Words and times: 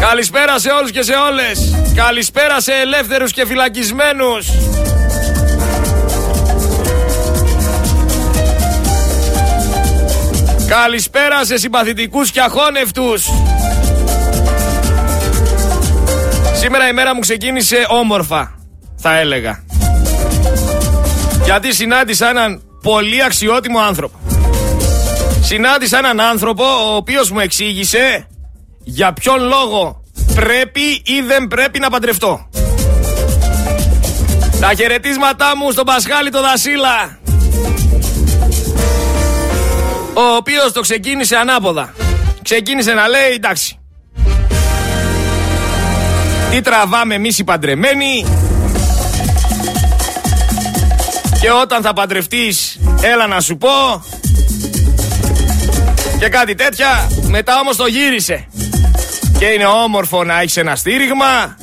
Καλησπέρα 0.00 0.58
σε 0.58 0.70
όλους 0.70 0.90
και 0.90 1.02
σε 1.02 1.12
όλες. 1.12 1.74
Καλησπέρα 1.94 2.60
σε 2.60 2.72
ελεύθερους 2.72 3.32
και 3.32 3.46
φυλακισμένους. 3.46 4.48
Καλησπέρα 10.68 11.44
σε 11.44 11.56
συμπαθητικούς 11.56 12.30
και 12.30 12.40
αχώνευτους. 12.40 13.24
Σήμερα 16.54 16.88
η 16.88 16.92
μέρα 16.92 17.14
μου 17.14 17.20
ξεκίνησε 17.20 17.86
όμορφα, 17.88 18.54
θα 18.96 19.18
έλεγα. 19.18 19.64
Γιατί 21.44 21.74
συνάντησα 21.74 22.28
έναν 22.28 22.62
πολύ 22.82 23.22
αξιότιμο 23.22 23.78
άνθρωπο. 23.78 24.18
Συνάντησα 25.42 25.98
έναν 25.98 26.20
άνθρωπο 26.20 26.64
ο 26.64 26.94
οποίος 26.96 27.30
μου 27.30 27.40
εξήγησε 27.40 28.26
για 28.84 29.12
ποιον 29.12 29.42
λόγο 29.42 30.02
πρέπει 30.34 30.80
ή 31.04 31.20
δεν 31.26 31.46
πρέπει 31.46 31.78
να 31.78 31.90
παντρευτώ; 31.90 32.48
Τα 34.60 34.74
χαιρετίσματά 34.74 35.56
μου 35.56 35.70
στον 35.70 35.84
Πασχάλη 35.84 36.30
το 36.30 36.40
Δασίλα 36.40 37.18
ο 40.14 40.34
οποίος 40.36 40.72
το 40.72 40.80
ξεκίνησε 40.80 41.36
ανάποδα. 41.36 41.94
Ξεκίνησε 42.42 42.92
να 42.92 43.08
λέει 43.08 43.30
εντάξει. 43.34 43.78
Τι 46.50 46.60
τραβάμε 46.60 47.14
εμείς 47.14 47.38
οι 47.38 47.44
παντρεμένοι 47.44 48.24
και 51.40 51.50
όταν 51.62 51.82
θα 51.82 51.92
παντρευτείς 51.92 52.78
έλα 53.00 53.26
να 53.26 53.40
σου 53.40 53.56
πω 53.56 53.68
και 56.18 56.28
κάτι 56.28 56.54
τέτοια 56.54 57.10
μετά 57.28 57.58
όμως 57.60 57.76
το 57.76 57.86
γύρισε 57.86 58.48
και 59.40 59.46
είναι 59.46 59.66
όμορφο 59.66 60.24
να 60.24 60.40
έχεις 60.40 60.56
ένα 60.56 60.76
στήριγμα 60.76 61.56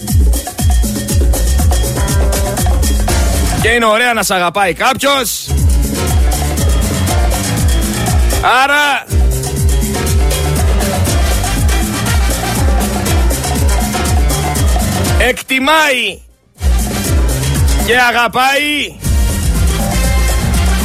και 3.62 3.68
είναι 3.68 3.86
ωραία 3.86 4.14
να 4.14 4.24
σ' 4.24 4.32
αγαπάει 4.32 4.74
κάποιος 4.74 5.48
Άρα 8.64 9.06
εκτιμάει 15.18 16.22
και 17.86 17.98
αγαπάει 18.10 18.96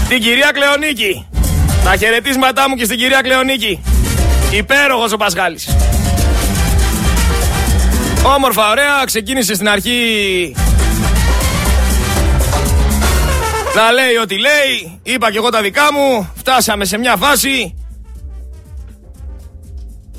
την 0.09 0.21
κυρία 0.21 0.51
Κλεονίκη. 0.53 1.27
Τα 1.85 1.97
χαιρετίσματά 1.97 2.69
μου 2.69 2.75
και 2.75 2.85
στην 2.85 2.99
κυρία 2.99 3.21
Κλεονίκη. 3.21 3.83
Υπέροχος 4.51 5.13
ο 5.13 5.17
Πασχάλης. 5.17 5.69
Όμορφα, 8.25 8.71
ωραία, 8.71 9.05
ξεκίνησε 9.05 9.55
στην 9.55 9.69
αρχή 9.69 10.55
να 13.75 13.93
λέει 13.93 14.17
ό,τι 14.23 14.39
λέει, 14.39 15.01
είπα 15.03 15.31
και 15.31 15.37
εγώ 15.37 15.49
τα 15.49 15.63
δικά 15.63 15.93
μου, 15.93 16.31
φτάσαμε 16.35 16.85
σε 16.85 16.99
μια 16.99 17.17
φάση 17.17 17.75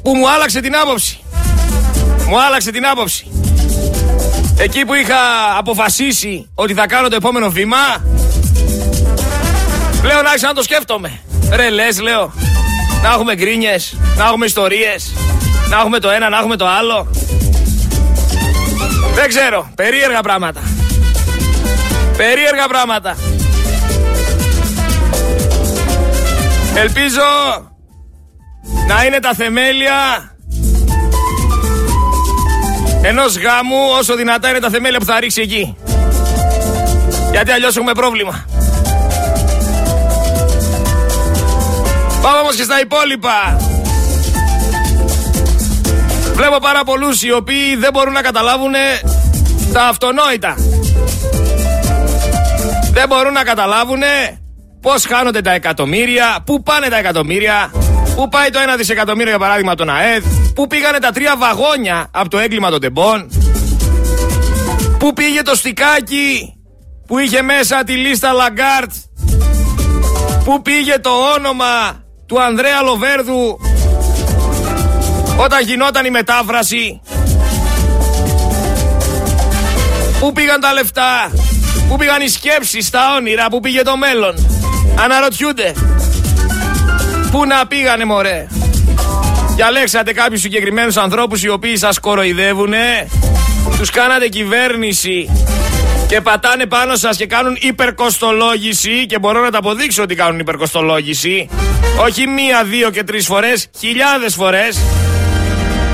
που 0.03 0.15
μου 0.15 0.29
άλλαξε 0.29 0.59
την 0.59 0.75
άποψη. 0.75 1.19
Μου 2.27 2.41
άλλαξε 2.41 2.71
την 2.71 2.85
άποψη. 2.85 3.31
Εκεί 4.57 4.85
που 4.85 4.93
είχα 4.93 5.15
αποφασίσει 5.57 6.49
ότι 6.55 6.73
θα 6.73 6.87
κάνω 6.87 7.07
το 7.07 7.15
επόμενο 7.15 7.49
βήμα, 7.49 7.77
πλέον 10.01 10.25
άρχισα 10.25 10.47
να 10.47 10.53
το 10.53 10.63
σκέφτομαι. 10.63 11.19
Ρε 11.51 11.69
λες, 11.69 11.99
λέω, 11.99 12.33
να 13.03 13.09
έχουμε 13.09 13.35
γκρίνιες, 13.35 13.97
να 14.17 14.25
έχουμε 14.25 14.45
ιστορίες, 14.45 15.13
να 15.69 15.77
έχουμε 15.77 15.99
το 15.99 16.09
ένα, 16.09 16.29
να 16.29 16.37
έχουμε 16.37 16.55
το 16.55 16.67
άλλο. 16.67 17.07
Δεν 19.13 19.27
ξέρω, 19.27 19.71
περίεργα 19.75 20.21
πράγματα. 20.21 20.61
Περίεργα 22.17 22.67
πράγματα. 22.67 23.15
Ελπίζω 26.75 27.21
να 28.87 29.05
είναι 29.05 29.19
τα 29.19 29.33
θεμέλια 29.33 29.93
ενός 33.01 33.37
γάμου 33.37 33.77
όσο 33.99 34.15
δυνατά 34.15 34.49
είναι 34.49 34.59
τα 34.59 34.69
θεμέλια 34.69 34.99
που 34.99 35.05
θα 35.05 35.19
ρίξει 35.19 35.41
εκεί. 35.41 35.77
Γιατί 37.31 37.51
αλλιώς 37.51 37.77
έχουμε 37.77 37.91
πρόβλημα. 37.91 38.45
Πάμε 42.21 42.39
όμως 42.39 42.55
και 42.55 42.63
στα 42.63 42.79
υπόλοιπα. 42.79 43.57
Βλέπω 46.33 46.57
πάρα 46.59 46.83
πολλούς 46.83 47.23
οι 47.23 47.31
οποίοι 47.31 47.75
δεν 47.75 47.89
μπορούν 47.93 48.13
να 48.13 48.21
καταλάβουν 48.21 48.73
τα 49.73 49.83
αυτονόητα. 49.83 50.55
Δεν 52.93 53.07
μπορούν 53.07 53.33
να 53.33 53.43
καταλάβουν 53.43 54.01
Πώς 54.83 55.05
χάνονται 55.05 55.41
τα 55.41 55.51
εκατομμύρια, 55.51 56.43
πού 56.45 56.63
πάνε 56.63 56.87
τα 56.87 56.97
εκατομμύρια, 56.97 57.71
πού 58.15 58.29
πάει 58.29 58.49
το 58.49 58.59
ένα 58.59 58.75
δισεκατομμύριο 58.75 59.29
για 59.29 59.39
παράδειγμα 59.39 59.75
τον 59.75 59.89
ΑΕΔ, 59.89 60.23
πού 60.55 60.67
πήγανε 60.67 60.99
τα 60.99 61.11
τρία 61.11 61.37
βαγόνια 61.37 62.07
από 62.11 62.29
το 62.29 62.37
έγκλημα 62.39 62.69
των 62.69 62.81
Τεμπών, 62.81 63.29
πού 64.97 65.13
πήγε 65.13 65.41
το 65.41 65.55
στικάκι 65.55 66.53
που 67.07 67.19
είχε 67.19 67.41
μέσα 67.41 67.83
τη 67.83 67.93
λίστα 67.93 68.31
Λαγκάρντ, 68.31 68.91
πού 70.43 70.61
πήγε 70.61 70.99
το 70.99 71.09
όνομα 71.35 72.03
του 72.25 72.41
Ανδρέα 72.41 72.81
Λοβέρδου 72.81 73.59
όταν 75.37 75.63
γινόταν 75.63 76.05
η 76.05 76.09
μετάφραση. 76.09 77.01
Πού 80.19 80.33
πήγαν 80.33 80.59
τα 80.59 80.73
λεφτά, 80.73 81.31
πού 81.89 81.95
πήγαν 81.95 82.21
οι 82.21 82.27
σκέψεις, 82.27 82.89
τα 82.89 82.99
όνειρα, 83.17 83.47
πού 83.49 83.59
πήγε 83.59 83.81
το 83.81 83.97
μέλλον. 83.97 84.35
Αναρωτιούνται. 85.03 85.73
Πού 87.31 87.45
να 87.45 87.67
πήγανε 87.67 88.05
μωρέ. 88.05 88.47
Διαλέξατε 89.55 90.13
κάποιους 90.13 90.41
συγκεκριμένους 90.41 90.97
ανθρώπους 90.97 91.43
οι 91.43 91.49
οποίοι 91.49 91.77
σας 91.77 91.99
κοροϊδεύουνε. 91.99 93.07
Τους 93.77 93.89
κάνατε 93.89 94.27
κυβέρνηση 94.27 95.29
και 96.07 96.21
πατάνε 96.21 96.65
πάνω 96.65 96.95
σας 96.95 97.17
και 97.17 97.25
κάνουν 97.25 97.57
υπερκοστολόγηση 97.59 99.05
και 99.05 99.19
μπορώ 99.19 99.41
να 99.41 99.51
τα 99.51 99.57
αποδείξω 99.57 100.03
ότι 100.03 100.15
κάνουν 100.15 100.39
υπερκοστολόγηση. 100.39 101.49
Όχι 101.99 102.27
μία, 102.27 102.63
δύο 102.63 102.89
και 102.89 103.03
τρεις 103.03 103.25
φορές, 103.25 103.67
χιλιάδες 103.79 104.33
φορές. 104.33 104.77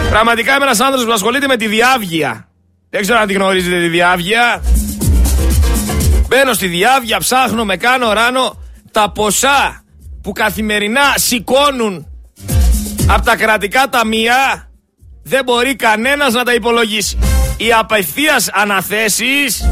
Πραγματικά 0.09 0.55
είμαι 0.55 0.63
ένας 0.63 0.79
άνθρωπος 0.79 1.05
που 1.05 1.13
ασχολείται 1.13 1.47
με 1.47 1.55
τη 1.55 1.67
διάβγεια. 1.67 2.49
Δεν 2.89 3.01
ξέρω 3.01 3.19
αν 3.19 3.27
τη 3.27 3.33
γνωρίζετε 3.33 3.79
τη 3.79 3.87
διάβγεια. 3.87 4.63
Μπαίνω 6.27 6.53
στη 6.53 6.67
διάβγεια, 6.67 7.17
ψάχνω, 7.17 7.65
με 7.65 7.77
κάνω 7.77 8.13
ράνο 8.13 8.63
τα 8.91 9.11
ποσά 9.11 9.83
που 10.21 10.31
καθημερινά 10.31 11.01
σηκώνουν 11.15 12.07
από 13.07 13.25
τα 13.25 13.35
κρατικά 13.35 13.89
ταμεία 13.89 14.69
δεν 15.23 15.43
μπορεί 15.43 15.75
κανένας 15.75 16.33
να 16.33 16.43
τα 16.43 16.53
υπολογίσει. 16.53 17.17
Οι 17.57 17.73
απευθείας 17.73 18.49
αναθέσεις 18.53 19.63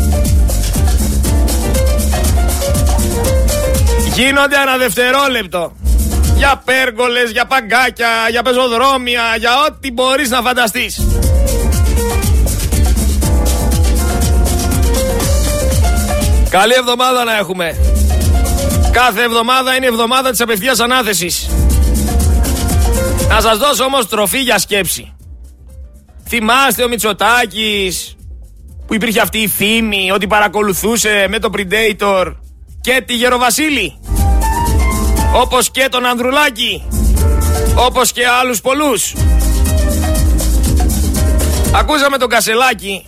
γίνονται 4.13 4.55
ένα 4.61 4.77
δευτερόλεπτο. 4.77 5.75
Για 6.37 6.61
πέργολες, 6.65 7.31
για 7.31 7.45
παγκάκια, 7.45 8.09
για 8.29 8.41
πεζοδρόμια, 8.43 9.21
για 9.37 9.51
ό,τι 9.67 9.91
μπορείς 9.91 10.29
να 10.29 10.41
φανταστείς. 10.41 11.07
Καλή 16.49 16.73
εβδομάδα 16.73 17.23
να 17.23 17.37
έχουμε. 17.37 17.75
Κάθε 18.91 19.23
εβδομάδα 19.23 19.75
είναι 19.75 19.85
εβδομάδα 19.85 20.29
της 20.29 20.41
απευθείας 20.41 20.79
ανάθεσης. 20.79 21.49
Να 23.29 23.41
σας 23.41 23.57
δώσω 23.57 23.83
όμως 23.83 24.07
τροφή 24.07 24.39
για 24.39 24.57
σκέψη. 24.57 25.15
Θυμάστε 26.27 26.83
ο 26.83 26.87
Μητσοτάκης 26.87 28.15
που 28.87 28.93
υπήρχε 28.93 29.21
αυτή 29.21 29.37
η 29.37 29.47
φήμη 29.47 30.11
ότι 30.11 30.27
παρακολουθούσε 30.27 31.25
με 31.29 31.39
το 31.39 31.49
Predator 31.57 32.35
και 32.81 33.03
τη 33.05 33.13
Γεροβασίλη; 33.13 33.99
Όπως 35.33 35.71
και 35.71 35.87
τον 35.91 36.05
Ανδρουλάκη. 36.05 36.83
Όπως 37.75 38.11
και 38.11 38.27
άλλους 38.41 38.61
πολλούς. 38.61 39.13
Ακούσαμε 41.75 42.17
τον 42.17 42.29
Κασελάκη, 42.29 43.05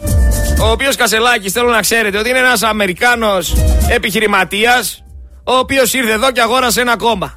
ο 0.62 0.69
οποίος 0.69 0.95
Κασελάκης 0.95 1.51
θέλω 1.51 1.69
να 1.69 1.80
ξέρετε 1.81 2.18
ότι 2.18 2.30
είναι 2.30 2.39
ένας 2.39 2.63
Αμερικάνος 2.63 3.56
επιχειρηματίας 3.89 5.04
ο 5.44 5.54
οποίος 5.54 5.94
ήρθε 5.94 6.12
εδώ 6.12 6.31
και 6.31 6.42
αγόρασε 6.42 6.81
ένα 6.81 6.98
κόμμα. 6.98 7.33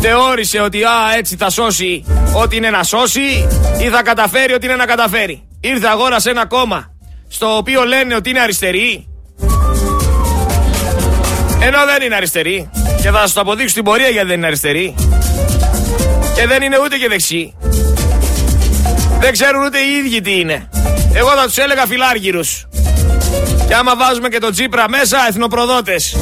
Θεώρησε 0.00 0.60
ότι 0.60 0.82
α, 0.82 1.14
έτσι 1.16 1.36
θα 1.36 1.50
σώσει 1.50 2.04
ό,τι 2.34 2.56
είναι 2.56 2.70
να 2.70 2.82
σώσει 2.82 3.48
ή 3.78 3.88
θα 3.88 4.02
καταφέρει 4.02 4.52
ό,τι 4.54 4.66
είναι 4.66 4.76
να 4.76 4.86
καταφέρει. 4.86 5.48
Ήρθε 5.60 5.86
αγόρασε 5.86 6.30
ένα 6.30 6.46
κόμμα 6.46 6.94
στο 7.28 7.56
οποίο 7.56 7.84
λένε 7.84 8.14
ότι 8.14 8.30
είναι 8.30 8.40
αριστερή. 8.40 9.08
Ενώ 11.66 11.78
δεν 11.84 12.02
είναι 12.02 12.14
αριστερή. 12.14 12.70
Και 13.02 13.10
θα 13.10 13.18
σας 13.18 13.32
το 13.32 13.40
αποδείξω 13.40 13.68
στην 13.68 13.84
πορεία 13.84 14.08
γιατί 14.08 14.26
δεν 14.26 14.36
είναι 14.36 14.46
αριστερή. 14.46 14.94
Και 16.34 16.46
δεν 16.46 16.62
είναι 16.62 16.78
ούτε 16.84 16.96
και 16.96 17.08
δεξί. 17.08 17.56
Δεν 19.20 19.32
ξέρουν 19.32 19.64
ούτε 19.64 19.78
οι 19.78 19.96
ίδιοι 20.04 20.20
τι 20.20 20.40
είναι. 20.40 20.68
Εγώ 21.12 21.28
θα 21.28 21.44
τους 21.44 21.56
έλεγα 21.56 21.86
φιλάργυρους. 21.86 22.66
Και 23.68 23.74
άμα 23.74 23.96
βάζουμε 23.96 24.28
και 24.28 24.38
τον 24.38 24.52
Τσίπρα 24.52 24.88
μέσα, 24.88 25.18
εθνοπροδότες. 25.28 26.16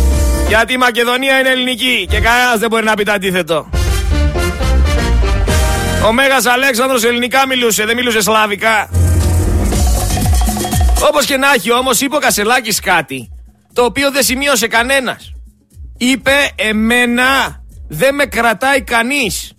Γιατί 0.48 0.72
η 0.72 0.76
Μακεδονία 0.76 1.38
είναι 1.38 1.48
ελληνική 1.48 2.06
και 2.10 2.20
κανένας 2.20 2.58
δεν 2.58 2.68
μπορεί 2.68 2.84
να 2.84 2.94
πει 2.94 3.04
το 3.04 3.12
αντίθετο. 3.12 3.68
Ο 6.06 6.12
Μέγας 6.12 6.46
Αλέξανδρος 6.46 7.04
ελληνικά 7.04 7.46
μιλούσε, 7.46 7.84
δεν 7.84 7.96
μιλούσε 7.96 8.20
σλάβικα. 8.20 8.88
Όπως 11.08 11.24
και 11.24 11.36
να 11.36 11.52
έχει 11.54 11.72
όμως 11.72 12.00
είπε 12.00 12.16
ο 12.16 12.18
Κασελάκης 12.18 12.80
κάτι 12.80 13.28
το 13.74 13.84
οποίο 13.84 14.10
δεν 14.10 14.22
σημείωσε 14.22 14.66
κανένας. 14.66 15.33
Είπε 15.98 16.50
εμένα 16.54 17.62
δεν 17.88 18.14
με 18.14 18.24
κρατάει 18.24 18.82
κανείς. 18.82 19.52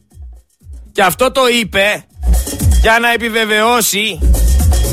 Και 0.92 1.02
αυτό 1.02 1.32
το 1.32 1.42
είπε 1.48 2.06
για 2.82 3.00
να 3.00 3.12
επιβεβαιώσει 3.12 4.20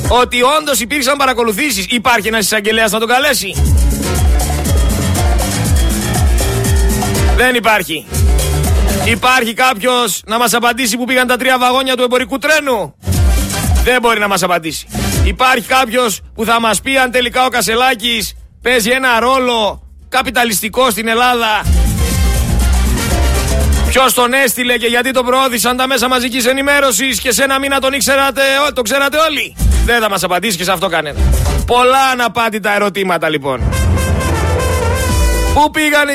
ότι 0.08 0.42
όντως 0.42 0.80
υπήρξαν 0.80 1.16
παρακολουθήσεις. 1.16 1.86
Υπάρχει 1.88 2.28
ένας 2.28 2.44
εισαγγελέας 2.44 2.90
να 2.90 2.98
τον 2.98 3.08
καλέσει. 3.08 3.54
Δεν 7.36 7.54
υπάρχει. 7.54 8.06
Υπάρχει 9.04 9.54
κάποιος 9.54 10.22
να 10.26 10.38
μας 10.38 10.54
απαντήσει 10.54 10.96
που 10.96 11.04
πήγαν 11.04 11.26
τα 11.26 11.36
τρία 11.36 11.58
βαγόνια 11.58 11.96
του 11.96 12.02
εμπορικού 12.02 12.38
τρένου; 12.38 12.94
Δεν 13.84 14.00
μπορεί 14.00 14.18
να 14.18 14.28
μας 14.28 14.42
απαντήσει. 14.42 14.86
Υπάρχει 15.24 15.66
κάποιος 15.66 16.20
που 16.34 16.44
θα 16.44 16.60
μας 16.60 16.80
πει 16.80 16.96
αν 16.96 17.10
τελικά 17.10 17.44
ο 17.44 17.48
Κασελάκης 17.48 18.34
παίζει 18.62 18.90
ένα 18.90 19.20
ρόλο 19.20 19.82
καπιταλιστικό 20.12 20.90
στην 20.90 21.08
Ελλάδα. 21.08 21.62
Ποιος 23.88 24.14
τον 24.14 24.32
έστειλε 24.32 24.76
και 24.76 24.86
γιατί 24.86 25.10
τον 25.10 25.24
προώθησαν 25.24 25.76
τα 25.76 25.86
μέσα 25.86 26.08
μαζικής 26.08 26.46
ενημέρωσης 26.46 27.20
και 27.20 27.32
σε 27.32 27.42
ένα 27.42 27.58
μήνα 27.58 27.80
τον 27.80 27.92
ήξερατε, 27.92 28.42
το 28.74 28.82
ξέρατε 28.82 29.16
όλοι. 29.30 29.56
Δεν 29.84 30.00
θα 30.00 30.08
μας 30.08 30.22
απαντήσει 30.22 30.56
και 30.56 30.64
σε 30.64 30.72
αυτό 30.72 30.88
κανένα. 30.88 31.18
Πολλά 31.66 32.04
αναπάντητα 32.12 32.74
ερωτήματα 32.74 33.28
λοιπόν. 33.28 33.60
Πού 35.54 35.70
πήγαν 35.70 36.08
οι 36.08 36.12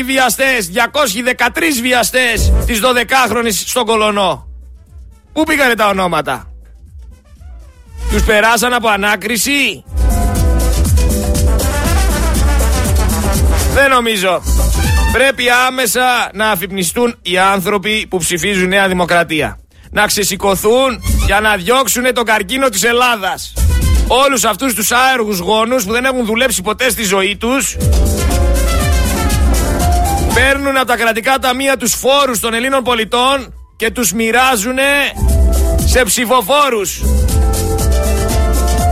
200 0.00 0.02
βιαστές, 0.04 0.70
213 0.74 1.80
βιαστές 1.82 2.52
της 2.66 2.80
12χρονης 2.82 3.52
στον 3.52 3.86
Κολονό; 3.86 4.46
Πού 5.32 5.42
πήγανε 5.42 5.74
τα 5.74 5.88
ονόματα; 5.88 6.52
Τους 8.10 8.24
περάσαν 8.24 8.72
από 8.72 8.88
ανάκριση; 8.88 9.84
Δεν 13.74 13.90
νομίζω. 13.90 14.42
Πρέπει 15.12 15.44
άμεσα 15.66 16.30
να 16.32 16.50
αφυπνιστούν 16.50 17.14
οι 17.22 17.38
άνθρωποι 17.38 18.06
που 18.10 18.18
ψηφίζουν 18.18 18.68
Νέα 18.68 18.88
Δημοκρατία. 18.88 19.58
Να 19.90 20.06
ξεσηκωθούν 20.06 21.02
για 21.26 21.40
να 21.40 21.56
διώξουν 21.56 22.14
τον 22.14 22.24
καρκίνο 22.24 22.68
της 22.68 22.84
Ελλάδας. 22.84 23.52
Όλους 24.06 24.44
αυτούς 24.44 24.74
τους 24.74 24.90
άεργους 24.90 25.38
γόνους 25.38 25.84
που 25.84 25.92
δεν 25.92 26.04
έχουν 26.04 26.24
δουλέψει 26.24 26.62
ποτέ 26.62 26.90
στη 26.90 27.04
ζωή 27.04 27.36
τους 27.36 27.76
παίρνουν 30.34 30.76
από 30.76 30.86
τα 30.86 30.96
κρατικά 30.96 31.38
ταμεία 31.38 31.76
τους 31.76 31.94
φόρους 31.94 32.40
των 32.40 32.54
Ελλήνων 32.54 32.82
πολιτών 32.82 33.54
και 33.76 33.90
τους 33.90 34.12
μοιράζουν 34.12 34.78
σε 35.84 36.02
ψηφοφόρους. 36.02 37.02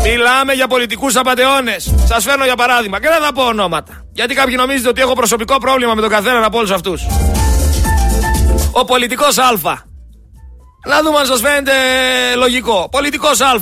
Μιλάμε 0.02 0.52
για 0.52 0.66
πολιτικούς 0.66 1.16
απαταιώνες. 1.16 1.94
Σας 2.06 2.24
φέρνω 2.24 2.44
για 2.44 2.56
παράδειγμα 2.56 3.00
και 3.00 3.08
δεν 3.08 3.22
θα 3.22 3.32
πω 3.32 3.42
ονόματα. 3.42 4.04
Γιατί 4.12 4.34
κάποιοι 4.34 4.54
νομίζετε 4.58 4.88
ότι 4.88 5.00
έχω 5.00 5.12
προσωπικό 5.12 5.58
πρόβλημα 5.58 5.94
με 5.94 6.00
τον 6.00 6.10
καθέναν 6.10 6.44
από 6.44 6.58
όλους 6.58 6.70
αυτούς. 6.70 7.06
Ο 8.72 8.84
πολιτικός 8.84 9.38
Α. 9.38 9.48
Να 10.86 11.02
δούμε 11.02 11.18
αν 11.18 11.26
σας 11.26 11.40
φαίνεται 11.40 11.72
λογικό. 12.36 12.88
Πολιτικός 12.90 13.40
Α. 13.40 13.54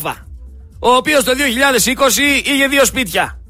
Ο 0.81 0.91
οποίος 0.91 1.25
το 1.25 1.33
2020 1.33 2.43
είχε 2.45 2.67
δύο 2.67 2.85
σπίτια. 2.85 3.41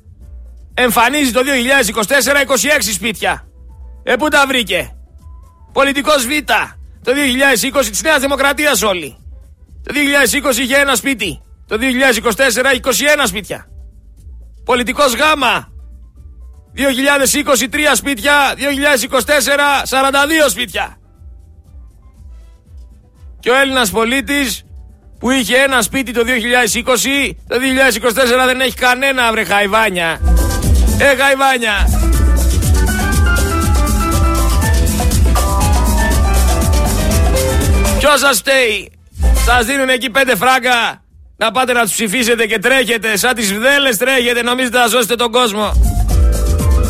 Εμφανίζει 0.75 1.31
το 1.31 1.41
2024 1.41 2.41
26 2.43 2.93
σπίτια. 2.93 3.49
Ε, 4.02 4.17
πού 4.17 4.29
τα 4.29 4.46
βρήκε; 4.46 4.96
Πολιτικός 5.73 6.26
Β. 6.26 6.31
Το 7.02 7.12
2020 7.12 7.91
της 7.91 8.02
Νέας 8.02 8.20
Δημοκρατίας 8.20 8.82
όλοι. 8.82 9.17
Το 9.82 9.94
2020 9.94 10.58
είχε 10.58 10.76
ένα 10.76 10.94
σπίτι. 10.94 11.43
Το 11.69 11.79
2024 11.81 12.75
21 12.75 13.26
σπίτια. 13.26 13.67
Πολιτικός 14.65 15.15
Γ. 15.15 15.20
2023 16.75 17.94
σπίτια. 17.94 18.55
2024 18.56 19.85
42 19.85 20.49
σπίτια. 20.49 20.99
Και 23.41 23.50
ο 23.50 23.55
Έλληνας 23.55 23.91
πολίτης 23.91 24.65
που 25.19 25.31
είχε 25.31 25.56
ένα 25.56 25.82
σπίτι 25.82 26.12
το 26.12 26.23
2020, 26.25 27.31
το 27.49 27.56
2024 27.56 28.47
δεν 28.47 28.61
έχει 28.61 28.75
κανένα 28.75 29.32
βρε 29.32 29.44
χαϊβάνια. 29.44 30.20
Ε, 30.99 31.17
χαϊβάνια. 31.17 31.88
Ποιος 37.99 38.20
σας 38.20 38.38
φταίει, 38.38 38.93
Σας 39.44 39.67
δίνουν 39.67 39.88
εκεί 39.88 40.11
πέντε 40.11 40.37
φράγκα 40.37 41.03
να 41.40 41.50
πάτε 41.50 41.73
να 41.73 41.82
τους 41.82 41.93
ψηφίσετε 41.93 42.46
και 42.46 42.58
τρέχετε. 42.58 43.17
Σαν 43.17 43.35
τις 43.35 43.52
βδέλες 43.52 43.96
τρέχετε, 43.96 44.43
νομίζετε 44.43 44.79
να 44.79 44.88
σώσετε 44.88 45.14
τον 45.14 45.31
κόσμο. 45.31 45.73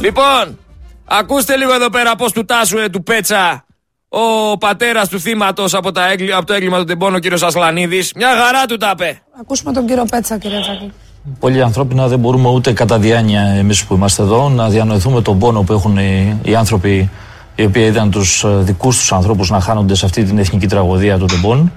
Λοιπόν, 0.00 0.58
ακούστε 1.04 1.56
λίγο 1.56 1.74
εδώ 1.74 1.90
πέρα 1.90 2.16
πώς 2.16 2.32
του 2.32 2.44
τάσου 2.44 2.90
του 2.90 3.02
Πέτσα 3.02 3.64
ο 4.08 4.58
πατέρας 4.58 5.08
του 5.08 5.20
θύματος 5.20 5.74
από, 5.74 5.88
από 6.36 6.46
το 6.46 6.52
έγκλημα 6.52 6.78
του 6.78 6.84
Τεμπόνο, 6.84 7.16
ο 7.16 7.18
κύριος 7.18 7.42
Ασλανίδης. 7.42 8.12
Μια 8.16 8.28
χαρά 8.28 8.66
του 8.66 8.76
τα 8.76 8.90
είπε. 8.92 9.22
Ακούσουμε 9.40 9.72
τον 9.72 9.86
κύριο 9.86 10.04
Πέτσα, 10.10 10.38
κύριε 10.38 10.60
Τζάκη. 10.60 10.92
Πολύ 11.38 11.62
ανθρώπινα 11.62 12.08
δεν 12.08 12.18
μπορούμε 12.18 12.48
ούτε 12.48 12.72
κατά 12.72 12.98
διάνοια 12.98 13.40
εμείς 13.40 13.84
που 13.84 13.94
είμαστε 13.94 14.22
εδώ 14.22 14.48
να 14.48 14.68
διανοηθούμε 14.68 15.22
τον 15.22 15.38
πόνο 15.38 15.62
που 15.62 15.72
έχουν 15.72 15.96
οι, 15.96 16.38
οι 16.42 16.54
άνθρωποι 16.54 17.10
οι 17.54 17.64
οποίοι 17.64 17.84
είδαν 17.86 18.10
τους 18.10 18.44
ε, 18.44 18.48
δικούς 18.48 18.98
τους 18.98 19.12
ανθρώπους 19.12 19.50
να 19.50 19.60
χάνονται 19.60 19.94
σε 19.94 20.04
αυτή 20.06 20.24
την 20.24 20.38
εθνική 20.38 20.66
τραγωδία 20.66 21.18
του 21.18 21.24
Τεμπών 21.24 21.72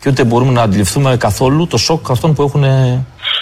και 0.00 0.08
ούτε 0.08 0.24
μπορούμε 0.24 0.52
να 0.52 0.62
αντιληφθούμε 0.62 1.16
καθόλου 1.16 1.66
το 1.66 1.76
σοκ 1.76 2.10
αυτών 2.10 2.34
που 2.34 2.42
έχουν 2.42 2.64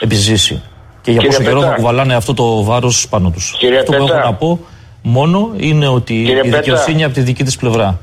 επιζήσει. 0.00 0.62
Και 1.00 1.12
για 1.12 1.23
πόσο 1.23 1.43
καιρό 1.43 1.61
θα 1.61 1.69
κουβαλάνε 1.70 2.14
αυτό 2.14 2.35
το 2.35 2.64
βάρος 2.64 3.08
πάνω 3.08 3.31
τους. 3.31 3.55
Αυτό 3.79 3.93
που 3.93 4.05
έχω 4.06 4.19
να 4.19 4.35
πω 4.35 4.61
μόνο 5.03 5.50
είναι 5.56 5.88
ότι 5.88 6.23
η 6.23 6.50
δικαιοσύνη 6.50 7.05
από 7.05 7.14
τη 7.14 7.20
δική 7.20 7.44
της 7.44 7.56
πλευρά. 7.56 7.99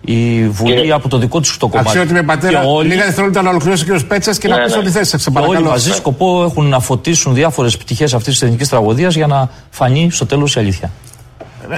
Η 0.00 0.48
Βουλή 0.48 0.74
Κύριε... 0.74 0.92
από 0.92 1.08
το 1.08 1.18
δικό 1.18 1.40
του 1.40 1.48
το 1.58 1.68
κομμάτι. 1.68 1.88
Αξιότιμη 1.88 2.22
πατέρα, 2.22 2.60
και 2.60 2.66
όλοι... 2.68 2.88
λίγα 2.88 3.04
δευτερόλεπτα 3.04 3.42
να 3.42 3.50
ολοκληρώσει 3.50 3.90
ο 3.90 3.96
κ. 3.96 4.00
Πέτσας 4.00 4.38
και 4.38 4.48
ναι, 4.48 4.56
να 4.56 4.64
πει 4.64 4.70
ναι. 4.70 4.76
ό,τι 4.76 4.90
θέση 4.90 5.18
σα. 5.18 5.40
Όλοι 5.40 5.62
μαζί 5.62 5.92
σκοπό 5.92 6.42
έχουν 6.42 6.66
να 6.68 6.80
φωτίσουν 6.80 7.34
διάφορες 7.34 7.76
πτυχές 7.76 8.14
αυτής 8.14 8.32
της 8.32 8.42
εθνικής 8.42 8.68
τραγωδίας 8.68 9.14
για 9.14 9.26
να 9.26 9.50
φανεί 9.70 10.10
στο 10.10 10.26
τέλος 10.26 10.54
η 10.56 10.60
αλήθεια. 10.60 10.90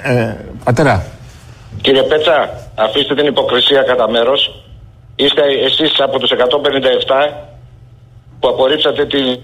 Ε, 0.02 0.18
ε, 0.18 0.36
πατέρα. 0.64 1.06
Κύριε 1.80 2.02
Πέτσα, 2.02 2.50
αφήστε 2.74 3.14
την 3.14 3.26
υποκρισία 3.26 3.82
κατά 3.82 4.10
μέρος. 4.10 4.62
Είστε 5.22 5.42
εσείς 5.68 6.00
από 6.00 6.18
τους 6.18 6.30
157 6.30 7.34
που 8.40 8.48
απορρίψατε 8.48 9.06
την, 9.06 9.40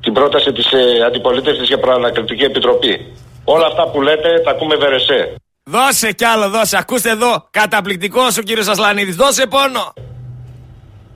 την 0.00 0.12
πρόταση 0.12 0.52
της 0.52 0.72
ε, 0.72 1.04
αντιπολίτευσης 1.06 1.66
για 1.68 1.78
προανακριτική 1.78 2.44
επιτροπή. 2.44 3.12
Όλα 3.44 3.66
αυτά 3.66 3.88
που 3.90 4.02
λέτε 4.02 4.40
τα 4.44 4.50
ακούμε 4.50 4.76
βερεσέ. 4.76 5.34
Δώσε 5.64 6.12
κι 6.12 6.24
άλλο, 6.24 6.48
δώσε. 6.48 6.76
Ακούστε 6.76 7.10
εδώ. 7.10 7.48
Καταπληκτικός 7.50 8.38
ο 8.38 8.42
κύριος 8.42 8.68
Ασλανίδης. 8.68 9.16
Δώσε 9.16 9.46
πόνο. 9.46 9.92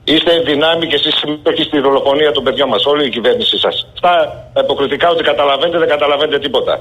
Είστε 0.03 0.39
δυνάμοι 0.39 0.87
και 0.87 0.95
εσείς 0.95 1.15
συμμετοχοί 1.15 1.63
στη 1.63 1.79
δολοφονία 1.79 2.31
των 2.31 2.43
παιδιών 2.43 2.69
μας. 2.69 2.85
Όλη 2.85 3.05
η 3.05 3.09
κυβέρνησή 3.09 3.57
σας. 3.57 3.87
Στα 3.93 4.13
υποκριτικά 4.63 5.09
ότι 5.09 5.23
καταλαβαίνετε, 5.23 5.77
δεν 5.77 5.87
καταλαβαίνετε 5.87 6.39
τίποτα. 6.39 6.73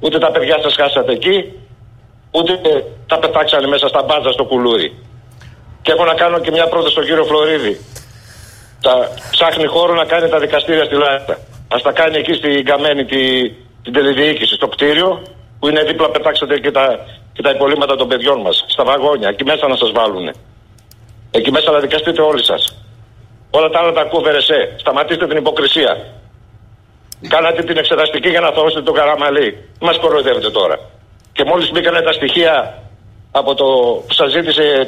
Ούτε 0.00 0.18
τα 0.18 0.30
παιδιά 0.30 0.58
σας 0.62 0.74
χάσατε 0.74 1.12
εκεί, 1.12 1.52
ούτε 2.30 2.60
τα 3.06 3.18
πετάξανε 3.18 3.66
μέσα 3.66 3.88
στα 3.88 4.02
μπάτζα 4.02 4.32
στο 4.32 4.44
κουλούρι. 4.44 5.07
Και 5.88 5.94
έχω 5.94 6.04
να 6.04 6.14
κάνω 6.14 6.38
και 6.38 6.50
μια 6.50 6.66
πρόταση 6.68 6.92
στον 6.92 7.04
κύριο 7.04 7.24
Φλωρίδη. 7.24 7.80
Τα 8.80 8.94
ψάχνει 9.30 9.66
χώρο 9.66 9.94
να 9.94 10.04
κάνει 10.04 10.28
τα 10.28 10.38
δικαστήρια 10.38 10.84
στη 10.84 10.94
Λάρισα. 10.94 11.32
Α 11.74 11.76
τα 11.82 11.92
κάνει 11.92 12.16
εκεί 12.18 12.32
στην 12.32 12.64
Καμένη 12.64 13.04
τη, 13.04 13.22
την 13.84 13.92
τελεδιοίκηση, 13.92 14.54
στο 14.54 14.68
κτίριο, 14.68 15.22
που 15.58 15.68
είναι 15.68 15.82
δίπλα 15.82 16.10
πετάξατε 16.10 16.58
και 16.58 16.70
τα, 16.70 16.84
και 17.32 17.42
τα 17.42 17.50
υπολείμματα 17.50 17.94
των 17.96 18.08
παιδιών 18.08 18.40
μας. 18.40 18.64
Στα 18.68 18.84
βαγόνια, 18.84 19.28
εκεί 19.28 19.44
μέσα 19.44 19.68
να 19.68 19.76
σας 19.76 19.90
βάλουν. 19.92 20.26
Εκεί 21.30 21.50
μέσα 21.50 21.70
να 21.70 21.78
δικαστείτε 21.78 22.22
όλοι 22.22 22.44
σας. 22.44 22.62
Όλα 23.50 23.68
τα 23.68 23.78
άλλα 23.78 23.92
τα 23.92 24.00
ακούω 24.00 24.20
βερεσέ. 24.20 24.74
Σταματήστε 24.76 25.26
την 25.26 25.36
υποκρισία. 25.36 25.92
Κάνατε 27.28 27.62
την 27.62 27.76
εξεταστική 27.76 28.28
για 28.28 28.40
να 28.40 28.50
θωρώσετε 28.50 28.82
τον 28.82 28.94
καραμαλί. 28.94 29.68
Μας 29.80 29.98
κοροϊδεύετε 29.98 30.50
τώρα. 30.50 30.76
Και 31.32 31.44
μόλις 31.44 31.70
μπήκαν 31.70 32.04
τα 32.04 32.12
στοιχεία 32.12 32.82
από 33.30 33.54
το 33.54 33.64
που 34.06 34.12
σας 34.12 34.30
ζήτησε 34.30 34.84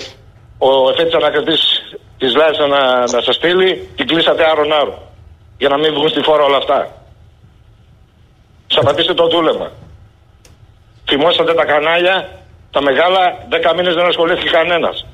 ο 0.67 0.69
εφέτη 0.91 1.17
ανακριτής 1.17 1.61
της 2.19 2.35
Λάρισας 2.35 2.69
να, 2.69 2.83
να 3.15 3.21
σας 3.27 3.35
στείλει, 3.35 3.89
την 3.97 4.07
κλείσατε 4.07 4.43
άρον-άρον. 4.51 4.99
Για 5.59 5.69
να 5.69 5.79
μην 5.79 5.93
βγουν 5.95 6.09
στη 6.09 6.21
φόρα 6.23 6.45
όλα 6.45 6.57
αυτά. 6.57 6.79
Σταματήστε 8.67 9.15
το 9.15 9.29
δούλευμα. 9.29 9.69
Θυμόσατε 11.09 11.55
τα 11.55 11.65
κανάλια, 11.65 12.17
τα 12.71 12.83
μεγάλα, 12.83 13.23
δέκα 13.49 13.75
μήνες 13.75 13.95
δεν 13.95 14.07
ασχολήθηκε 14.07 14.49
κανένας. 14.51 15.07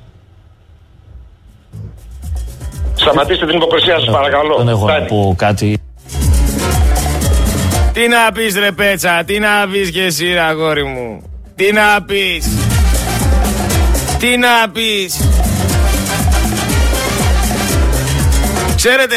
Σταματήστε 2.95 3.47
την 3.47 3.57
υποκρισία 3.57 3.99
σας 3.99 4.11
παρακαλώ. 4.11 4.57
Δεν 4.57 4.69
έχω 4.69 4.87
να 4.87 4.93
Φτάνει. 4.93 5.07
πω 5.09 5.35
κάτι. 5.39 5.79
Τι 7.93 8.09
να 8.09 8.33
πεις 8.33 8.59
ρε 8.59 8.73
Πέτσα, 8.73 9.23
τι 9.27 9.39
να 9.39 9.69
πεις 9.73 9.91
και 9.91 10.03
εσύ 10.03 10.33
ρε 10.33 10.41
αγόρι 10.41 10.85
μου. 10.85 11.23
Τι 11.57 11.73
να 11.73 12.03
πεις. 12.07 12.47
Τι 14.19 14.37
να 14.37 14.71
πεις. 14.73 15.21
Ξέρετε, 18.77 19.17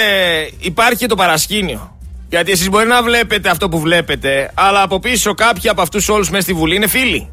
υπάρχει 0.60 0.98
και 0.98 1.08
το 1.08 1.16
παρασκήνιο. 1.16 1.98
Γιατί 2.30 2.52
εσείς 2.52 2.70
μπορεί 2.70 2.88
να 2.88 3.04
βλέπετε 3.04 3.50
αυτό 3.50 3.70
που 3.70 3.80
βλέπετε, 3.80 4.52
αλλά 4.54 4.82
από 4.82 5.00
πίσω 5.00 5.34
κάποιοι 5.34 5.70
από 5.70 5.82
αυτούς 5.82 6.10
όλους 6.10 6.30
μέσα 6.30 6.44
στη 6.44 6.54
Βουλή 6.54 6.76
είναι 6.76 6.88
φίλοι. 6.88 7.30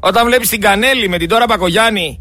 Όταν 0.00 0.26
βλέπεις 0.26 0.48
την 0.48 0.60
Κανέλη 0.60 1.08
με 1.08 1.18
την 1.18 1.28
Τώρα 1.28 1.46
Πακογιάννη 1.46 2.20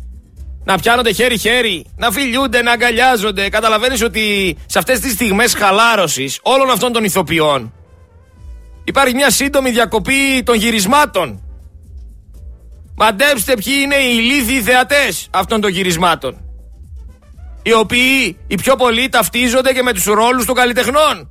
να 0.63 0.77
πιάνονται 0.77 1.11
χέρι-χέρι, 1.11 1.85
να 1.95 2.11
φιλιούνται, 2.11 2.61
να 2.61 2.71
αγκαλιάζονται, 2.71 3.49
καταλαβαίνεις 3.49 4.03
ότι 4.03 4.57
σε 4.65 4.77
αυτές 4.77 4.99
τις 4.99 5.11
στιγμές 5.11 5.53
χαλάρωσης 5.53 6.39
όλων 6.41 6.69
αυτών 6.69 6.91
των 6.91 7.03
ηθοποιών 7.03 7.73
υπάρχει 8.83 9.15
μια 9.15 9.29
σύντομη 9.29 9.69
διακοπή 9.69 10.43
των 10.43 10.55
γυρισμάτων. 10.55 11.41
Μαντέψτε 12.99 13.53
ποιοι 13.53 13.73
είναι 13.83 13.95
οι 13.95 14.17
ηλίθιοι 14.17 14.61
θεατές 14.61 15.27
αυτών 15.31 15.61
των 15.61 15.69
γυρισμάτων. 15.69 16.37
Οι 17.63 17.73
οποίοι 17.73 18.37
οι 18.47 18.55
πιο 18.55 18.75
πολλοί 18.75 19.09
ταυτίζονται 19.09 19.73
και 19.73 19.83
με 19.83 19.93
τους 19.93 20.05
ρόλους 20.05 20.45
των 20.45 20.55
καλλιτεχνών. 20.55 21.29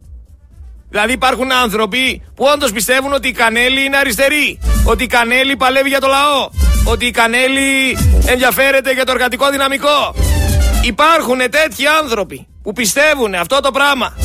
Δηλαδή 0.89 1.13
υπάρχουν 1.13 1.53
άνθρωποι 1.53 2.23
που 2.35 2.45
όντως 2.55 2.73
πιστεύουν 2.73 3.13
ότι 3.13 3.29
η 3.29 3.33
Κανέλη 3.33 3.85
είναι 3.85 3.97
αριστερή. 3.97 4.59
Ότι 4.85 5.05
η 5.05 5.07
Κανέλη 5.07 5.57
παλεύει 5.57 5.89
για 5.89 6.01
το 6.01 6.07
λαό. 6.07 6.51
Ότι 6.85 7.07
η 7.07 7.11
Κανέλη 7.11 7.99
ενδιαφέρεται 8.27 8.93
για 8.93 9.05
το 9.05 9.13
εργατικό 9.13 9.51
δυναμικό. 9.51 10.15
Υπάρχουν 10.83 11.39
τέτοιοι 11.39 11.87
άνθρωποι 12.03 12.47
που 12.63 12.73
πιστεύουν 12.73 13.35
αυτό 13.35 13.61
το 13.61 13.71
πράγμα. 13.71 14.17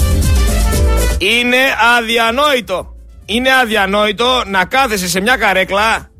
Είναι 1.17 1.57
αδιανόητο. 1.97 2.95
Είναι 3.25 3.49
αδιανόητο 3.61 4.43
να 4.45 4.65
κάθεσαι 4.65 5.07
σε 5.07 5.19
μια 5.19 5.37
καρέκλα 5.37 6.10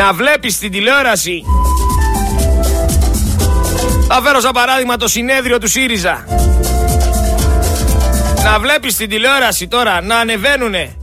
να 0.00 0.12
βλέπεις 0.12 0.58
την 0.58 0.70
τηλεόραση. 0.70 1.44
Θα 4.08 4.20
φέρω 4.22 4.40
σαν 4.40 4.52
παράδειγμα 4.52 4.96
το 4.96 5.08
συνέδριο 5.08 5.58
του 5.58 5.68
ΣΥΡΙΖΑ. 5.68 6.24
Να 8.44 8.58
βλέπεις 8.58 8.96
την 8.96 9.08
τηλεόραση 9.08 9.68
τώρα 9.68 10.00
να 10.02 10.16
ανεβαίνουνε. 10.16 10.96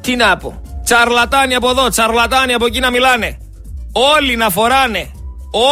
Τι 0.00 0.16
να 0.16 0.36
πω. 0.36 0.62
Τσαρλατάνοι 0.84 1.54
από 1.54 1.70
εδώ, 1.70 1.88
τσαρλατάνοι 1.88 2.52
από 2.52 2.66
εκεί 2.66 2.80
να 2.80 2.90
μιλάνε. 2.90 3.38
Όλοι 3.92 4.36
να 4.36 4.50
φοράνε. 4.50 5.10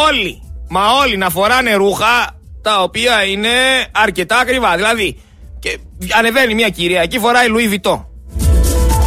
Όλοι, 0.09 0.41
μα 0.69 0.81
όλοι 0.91 1.17
να 1.17 1.29
φοράνε 1.29 1.73
ρούχα 1.73 2.39
τα 2.61 2.81
οποία 2.81 3.23
είναι 3.23 3.49
αρκετά 3.91 4.37
ακριβά. 4.37 4.75
Δηλαδή 4.75 5.19
και 5.59 5.79
ανεβαίνει 6.17 6.53
μια 6.53 6.69
κυρία 6.69 7.01
εκεί 7.01 7.19
φοράει 7.19 7.47
Louis 7.49 7.73
Vuitton. 7.73 8.05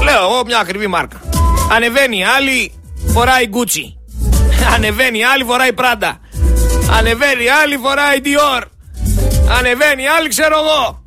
Λέω 0.02 0.22
εγώ 0.22 0.42
μια 0.46 0.58
ακριβή 0.58 0.86
μάρκα. 0.86 1.20
Ανεβαίνει 1.72 2.24
άλλη 2.24 2.72
φοράει 3.12 3.48
Gucci 3.52 3.84
ανεβαίνει 4.74 5.24
άλλη 5.24 5.44
φοράει 5.44 5.70
Prada 5.76 6.12
ανεβαίνει 6.98 7.48
άλλη 7.62 7.76
φοράει 7.76 8.18
Dior 8.24 8.62
ανεβαίνει 9.58 10.06
άλλη 10.06 10.28
ξέρω 10.28 10.56
εγώ 10.58 11.02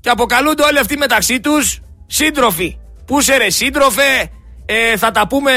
και 0.00 0.10
αποκαλούνται 0.10 0.62
όλοι 0.62 0.78
αυτοί 0.78 0.96
μεταξύ 0.96 1.40
τους 1.40 1.80
σύντροφοι. 2.06 2.78
Πού 3.06 3.20
σε 3.20 3.36
ρε 3.36 3.50
σύντροφε, 3.50 4.30
ε, 4.66 4.96
θα 4.96 5.10
τα 5.10 5.26
πούμε 5.26 5.52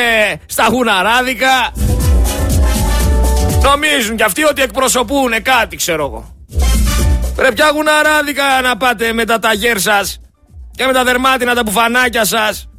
στα 0.45 0.67
γουναράδικα. 0.71 1.73
Νομίζουν 3.61 4.15
κι 4.15 4.23
αυτοί 4.23 4.43
ότι 4.43 4.61
εκπροσωπούν 4.61 5.41
κάτι 5.41 5.75
ξέρω 5.75 6.05
εγώ. 6.05 6.35
Ρε 7.38 7.51
ποια 7.51 7.69
γουναράδικα 7.73 8.61
να 8.63 8.77
πάτε 8.77 9.13
με 9.13 9.25
τα 9.25 9.39
ταγέρ 9.39 9.79
σας 9.79 10.21
και 10.71 10.85
με 10.85 10.93
τα 10.93 11.03
δερμάτινα 11.03 11.55
τα 11.55 11.63
μπουφανάκια 11.63 12.25
σας 12.25 12.69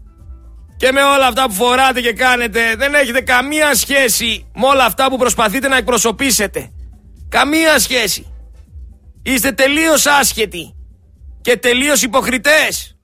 και 0.82 0.92
με 0.92 1.02
όλα 1.02 1.26
αυτά 1.26 1.44
που 1.44 1.52
φοράτε 1.52 2.00
και 2.00 2.12
κάνετε 2.12 2.74
δεν 2.76 2.94
έχετε 2.94 3.20
καμία 3.20 3.74
σχέση 3.74 4.46
με 4.54 4.66
όλα 4.66 4.84
αυτά 4.84 5.08
που 5.08 5.16
προσπαθείτε 5.16 5.68
να 5.68 5.76
εκπροσωπήσετε. 5.76 6.70
Καμία 7.28 7.78
σχέση. 7.78 8.32
Είστε 9.22 9.52
τελείως 9.52 10.06
άσχετοι 10.06 10.74
και 11.40 11.56
τελείως 11.56 12.02
υποκριτές. 12.02 12.96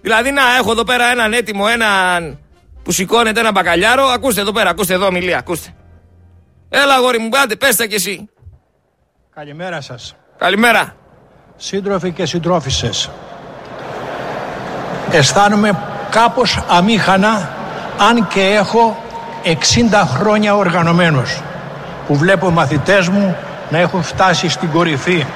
Δηλαδή 0.00 0.30
να 0.30 0.42
έχω 0.58 0.70
εδώ 0.70 0.84
πέρα 0.84 1.10
έναν 1.10 1.32
έτοιμο, 1.32 1.64
έναν 1.68 2.38
που 2.82 2.92
σηκώνεται 2.92 3.40
ένα 3.40 3.50
μπακαλιάρο. 3.50 4.04
Ακούστε 4.04 4.40
εδώ 4.40 4.52
πέρα, 4.52 4.70
ακούστε 4.70 4.94
εδώ 4.94 5.06
ομιλία, 5.06 5.38
ακούστε. 5.38 5.74
Έλα 6.68 6.94
αγόρι 6.94 7.18
μου, 7.18 7.28
πάτε, 7.28 7.56
πες 7.56 7.76
τα 7.76 7.86
κι 7.86 7.94
εσύ. 7.94 8.28
Καλημέρα 9.34 9.80
σας. 9.80 10.16
Καλημέρα. 10.38 10.96
Σύντροφοι 11.56 12.12
και 12.12 12.26
συντρόφισσες. 12.26 13.10
Αισθάνομαι 15.10 15.89
κάπως 16.10 16.58
αμήχανα 16.68 17.48
αν 18.08 18.26
και 18.28 18.40
έχω 18.40 18.96
60 19.44 19.54
χρόνια 20.18 20.56
οργανωμένος 20.56 21.40
που 22.06 22.16
βλέπω 22.16 22.50
μαθητές 22.50 23.08
μου 23.08 23.36
να 23.70 23.78
έχουν 23.78 24.02
φτάσει 24.02 24.48
στην 24.48 24.70
κορυφή. 24.70 25.26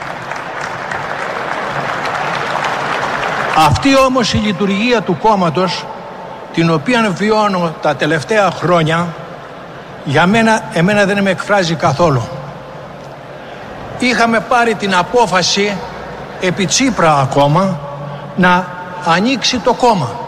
Αυτή 3.57 3.97
όμως 3.97 4.33
η 4.33 4.37
λειτουργία 4.37 5.00
του 5.00 5.19
κόμματος 5.19 5.85
την 6.52 6.71
οποία 6.71 7.11
βιώνω 7.16 7.75
τα 7.83 7.97
τελευταία 7.97 8.50
χρόνια 8.50 9.07
για 10.04 10.26
μένα, 10.26 10.61
εμένα 10.73 11.04
δεν 11.04 11.23
με 11.23 11.31
εκφράζει 11.31 11.75
καθόλου. 11.75 12.28
Είχαμε 13.99 14.40
πάρει 14.40 14.75
την 14.75 14.95
απόφαση 14.95 15.76
επί 16.40 16.66
Τσίπρα 16.66 17.19
ακόμα 17.19 17.78
να 18.37 18.66
ανοίξει 19.04 19.59
το 19.59 19.73
κόμμα. 19.73 20.24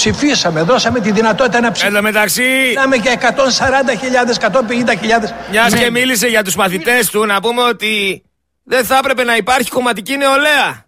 Ψηφίσαμε, 0.00 0.62
δώσαμε 0.62 1.00
τη 1.00 1.10
δυνατότητα 1.10 1.60
να 1.60 1.66
Εν 1.66 1.72
ψηφίσουμε. 1.72 1.98
τω 1.98 2.04
μεταξύ, 2.04 2.42
Μιλάμε 2.68 2.96
για 2.96 3.12
140.000, 3.12 4.38
150.000. 4.38 5.32
μια 5.50 5.68
Ναι. 5.70 5.78
και 5.78 5.90
μίλησε 5.90 6.26
για 6.26 6.42
τους 6.44 6.54
μαθητές 6.56 7.10
του, 7.10 7.26
να 7.26 7.40
πούμε 7.40 7.62
ότι 7.62 8.22
δεν 8.64 8.84
θα 8.84 8.96
έπρεπε 8.96 9.24
να 9.24 9.36
υπάρχει 9.36 9.70
κομματική 9.70 10.16
νεολαία. 10.16 10.84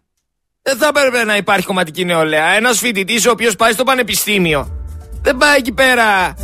Δεν 0.63 0.77
θα 0.77 0.87
έπρεπε 0.87 1.25
να 1.25 1.37
υπάρχει 1.37 1.67
κομματική 1.67 2.05
νεολαία. 2.05 2.47
Ένας 2.49 2.79
φοιτητής 2.79 3.27
ο 3.27 3.31
οποίος 3.31 3.57
πάει 3.57 3.73
στο 3.73 3.85
πανεπιστήμιο 3.85 4.69
δεν 5.23 5.37
πάει 5.37 5.57
εκεί 5.57 5.73
πέρα 5.73 6.35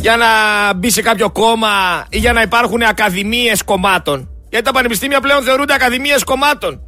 για 0.00 0.16
να 0.16 0.26
μπει 0.74 0.90
σε 0.90 1.02
κάποιο 1.02 1.30
κόμμα 1.30 2.06
ή 2.10 2.18
για 2.18 2.32
να 2.32 2.42
υπάρχουν 2.42 2.82
ακαδημίες 2.82 3.62
κομμάτων. 3.64 4.28
Γιατί 4.50 4.64
τα 4.64 4.72
πανεπιστήμια 4.72 5.20
πλέον 5.20 5.42
θεωρούνται 5.42 5.74
ακαδημίες 5.74 6.24
κομμάτων. 6.24 6.80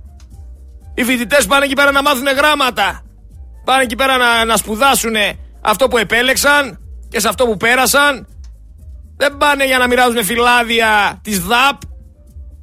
Οι 0.95 1.05
φοιτητές 1.05 1.47
πάνε 1.47 1.65
εκεί 1.65 1.75
πέρα 1.75 1.93
να 1.93 2.03
μάθουν 2.03 2.27
γράμματα. 2.37 3.03
Πάνε 3.69 3.83
εκεί 3.83 3.97
πέρα 3.97 4.17
να, 4.17 4.45
να 4.45 4.57
σπουδάσουν 4.57 5.15
αυτό 5.61 5.89
που 5.89 5.99
επέλεξαν 5.99 6.79
και 7.09 7.21
σε 7.21 7.29
αυτό 7.29 7.47
που 7.47 7.57
πέρασαν. 7.57 8.27
Δεν 9.17 9.37
πάνε 9.37 9.67
για 9.67 9.79
να 9.79 9.87
μοιράζουν 9.87 10.25
φυλάδια 10.25 11.21
της 11.23 11.41
ΔΑΠ, 11.41 11.81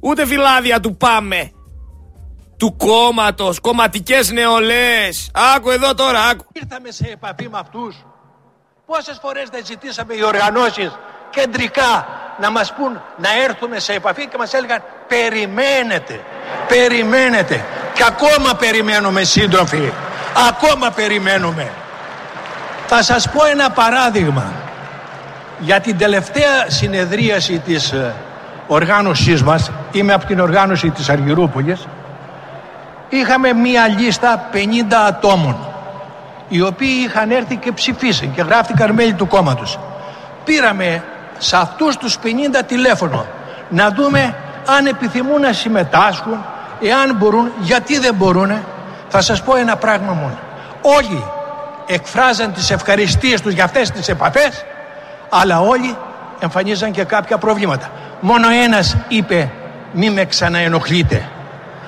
ούτε 0.00 0.26
φυλάδια 0.26 0.80
του 0.80 0.96
ΠΑΜΕ. 0.96 1.52
Του 2.56 2.76
κόμματος, 2.76 3.60
κομματικές 3.60 4.30
νεολαίες. 4.30 5.30
Άκου 5.56 5.70
εδώ 5.70 5.94
τώρα, 5.94 6.20
άκου. 6.20 6.44
Ήρθαμε 6.52 6.90
σε 6.90 7.08
επαφή 7.12 7.48
με 7.48 7.58
αυτούς. 7.58 7.96
Πόσες 8.86 9.18
φορές 9.22 9.48
δεν 9.50 9.64
ζητήσαμε 9.64 10.14
οι 10.14 10.22
οργανώσεις 10.22 10.98
κεντρικά 11.30 12.06
να 12.40 12.50
μας 12.50 12.74
πούν 12.74 13.02
να 13.16 13.28
έρθουμε 13.44 13.78
σε 13.78 13.92
επαφή 13.92 14.26
και 14.28 14.36
μας 14.38 14.52
έλεγαν 14.52 14.82
περιμένετε, 15.08 16.20
περιμένετε. 16.68 17.64
Και 17.94 18.04
ακόμα 18.06 18.54
περιμένουμε 18.54 19.24
σύντροφοι, 19.24 19.92
ακόμα 20.48 20.90
περιμένουμε. 20.90 21.70
Θα 22.86 23.02
σας 23.02 23.30
πω 23.30 23.44
ένα 23.44 23.70
παράδειγμα. 23.70 24.52
Για 25.58 25.80
την 25.80 25.98
τελευταία 25.98 26.64
συνεδρίαση 26.66 27.58
της 27.58 27.92
ε, 27.92 28.14
οργάνωσής 28.66 29.42
μας, 29.42 29.70
είμαι 29.92 30.12
από 30.12 30.26
την 30.26 30.40
οργάνωση 30.40 30.90
της 30.90 31.08
Αργυρούπολης, 31.08 31.86
είχαμε 33.08 33.52
μία 33.52 33.88
λίστα 33.88 34.48
50 34.52 34.56
ατόμων 35.06 35.56
οι 36.48 36.62
οποίοι 36.62 37.02
είχαν 37.06 37.30
έρθει 37.30 37.56
και 37.56 37.72
ψηφίσει 37.72 38.30
και 38.34 38.42
γράφτηκαν 38.42 38.90
μέλη 38.90 39.12
του 39.12 39.26
κόμματος. 39.26 39.78
Πήραμε 40.44 41.02
σε 41.38 41.56
αυτούς 41.56 41.96
τους 41.96 42.18
50 42.22 42.62
τηλέφωνο 42.66 43.26
να 43.68 43.90
δούμε 43.90 44.34
αν 44.66 44.86
επιθυμούν 44.86 45.40
να 45.40 45.52
συμμετάσχουν, 45.52 46.44
εάν 46.82 47.16
μπορούν, 47.16 47.52
γιατί 47.60 47.98
δεν 47.98 48.14
μπορούν. 48.14 48.50
Θα 49.08 49.20
σας 49.20 49.42
πω 49.42 49.56
ένα 49.56 49.76
πράγμα 49.76 50.12
μόνο. 50.12 50.38
Όλοι 50.82 51.24
εκφράζαν 51.86 52.52
τις 52.52 52.70
ευχαριστίες 52.70 53.40
τους 53.40 53.52
για 53.52 53.64
αυτές 53.64 53.90
τις 53.90 54.08
επαφές, 54.08 54.64
αλλά 55.28 55.60
όλοι 55.60 55.96
εμφανίζαν 56.38 56.90
και 56.90 57.04
κάποια 57.04 57.38
προβλήματα. 57.38 57.90
Μόνο 58.20 58.48
ένας 58.64 58.96
είπε 59.08 59.50
μη 59.92 60.10
με 60.10 60.24
ξαναενοχλείτε. 60.24 61.28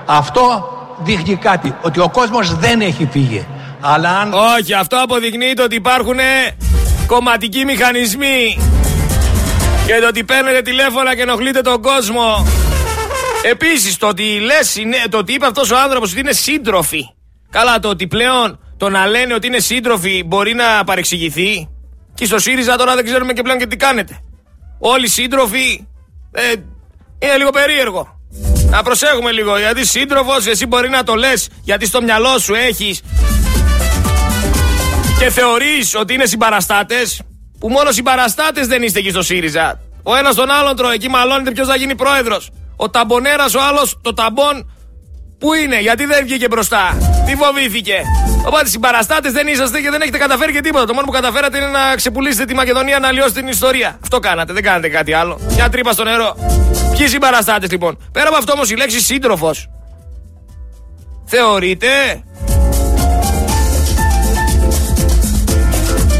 Αυτό 0.06 0.72
δείχνει 0.98 1.36
κάτι, 1.36 1.74
ότι 1.82 2.00
ο 2.00 2.08
κόσμος 2.08 2.54
δεν 2.54 2.80
έχει 2.80 3.08
φύγει. 3.12 3.46
Αλλά 3.80 4.18
αν 4.18 4.32
Όχι, 4.58 4.74
αυτό 4.74 4.96
αποδεικνύει 5.02 5.54
ότι 5.64 5.74
υπάρχουν 5.74 6.18
κομματικοί 7.06 7.64
μηχανισμοί. 7.64 8.58
Και 9.86 9.98
το 10.00 10.06
ότι 10.06 10.24
παίρνετε 10.24 10.62
τηλέφωνα 10.62 11.14
και 11.14 11.22
ενοχλείτε 11.22 11.60
τον 11.60 11.82
κόσμο. 11.82 12.46
Επίσης, 13.42 13.96
το 13.96 14.06
ότι 14.06 14.22
λες, 14.22 14.76
είναι, 14.76 14.96
το 15.10 15.18
ότι 15.18 15.32
είπε 15.32 15.46
αυτός 15.46 15.70
ο 15.70 15.78
άνθρωπος 15.78 16.10
ότι 16.10 16.20
είναι 16.20 16.32
σύντροφοι. 16.32 17.00
Καλά, 17.50 17.78
το 17.78 17.88
ότι 17.88 18.06
πλέον 18.06 18.58
το 18.76 18.88
να 18.88 19.06
λένε 19.06 19.34
ότι 19.34 19.46
είναι 19.46 19.58
σύντροφοι 19.58 20.22
μπορεί 20.26 20.54
να 20.54 20.84
παρεξηγηθεί. 20.84 21.68
Και 22.14 22.24
στο 22.24 22.38
ΣΥΡΙΖΑ 22.38 22.76
τώρα 22.76 22.94
δεν 22.94 23.04
ξέρουμε 23.04 23.32
και 23.32 23.42
πλέον 23.42 23.58
και 23.58 23.66
τι 23.66 23.76
κάνετε. 23.76 24.18
Όλοι 24.78 25.08
σύντροφοι. 25.08 25.86
Ε, 26.32 26.52
είναι 27.18 27.36
λίγο 27.36 27.50
περίεργο. 27.50 28.20
Να 28.70 28.82
προσέχουμε 28.82 29.32
λίγο 29.32 29.58
γιατί 29.58 29.86
σύντροφος 29.86 30.46
εσύ 30.46 30.66
μπορεί 30.66 30.88
να 30.88 31.02
το 31.02 31.14
λες 31.14 31.48
γιατί 31.62 31.86
στο 31.86 32.02
μυαλό 32.02 32.38
σου 32.38 32.54
έχεις 32.54 33.02
και 35.18 35.30
θεωρείς 35.30 35.94
ότι 35.94 36.14
είναι 36.14 36.26
συμπαραστάτες. 36.26 37.22
Που 37.58 37.68
μόνο 37.68 37.92
συμπαραστάτες 37.92 38.66
δεν 38.66 38.82
είστε 38.82 38.98
εκεί 38.98 39.10
στο 39.10 39.22
ΣΥΡΙΖΑ. 39.22 39.80
Ο 40.02 40.16
ένας 40.16 40.34
τον 40.34 40.50
άλλον 40.50 40.76
τρώει, 40.76 40.94
εκεί 40.94 41.08
μαλώνεται 41.08 41.50
ποιος 41.50 41.66
θα 41.66 41.76
γίνει 41.76 41.94
πρόεδρος. 41.94 42.50
Ο 42.80 42.90
ταμπονέρας 42.90 43.54
ο 43.54 43.60
άλλος, 43.68 43.98
το 44.02 44.14
ταμπον, 44.14 44.70
πού 45.38 45.54
είναι, 45.54 45.80
γιατί 45.80 46.04
δεν 46.04 46.24
βγήκε 46.24 46.48
μπροστά, 46.48 46.96
τι 47.26 47.34
φοβήθηκε. 47.36 48.02
Οπότε 48.46 48.68
συμπαραστάτες 48.68 49.32
δεν 49.32 49.46
είσαστε 49.46 49.80
και 49.80 49.90
δεν 49.90 50.00
έχετε 50.00 50.18
καταφέρει 50.18 50.52
και 50.52 50.60
τίποτα. 50.60 50.84
Το 50.84 50.94
μόνο 50.94 51.06
που 51.06 51.12
καταφέρατε 51.12 51.58
είναι 51.58 51.66
να 51.66 51.94
ξεπουλήσετε 51.94 52.44
τη 52.44 52.54
Μακεδονία 52.54 52.98
να 52.98 53.08
αλλοιώσετε 53.08 53.40
την 53.40 53.48
ιστορία. 53.48 53.98
Αυτό 54.02 54.18
κάνατε, 54.18 54.52
δεν 54.52 54.62
κάνετε 54.62 54.88
κάτι 54.88 55.12
άλλο. 55.12 55.40
Μια 55.54 55.68
τρύπα 55.68 55.92
στο 55.92 56.04
νερό. 56.04 56.36
Ποιοι 56.96 57.08
συμπαραστάτες 57.08 57.70
λοιπόν; 57.70 57.98
Πέρα 58.12 58.28
από 58.28 58.36
αυτό 58.36 58.52
όμως 58.52 58.70
η 58.70 58.76
λέξη 58.76 59.00
σύντροφος. 59.00 59.70
Θεωρείτε; 61.26 61.88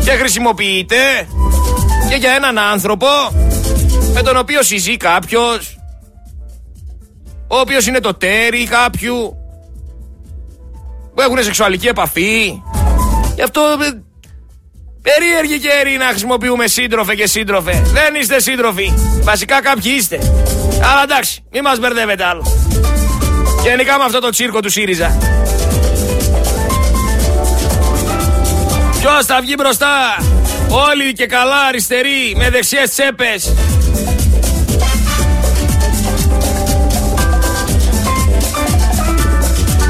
Και 0.05 0.11
χρησιμοποιείται 0.11 1.29
και 2.09 2.15
για 2.15 2.31
έναν 2.31 2.59
άνθρωπο 2.59 3.07
με 4.13 4.23
τον 4.23 4.37
οποίο 4.37 4.63
συζεί 4.63 4.97
κάποιος; 4.97 5.78
Ο 7.49 7.59
οποίος 7.59 7.87
είναι 7.87 8.01
το 8.01 8.15
τέρι 8.15 8.65
κάποιου 8.65 9.37
που 11.15 11.21
έχουν 11.21 11.43
σεξουαλική 11.43 11.87
επαφή. 11.87 12.63
Γι' 13.35 13.43
αυτό 13.43 13.61
ε, 13.61 14.03
περίεργη 15.03 15.59
καιρή 15.59 15.97
να 15.97 16.05
χρησιμοποιούμε 16.05 16.67
σύντροφε 16.67 17.15
και 17.15 17.27
σύντροφε. 17.27 17.83
Δεν 17.87 18.15
είστε 18.21 18.41
σύντροφοι. 18.41 18.93
Βασικά 19.23 19.63
κάποιοι 19.63 19.93
είστε. 19.97 20.19
Αλλά 20.83 21.03
εντάξει 21.03 21.45
μην 21.51 21.63
μας 21.63 21.79
μπερδεύετε 21.79 22.25
άλλο. 22.25 22.45
Γενικά 23.63 23.99
με 23.99 24.05
αυτό 24.05 24.19
το 24.19 24.31
τσίρκο 24.31 24.61
του 24.61 24.71
ΣΥΡΙΖΑ. 24.71 25.19
Ποιος 29.01 29.27
θα 29.27 29.41
βγει 29.41 29.55
μπροστά; 29.59 30.17
Όλοι 30.69 31.13
και 31.13 31.27
καλά 31.27 31.61
αριστεροί 31.69 32.35
με 32.37 32.51
δεξιές 32.51 32.91
τσέπες 32.91 33.55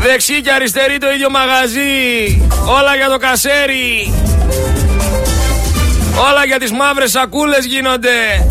Δεξί 0.02 0.40
και 0.40 0.50
αριστερή 0.50 0.98
το 0.98 1.10
ίδιο 1.10 1.30
μαγαζί 1.30 2.42
Όλα 2.66 2.96
για 2.96 3.08
το 3.08 3.16
κασέρι 3.16 4.12
Όλα 6.30 6.44
για 6.46 6.58
τις 6.58 6.72
μαύρες 6.72 7.10
σακούλες 7.10 7.64
γίνονται 7.64 8.46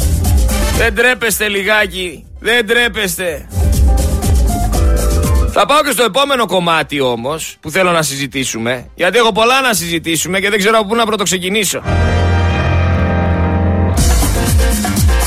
Δεν 0.77 0.95
τρέπεστε 0.95 1.47
λιγάκι 1.47 2.25
Δεν 2.39 2.67
τρέπεστε 2.67 3.47
θα 5.59 5.65
πάω 5.65 5.81
και 5.83 5.91
στο 5.91 6.03
επόμενο 6.03 6.45
κομμάτι 6.45 6.99
όμως 6.99 7.57
που 7.59 7.69
θέλω 7.71 7.91
να 7.91 8.01
συζητήσουμε. 8.01 8.89
Γιατί 8.95 9.17
έχω 9.17 9.31
πολλά 9.31 9.61
να 9.61 9.73
συζητήσουμε 9.73 10.39
και 10.39 10.49
δεν 10.49 10.59
ξέρω 10.59 10.77
από 10.77 10.87
πού 10.87 10.95
να 10.95 11.05
πρωτοξεκινήσω. 11.05 11.81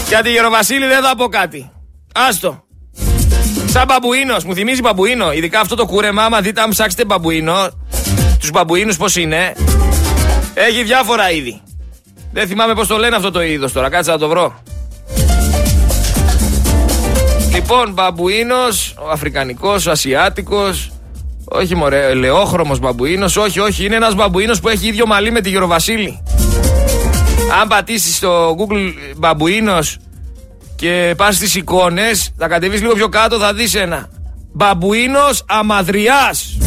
Γιατί 0.09 0.31
Γεροβασίλη 0.31 0.87
δεν 0.87 1.03
θα 1.03 1.15
πω 1.17 1.29
κάτι. 1.29 1.71
Άστο. 2.15 2.65
Σαν 3.71 3.85
μπαμπουίνος, 3.87 4.45
μου 4.45 4.55
θυμίζει 4.55 4.81
μπαμπουίνο. 4.81 5.33
Ειδικά 5.33 5.61
αυτό 5.61 5.75
το 5.75 5.87
κούρεμα, 5.87 6.23
άμα 6.23 6.41
δείτε, 6.41 6.61
αν 6.61 6.71
ψάξετε 6.71 7.05
μπαμπουίνο, 7.05 7.69
τους 8.41 8.51
μπαμπουίνους 8.51 8.97
πώς 8.97 9.17
είναι, 9.17 9.53
έχει 10.55 10.83
διάφορα 10.83 11.31
είδη. 11.31 11.61
Δεν 12.33 12.47
θυμάμαι 12.47 12.75
πώς 12.75 12.87
το 12.87 12.97
λένε 12.97 13.17
αυτό 13.17 13.31
το 13.31 13.43
είδος 13.43 13.73
τώρα, 13.73 13.89
κάτσε 13.89 14.11
να 14.11 14.19
το 14.19 14.29
βρω. 14.29 14.63
Λοιπόν, 17.53 17.93
μπαμπουίνος, 17.93 18.95
ο 18.99 19.11
Αφρικανικός, 19.11 19.87
ο 19.87 19.91
Ασιάτικος. 19.91 20.91
Όχι, 21.45 21.75
μωρέ, 21.75 22.07
ελαιόχρωμος 22.07 22.79
μπαμπουίνος. 22.79 23.37
Όχι, 23.37 23.61
όχι, 23.61 23.85
είναι 23.85 23.97
ένας 23.97 24.15
μπαμπουίνος 24.15 24.61
που 24.61 24.69
έχει 24.69 24.87
ίδιο 24.87 25.07
μαλλί 25.07 25.31
με 25.31 25.41
τη 25.41 25.51
Γεροβασίλη. 25.51 26.23
Αν 27.61 27.69
πατήσεις 27.69 28.17
στο 28.17 28.57
Google 28.59 28.93
μπαμπουίνος 29.17 29.97
και 30.81 31.15
πας 31.17 31.37
στις 31.37 31.55
εικόνες, 31.55 32.31
θα 32.37 32.49
κατεβείς 32.49 32.81
λίγο 32.81 32.93
πιο 32.93 33.09
κάτω, 33.09 33.39
θα 33.39 33.55
δεις 33.55 33.75
ένα. 33.75 34.09
Μπαμπουίνος 34.53 35.45
αμαδριάς. 35.47 36.59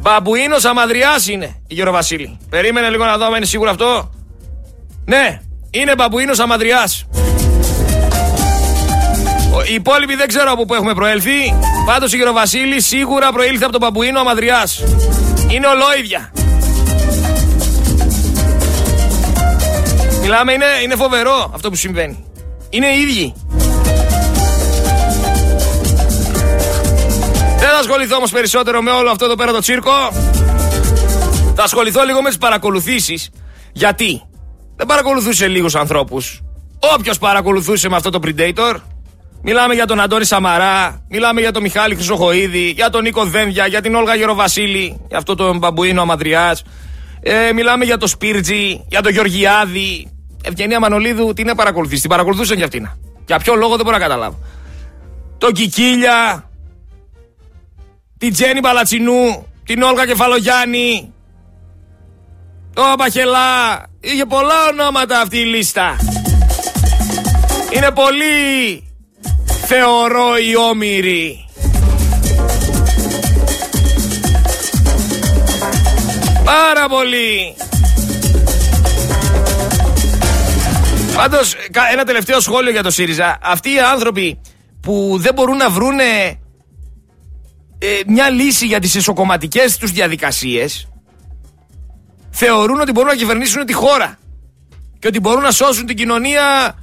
Μπαμπουίνος 0.00 0.64
αμαδριάς 0.64 1.28
είναι 1.28 1.62
η 1.66 1.74
Γεροβασίλη. 1.74 2.38
Περίμενε 2.50 2.88
λίγο 2.88 3.04
να 3.04 3.16
δω 3.16 3.24
αν 3.24 3.34
είναι 3.34 3.44
σίγουρο 3.44 3.70
αυτό. 3.70 4.10
Ναι, 5.04 5.40
είναι 5.70 5.94
μπαμπουίνος 5.94 6.38
αμαδριάς. 6.38 7.06
Οι 9.70 9.74
υπόλοιποι 9.74 10.14
δεν 10.14 10.28
ξέρω 10.28 10.50
από 10.50 10.64
πού 10.64 10.74
έχουμε 10.74 10.94
προέλθει. 10.94 11.54
Πάντως 11.86 12.12
η 12.12 12.16
Γεροβασίλη 12.16 12.80
σίγουρα 12.80 13.32
προήλθε 13.32 13.64
από 13.64 13.72
τον 13.72 13.80
Παπουίνο 13.80 14.20
Αμαδριάς. 14.20 14.82
Είναι 15.48 15.66
ολόιδια. 15.66 16.32
Μιλάμε, 20.20 20.52
είναι, 20.52 20.66
είναι 20.82 20.96
φοβερό 20.96 21.50
αυτό 21.54 21.70
που 21.70 21.76
συμβαίνει. 21.76 22.24
Είναι 22.70 22.86
οι 22.86 23.00
ίδιοι. 23.00 23.34
Δεν 27.58 27.68
θα 27.68 27.78
ασχοληθώ 27.78 28.16
όμως 28.16 28.30
περισσότερο 28.30 28.82
με 28.82 28.90
όλο 28.90 29.10
αυτό 29.10 29.24
εδώ 29.24 29.34
πέρα 29.34 29.52
το 29.52 29.58
τσίρκο. 29.58 29.90
Θα 31.54 31.62
ασχοληθώ 31.62 32.04
λίγο 32.04 32.22
με 32.22 32.28
τις 32.28 32.38
παρακολουθήσεις. 32.38 33.30
Γιατί; 33.72 34.22
Δεν 34.76 34.86
παρακολουθούσε 34.86 35.46
λίγους 35.46 35.74
ανθρώπους. 35.74 36.40
Όποιος 36.94 37.18
παρακολουθούσε 37.18 37.88
με 37.88 37.96
αυτό 37.96 38.10
το 38.10 38.18
Predator 38.24 38.74
Μιλάμε 39.42 39.74
για 39.74 39.86
τον 39.86 40.00
Αντώνη 40.00 40.24
Σαμαρά, 40.24 41.04
μιλάμε 41.08 41.40
για 41.40 41.52
τον 41.52 41.62
Μιχάλη 41.62 41.94
Χρυσοχοίδη, 41.94 42.70
για 42.70 42.90
τον 42.90 43.02
Νίκο 43.02 43.24
Δένδια, 43.24 43.66
για 43.66 43.80
την 43.80 43.94
Όλγα 43.94 44.14
Γεροβασίλη, 44.14 45.00
για 45.08 45.18
αυτό 45.18 45.34
τον 45.34 45.58
Μπαμπουίνο 45.58 46.02
Αμαδριάς. 46.02 46.62
Ε, 47.20 47.52
μιλάμε 47.52 47.84
για 47.84 47.96
τον 47.96 48.08
Σπίρτζι, 48.08 48.84
για 48.88 49.02
τον 49.02 49.12
Γεωργιάδη. 49.12 50.10
Ευγενία 50.42 50.80
Μανολίδου, 50.80 51.32
την 51.32 51.54
παρακολουθήσει, 51.56 52.00
την 52.00 52.10
παρακολουθούσαν 52.10 52.56
κι 52.56 52.62
αυτήν. 52.62 52.88
Για 53.26 53.38
ποιο 53.38 53.54
λόγο 53.54 53.76
δεν 53.76 53.84
μπορώ 53.84 53.96
να 53.96 54.02
καταλάβω. 54.02 54.38
Τον 55.38 55.52
Κικίλια, 55.52 56.50
την 58.18 58.32
Τζέννη 58.32 58.60
Παλατσινού, 58.60 59.46
την 59.64 59.82
Όλγα 59.82 60.06
Κεφαλογιάννη, 60.06 61.12
το 62.74 62.82
Μπαχελά. 62.98 63.88
Είχε 64.00 64.24
πολλά 64.24 64.68
ονόματα 64.70 65.20
αυτή 65.20 65.38
η 65.38 65.44
λίστα. 65.44 65.96
Είναι 67.70 67.90
πολύ 67.90 68.84
θεωρώ 69.66 70.36
οι 70.36 70.56
όμοιροι. 70.56 71.44
Πάρα 76.44 76.88
πολύ. 76.88 77.56
Πάντως, 81.14 81.54
ένα 81.92 82.04
τελευταίο 82.04 82.40
σχόλιο 82.40 82.70
για 82.70 82.82
το 82.82 82.90
ΣΥΡΙΖΑ. 82.90 83.38
Αυτοί 83.42 83.72
οι 83.72 83.80
άνθρωποι 83.80 84.40
που 84.80 85.16
δεν 85.18 85.34
μπορούν 85.34 85.56
να 85.56 85.70
βρούνε 85.70 86.38
ε, 87.78 87.86
μια 88.06 88.30
λύση 88.30 88.66
για 88.66 88.80
τις 88.80 88.94
εσωκομματικές 88.94 89.76
τους 89.76 89.90
διαδικασίες 89.90 90.88
θεωρούν 92.30 92.80
ότι 92.80 92.92
μπορούν 92.92 93.08
να 93.08 93.16
κυβερνήσουν 93.16 93.66
τη 93.66 93.72
χώρα 93.72 94.18
και 94.98 95.06
ότι 95.06 95.20
μπορούν 95.20 95.42
να 95.42 95.50
σώσουν 95.50 95.86
την 95.86 95.96
κοινωνία 95.96 96.74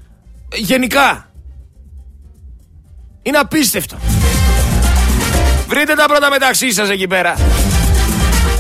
γενικά. 0.54 1.32
Είναι 3.22 3.38
απίστευτο. 3.38 3.98
Βρείτε 5.68 5.94
τα 5.94 6.06
πρώτα 6.06 6.30
μεταξύ 6.30 6.72
σας 6.72 6.90
εκεί 6.90 7.08
πέρα. 7.08 7.36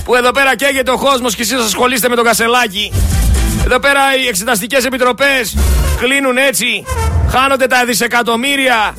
Που 0.03 0.15
εδώ 0.15 0.31
πέρα 0.31 0.55
καίγεται 0.55 0.91
ο 0.91 0.97
κόσμος 0.97 1.35
και 1.35 1.41
εσείς 1.41 1.59
ασχολείστε 1.59 2.09
με 2.09 2.15
το 2.15 2.23
κασελάκι. 2.23 2.91
Εδώ 3.69 3.79
πέρα 3.79 4.01
οι 4.23 4.27
εξεταστικές 4.27 4.85
επιτροπές 4.85 5.57
κλείνουν 5.99 6.37
έτσι. 6.37 6.85
Χάνονται 7.29 7.67
τα 7.67 7.85
δισεκατομμύρια. 7.85 8.95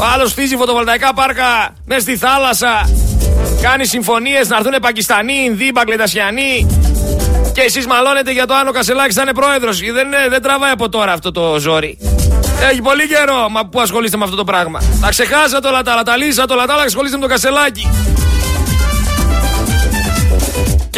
Ο 0.00 0.04
άλλος 0.14 0.32
χτίζει 0.32 0.56
φωτοβολταϊκά 0.56 1.14
πάρκα 1.14 1.74
μέσα 1.84 2.00
στη 2.00 2.16
θάλασσα. 2.16 2.90
Κάνει 3.62 3.86
συμφωνίες 3.86 4.48
να 4.48 4.56
έρθουν 4.56 4.72
Πακιστανοί, 4.80 5.34
Ινδοί, 5.44 5.70
Μπαγκλετασιανοί. 5.74 6.66
Και 7.52 7.60
εσείς 7.60 7.86
μαλώνετε 7.86 8.32
για 8.32 8.46
το 8.46 8.54
Άνω 8.54 8.70
Κασελάκης 8.70 9.14
θα 9.14 9.22
είναι 9.22 9.32
πρόεδρος. 9.32 9.80
Δεν, 9.80 10.08
δεν 10.28 10.42
τραβάει 10.42 10.70
από 10.70 10.88
τώρα 10.88 11.12
αυτό 11.12 11.32
το 11.32 11.58
ζόρι. 11.58 11.98
Έχει 12.70 12.82
πολύ 12.82 13.06
καιρό 13.06 13.48
μα 13.50 13.66
που 13.66 13.80
ασχολείστε 13.80 14.16
με 14.16 14.24
αυτό 14.24 14.36
το 14.36 14.44
πράγμα. 14.44 14.82
Τα 15.00 15.08
ξεχάσατε 15.08 15.68
όλα 15.68 15.82
τα 15.82 15.92
άλλα, 15.92 16.02
τα 16.02 16.16
λύσατε 16.16 16.52
όλα 16.52 16.66
τα 16.66 16.72
άλλα, 16.72 16.82
ασχολείστε 16.82 17.16
με 17.16 17.22
το 17.22 17.28
κασελάκι. 17.28 17.88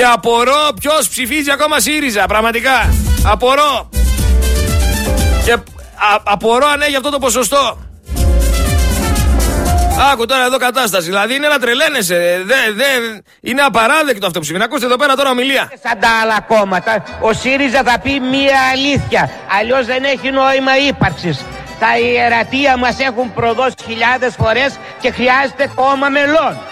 Και 0.00 0.06
απορώ 0.06 0.68
ποιος 0.80 1.08
ψηφίζει 1.08 1.50
ακόμα 1.50 1.80
ΣΥΡΙΖΑ, 1.80 2.26
πραγματικά. 2.26 2.94
Απορώ. 3.24 3.88
Και 5.44 5.52
α, 5.52 5.58
απορώ 6.22 6.66
αν 6.66 6.80
έχει 6.80 6.96
αυτό 6.96 7.10
το 7.10 7.18
ποσοστό. 7.18 7.78
Άκου 10.12 10.26
τώρα 10.26 10.44
εδώ 10.44 10.56
κατάσταση. 10.56 11.04
Δηλαδή 11.04 11.34
είναι 11.34 11.48
να 11.48 11.58
τρελαίνεσαι. 11.58 12.42
Δεν, 12.44 12.76
δεν, 12.76 13.22
είναι 13.40 13.62
απαράδεκτο 13.62 14.26
αυτό 14.26 14.38
που 14.38 14.44
συμβαίνει. 14.44 14.64
Ακούστε 14.64 14.86
εδώ 14.86 14.96
πέρα 14.96 15.14
τώρα 15.14 15.30
ομιλία. 15.30 15.72
Σαν 15.82 15.98
τα 16.00 16.08
άλλα 16.22 16.40
κόμματα, 16.40 17.04
ο 17.20 17.32
ΣΥΡΙΖΑ 17.32 17.82
θα 17.82 17.98
πει 17.98 18.20
μία 18.20 18.58
αλήθεια. 18.72 19.30
Αλλιώς 19.60 19.86
δεν 19.86 20.04
έχει 20.04 20.30
νόημα 20.30 20.78
ύπαρξης. 20.88 21.44
Τα 21.80 21.98
ιερατεία 21.98 22.76
μας 22.76 22.98
έχουν 22.98 23.34
προδώσει 23.34 23.74
χιλιάδες 23.86 24.34
φορές 24.38 24.78
και 25.00 25.10
χρειάζεται 25.10 25.70
κόμμα 25.74 26.08
μελών. 26.08 26.69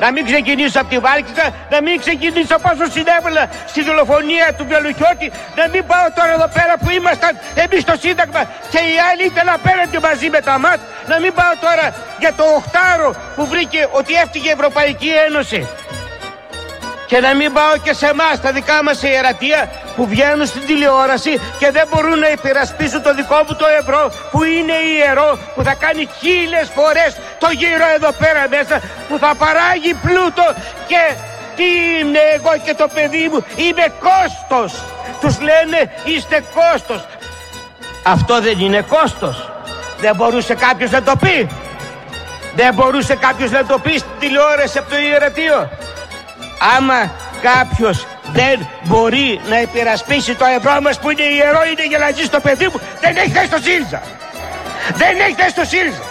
Να 0.00 0.12
μην 0.12 0.24
ξεκινήσω 0.24 0.80
από 0.80 0.88
τη 0.88 0.98
Βάρκησα, 0.98 1.46
να 1.70 1.78
μην 1.82 2.00
ξεκινήσω 2.04 2.56
πόσο 2.64 2.84
συνέβαλα 2.96 3.44
στη 3.66 3.80
δολοφονία 3.82 4.46
του 4.56 4.64
Βελουχιώτη, 4.70 5.28
να 5.58 5.64
μην 5.72 5.82
πάω 5.90 6.06
τώρα 6.18 6.32
εδώ 6.38 6.48
πέρα 6.56 6.74
που 6.80 6.90
ήμασταν 6.98 7.32
εμείς 7.64 7.80
στο 7.86 7.94
Σύνταγμα 8.04 8.42
και 8.72 8.80
οι 8.90 8.96
άλλοι 9.08 9.22
ήθελαν 9.28 9.54
απέναντι 9.60 9.98
μαζί 10.08 10.28
με 10.34 10.40
τα 10.48 10.58
ΜΑΤ, 10.58 10.80
να 11.10 11.16
μην 11.22 11.32
πάω 11.38 11.54
τώρα 11.66 11.86
για 12.22 12.32
το 12.38 12.44
οχτάρο 12.58 13.10
που 13.36 13.46
βρήκε 13.46 13.80
ότι 13.98 14.12
έφτυγε 14.22 14.48
η 14.48 14.52
Ευρωπαϊκή 14.58 15.10
Ένωση. 15.26 15.60
Και 17.10 17.18
να 17.20 17.34
μην 17.34 17.52
πάω 17.52 17.74
και 17.84 17.92
σε 17.92 18.06
εμάς, 18.06 18.40
τα 18.40 18.50
δικά 18.52 18.82
μας 18.82 19.02
ιερατεία 19.02 19.70
που 19.96 20.06
βγαίνουν 20.06 20.46
στην 20.46 20.66
τηλεόραση 20.66 21.32
και 21.58 21.70
δεν 21.70 21.86
μπορούν 21.90 22.18
να 22.18 22.30
υπερασπίσουν 22.30 23.02
το 23.02 23.14
δικό 23.14 23.38
μου 23.46 23.54
το 23.62 23.66
ευρώ 23.80 24.12
που 24.30 24.42
είναι 24.42 24.76
ιερό, 24.96 25.38
που 25.54 25.62
θα 25.62 25.74
κάνει 25.74 26.08
χίλιες 26.20 26.68
φορές 26.74 27.10
το 27.38 27.48
γύρο 27.60 27.86
εδώ 27.96 28.10
πέρα 28.12 28.42
μέσα, 28.56 28.80
που 29.08 29.18
θα 29.18 29.30
παράγει 29.42 29.92
πλούτο 30.04 30.46
και 30.90 31.02
τι 31.56 31.68
είμαι 31.98 32.22
εγώ 32.36 32.52
και 32.64 32.74
το 32.74 32.86
παιδί 32.94 33.28
μου, 33.32 33.44
είμαι 33.56 33.86
κόστος. 34.06 34.70
Τους 35.20 35.40
λένε 35.40 35.80
είστε 36.04 36.44
κόστος. 36.54 37.00
Αυτό 38.02 38.40
δεν 38.40 38.58
είναι 38.58 38.80
κόστος. 38.88 39.50
Δεν 40.00 40.14
μπορούσε 40.16 40.54
κάποιος 40.54 40.90
να 40.90 41.02
το 41.02 41.16
πει. 41.16 41.48
Δεν 42.56 42.74
μπορούσε 42.74 43.14
κάποιος 43.14 43.50
να 43.50 43.64
το 43.64 43.78
πει 43.78 43.90
στην 43.90 44.18
τηλεόραση 44.18 44.78
από 44.78 44.90
το 44.90 44.96
ιερατείο. 44.98 45.70
Άμα 46.76 47.10
κάποιος 47.42 48.06
δεν 48.32 48.66
μπορεί 48.84 49.40
να 49.48 49.60
υπερασπίσει 49.60 50.34
το 50.34 50.44
ευρώ 50.58 50.80
μας 50.80 50.98
που 50.98 51.10
είναι 51.10 51.22
ιερό, 51.22 51.62
είναι 51.70 51.86
γελαζή 51.90 52.24
στο 52.24 52.40
παιδί 52.40 52.68
μου, 52.72 52.80
δεν 53.00 53.16
έχει 53.16 53.30
θέση 53.30 53.46
στο 53.46 53.58
ΣΥΡΙΖΑ. 53.62 54.02
Δεν 54.94 55.20
έχει 55.20 55.34
θέση 55.40 55.50
στο 55.50 55.64
ΣΥΡΙΖΑ. 55.64 56.02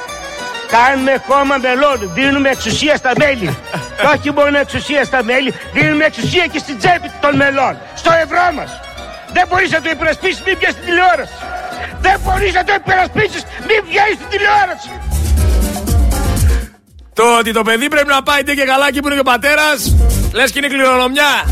Κάνουμε 0.76 1.24
κόμμα 1.28 1.58
μελών, 1.58 2.12
δίνουμε 2.14 2.50
εξουσία 2.50 2.96
στα 2.96 3.12
μέλη. 3.18 3.58
και 4.00 4.08
όχι 4.16 4.32
μόνο 4.32 4.58
εξουσία 4.58 5.04
στα 5.04 5.24
μέλη, 5.24 5.54
δίνουμε 5.74 6.06
εξουσία 6.06 6.46
και 6.48 6.60
στην 6.60 6.78
τσέπη 6.78 7.12
των 7.22 7.36
μελών. 7.36 7.78
Στο 7.96 8.12
ευρώ 8.24 8.46
μας. 8.56 8.72
Δεν 9.34 9.46
μπορείς 9.50 9.72
να 9.72 9.82
το 9.82 9.90
υπερασπίσεις, 9.90 10.42
μην 10.46 10.56
βγεις 10.58 10.72
στην 10.72 10.86
τηλεόραση. 10.86 11.38
Δεν 12.02 12.20
μπορείς 12.24 12.54
να 12.54 12.64
το 12.64 12.74
υπερασπίσεις, 12.74 13.42
μην 13.68 13.80
βγεις 13.88 14.14
στην 14.18 14.28
τηλεόραση. 14.30 14.92
Το 17.14 17.38
ότι 17.40 17.52
το 17.54 17.62
παιδί 17.62 17.88
πρέπει 17.88 18.08
να 18.08 18.24
πάει 18.24 18.44
και 18.44 18.66
καλά 18.72 18.88
εκεί 18.88 19.00
που 19.00 19.08
είναι 19.08 19.16
και 19.16 19.26
ο 19.28 19.32
πατέρας, 19.32 19.96
λες 20.34 20.52
και 20.52 20.60
είναι 20.60 20.68
κληρονομιά. 20.68 21.46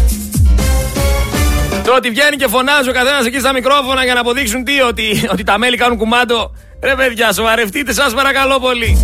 Το 1.85 1.95
ότι 1.95 2.09
βγαίνει 2.09 2.35
και 2.35 2.47
φωνάζει 2.47 2.89
ο 2.89 2.93
καθένας 2.93 3.25
εκεί 3.25 3.39
στα 3.39 3.53
μικρόφωνα 3.53 4.03
για 4.03 4.13
να 4.13 4.19
αποδείξουν 4.19 4.63
τι, 4.63 4.81
ότι, 4.81 5.27
ότι 5.31 5.43
τα 5.43 5.57
μέλη 5.57 5.77
κάνουν 5.77 5.97
κουμάντο. 5.97 6.55
Ρε 6.83 6.95
παιδιά, 6.95 7.33
σοβαρευτείτε, 7.33 7.93
σας 7.93 8.13
παρακαλώ 8.13 8.59
πολύ. 8.59 8.97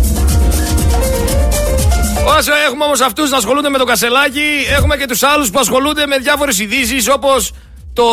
Όσο 2.26 2.52
έχουμε 2.66 2.84
όμως 2.84 3.00
αυτούς 3.00 3.30
να 3.30 3.36
ασχολούνται 3.36 3.68
με 3.68 3.78
το 3.78 3.84
κασελάκι, 3.84 4.66
έχουμε 4.76 4.96
και 4.96 5.06
τους 5.06 5.22
άλλους 5.22 5.50
που 5.50 5.58
ασχολούνται 5.58 6.06
με 6.06 6.18
διάφορες 6.18 6.58
ειδήσεις 6.58 7.08
όπως 7.08 7.52
το 7.92 8.10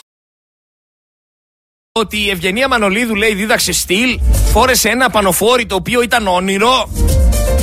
ότι 1.91 2.17
η 2.17 2.29
Ευγενία 2.29 2.67
Μανολίδου 2.67 3.15
λέει 3.15 3.33
δίδαξε 3.33 3.71
στυλ, 3.71 4.19
φόρεσε 4.51 4.89
ένα 4.89 5.09
πανοφόρι 5.09 5.65
το 5.65 5.75
οποίο 5.75 6.01
ήταν 6.01 6.27
όνειρο, 6.27 6.89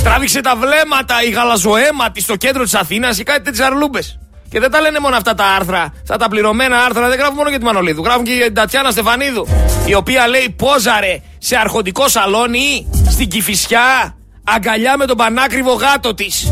τράβηξε 0.07 0.41
τα 0.41 0.55
βλέμματα 0.55 1.23
η 1.23 1.29
γαλαζοαίματη 1.29 2.21
στο 2.21 2.35
κέντρο 2.35 2.63
της 2.63 2.73
Αθήνας 2.73 3.17
και 3.17 3.23
κάτι 3.23 3.41
τέτοιες 3.41 3.67
αρλούμπες. 3.67 4.19
Και 4.49 4.59
δεν 4.59 4.71
τα 4.71 4.81
λένε 4.81 4.99
μόνο 4.99 5.15
αυτά 5.15 5.33
τα 5.33 5.43
άρθρα, 5.43 5.93
αυτά 6.01 6.17
τα 6.17 6.27
πληρωμένα 6.29 6.77
άρθρα, 6.77 7.07
δεν 7.07 7.17
γράφουν 7.17 7.35
μόνο 7.35 7.49
για 7.49 7.57
τη 7.59 7.65
Μανολίδου. 7.65 8.03
Γράφουν 8.03 8.23
και 8.23 8.31
για 8.31 8.45
την 8.45 8.53
Τατιάνα 8.53 8.91
Στεφανίδου, 8.91 9.47
η 9.85 9.93
οποία 9.93 10.27
λέει 10.27 10.55
πόζαρε 10.57 11.21
σε 11.37 11.55
αρχοντικό 11.55 12.07
σαλόνι 12.07 12.87
στην 13.09 13.27
Κηφισιά, 13.27 14.17
αγκαλιά 14.43 14.97
με 14.97 15.05
τον 15.05 15.17
πανάκριβο 15.17 15.73
γάτο 15.73 16.13
της. 16.13 16.51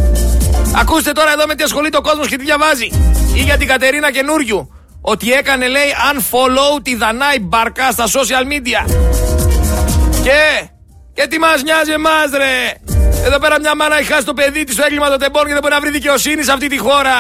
Ακούστε 0.76 1.12
τώρα 1.12 1.32
εδώ 1.32 1.46
με 1.48 1.56
τι 1.56 1.64
ασχολείται 1.64 1.98
ο 1.98 2.02
κόσμος 2.02 2.28
και 2.28 2.38
τι 2.38 2.44
διαβάζει. 2.44 2.90
Ή 3.36 3.42
για 3.42 3.58
την 3.58 3.68
Κατερίνα 3.68 4.12
καινούριου. 4.12 4.70
Ότι 5.02 5.32
έκανε 5.32 5.68
λέει 5.68 5.94
unfollow 6.12 6.84
τη 6.84 6.96
Δανάη 6.96 7.40
Μπαρκά 7.40 7.92
στα 7.92 8.06
social 8.06 8.46
media. 8.52 8.92
Και, 10.24 10.70
και 11.16 11.28
τι 11.30 11.40
μας 11.40 11.64
νοιάζει 11.64 11.92
εμάς 11.92 12.30
ρε. 12.42 12.56
Εδώ 13.28 13.38
πέρα 13.40 13.60
μια 13.60 13.76
μάνα 13.76 13.98
έχει 14.00 14.12
χάσει 14.14 14.26
το 14.26 14.34
παιδί 14.34 14.64
της 14.64 14.74
στο 14.76 14.84
έγκλημα 14.86 15.10
των 15.10 15.20
τεμπών 15.20 15.46
και 15.46 15.54
δεν 15.56 15.62
μπορεί 15.62 15.74
να 15.74 15.80
βρει 15.80 15.90
δικαιοσύνη 15.90 16.44
σε 16.44 16.52
αυτή 16.52 16.68
τη 16.68 16.78
χώρα. 16.78 17.18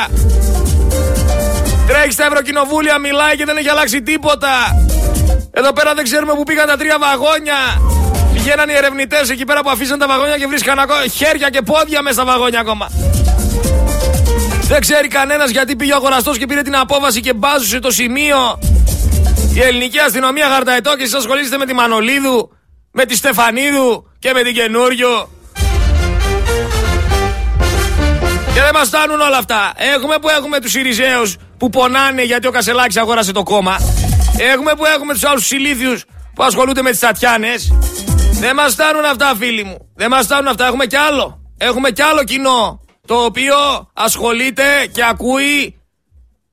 Τρέχει 1.87 2.11
στα 2.11 2.25
Ευρωκοινοβούλια, 2.25 2.97
μιλάει 2.97 3.35
και 3.35 3.45
δεν 3.45 3.57
έχει 3.57 3.69
αλλάξει 3.69 4.01
τίποτα. 4.01 4.53
Εδώ 5.51 5.73
πέρα 5.73 5.93
δεν 5.93 6.03
ξέρουμε 6.03 6.33
που 6.33 6.43
πήγαν 6.43 6.67
τα 6.67 6.77
τρία 6.77 6.97
βαγόνια. 6.99 7.59
Πηγαίναν 8.33 8.69
οι 8.69 8.73
ερευνητές 8.73 9.29
εκεί 9.29 9.45
πέρα 9.45 9.61
που 9.63 9.69
αφήσαν 9.69 9.99
τα 9.99 10.07
βαγόνια 10.07 10.37
και 10.37 10.47
βρίσκαν 10.47 10.79
ακόμα 10.79 11.07
χέρια 11.07 11.49
και 11.49 11.61
πόδια 11.61 12.01
μέσα 12.01 12.15
στα 12.15 12.25
βαγόνια 12.25 12.59
ακόμα. 12.59 12.87
Δεν 14.67 14.79
ξέρει 14.81 15.07
κανένας 15.07 15.49
γιατί 15.49 15.75
πήγε 15.75 15.93
ο 15.93 15.95
αγοραστός 15.95 16.37
και 16.37 16.45
πήρε 16.45 16.61
την 16.61 16.75
απόφαση 16.75 17.19
και 17.19 17.33
μπάζουσε 17.33 17.79
το 17.79 17.91
σημείο. 17.91 18.59
Η 19.53 19.61
ελληνική 19.61 19.99
αστυνομία 19.99 20.47
χαρταετό 20.47 20.95
και 20.95 21.03
εσείς 21.03 21.13
ασχολείστε 21.13 21.57
με 21.57 21.65
τη 21.65 21.73
Μανολίδου, 21.73 22.49
με 22.97 23.05
τη 23.05 23.15
Στεφανίδου 23.15 24.11
και 24.19 24.33
με 24.33 24.41
την 24.41 24.53
καινούριο. 24.53 25.29
Και 28.53 28.61
δεν 28.61 28.73
μας 28.73 28.87
φτάνουν 28.87 29.21
όλα 29.21 29.37
αυτά. 29.37 29.73
Έχουμε 29.75 30.15
που 30.21 30.29
έχουμε 30.29 30.59
τους 30.59 30.75
Ιριζέου 30.75 31.31
που 31.57 31.69
πονάνε 31.69 32.23
γιατί 32.23 32.47
ο 32.47 32.51
Κασελάκης 32.51 32.97
αγόρασε 32.97 33.31
το 33.31 33.43
κόμμα. 33.43 33.77
Έχουμε 34.37 34.71
που 34.77 34.85
έχουμε 34.85 35.13
τους 35.13 35.23
άλλους 35.23 35.51
ηλίθιου 35.51 35.99
που 36.35 36.43
ασχολούνται 36.43 36.81
με 36.81 36.89
τις 36.89 36.99
Τατιάνες. 36.99 37.73
Δεν 38.31 38.55
μας 38.55 38.73
φτάνουν 38.73 39.05
αυτά, 39.05 39.35
φίλοι 39.37 39.63
μου. 39.63 39.91
Δεν 39.95 40.09
μας 40.09 40.25
φτάνουν 40.25 40.47
αυτά. 40.47 40.65
Έχουμε 40.65 40.85
κι 40.85 40.95
άλλο. 40.95 41.41
Έχουμε 41.57 41.91
κι 41.91 42.01
άλλο 42.01 42.23
κοινό 42.23 42.85
το 43.07 43.15
οποίο 43.15 43.55
ασχολείται 43.93 44.89
και 44.91 45.05
ακούει 45.05 45.81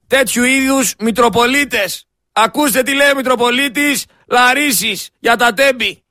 τέτοιου 0.06 0.44
είδους 0.44 0.94
Μητροπολίτες. 0.98 2.06
Ακούστε 2.32 2.82
τι 2.82 2.94
λέει 2.94 3.10
ο 3.10 3.16
Μητροπολίτης 3.16 4.04
Λαρίσης 4.26 5.08
για 5.18 5.36
τα 5.36 5.52
τέμπη. 5.52 6.01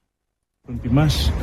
Τον 0.67 0.80
τιμάς 0.82 1.34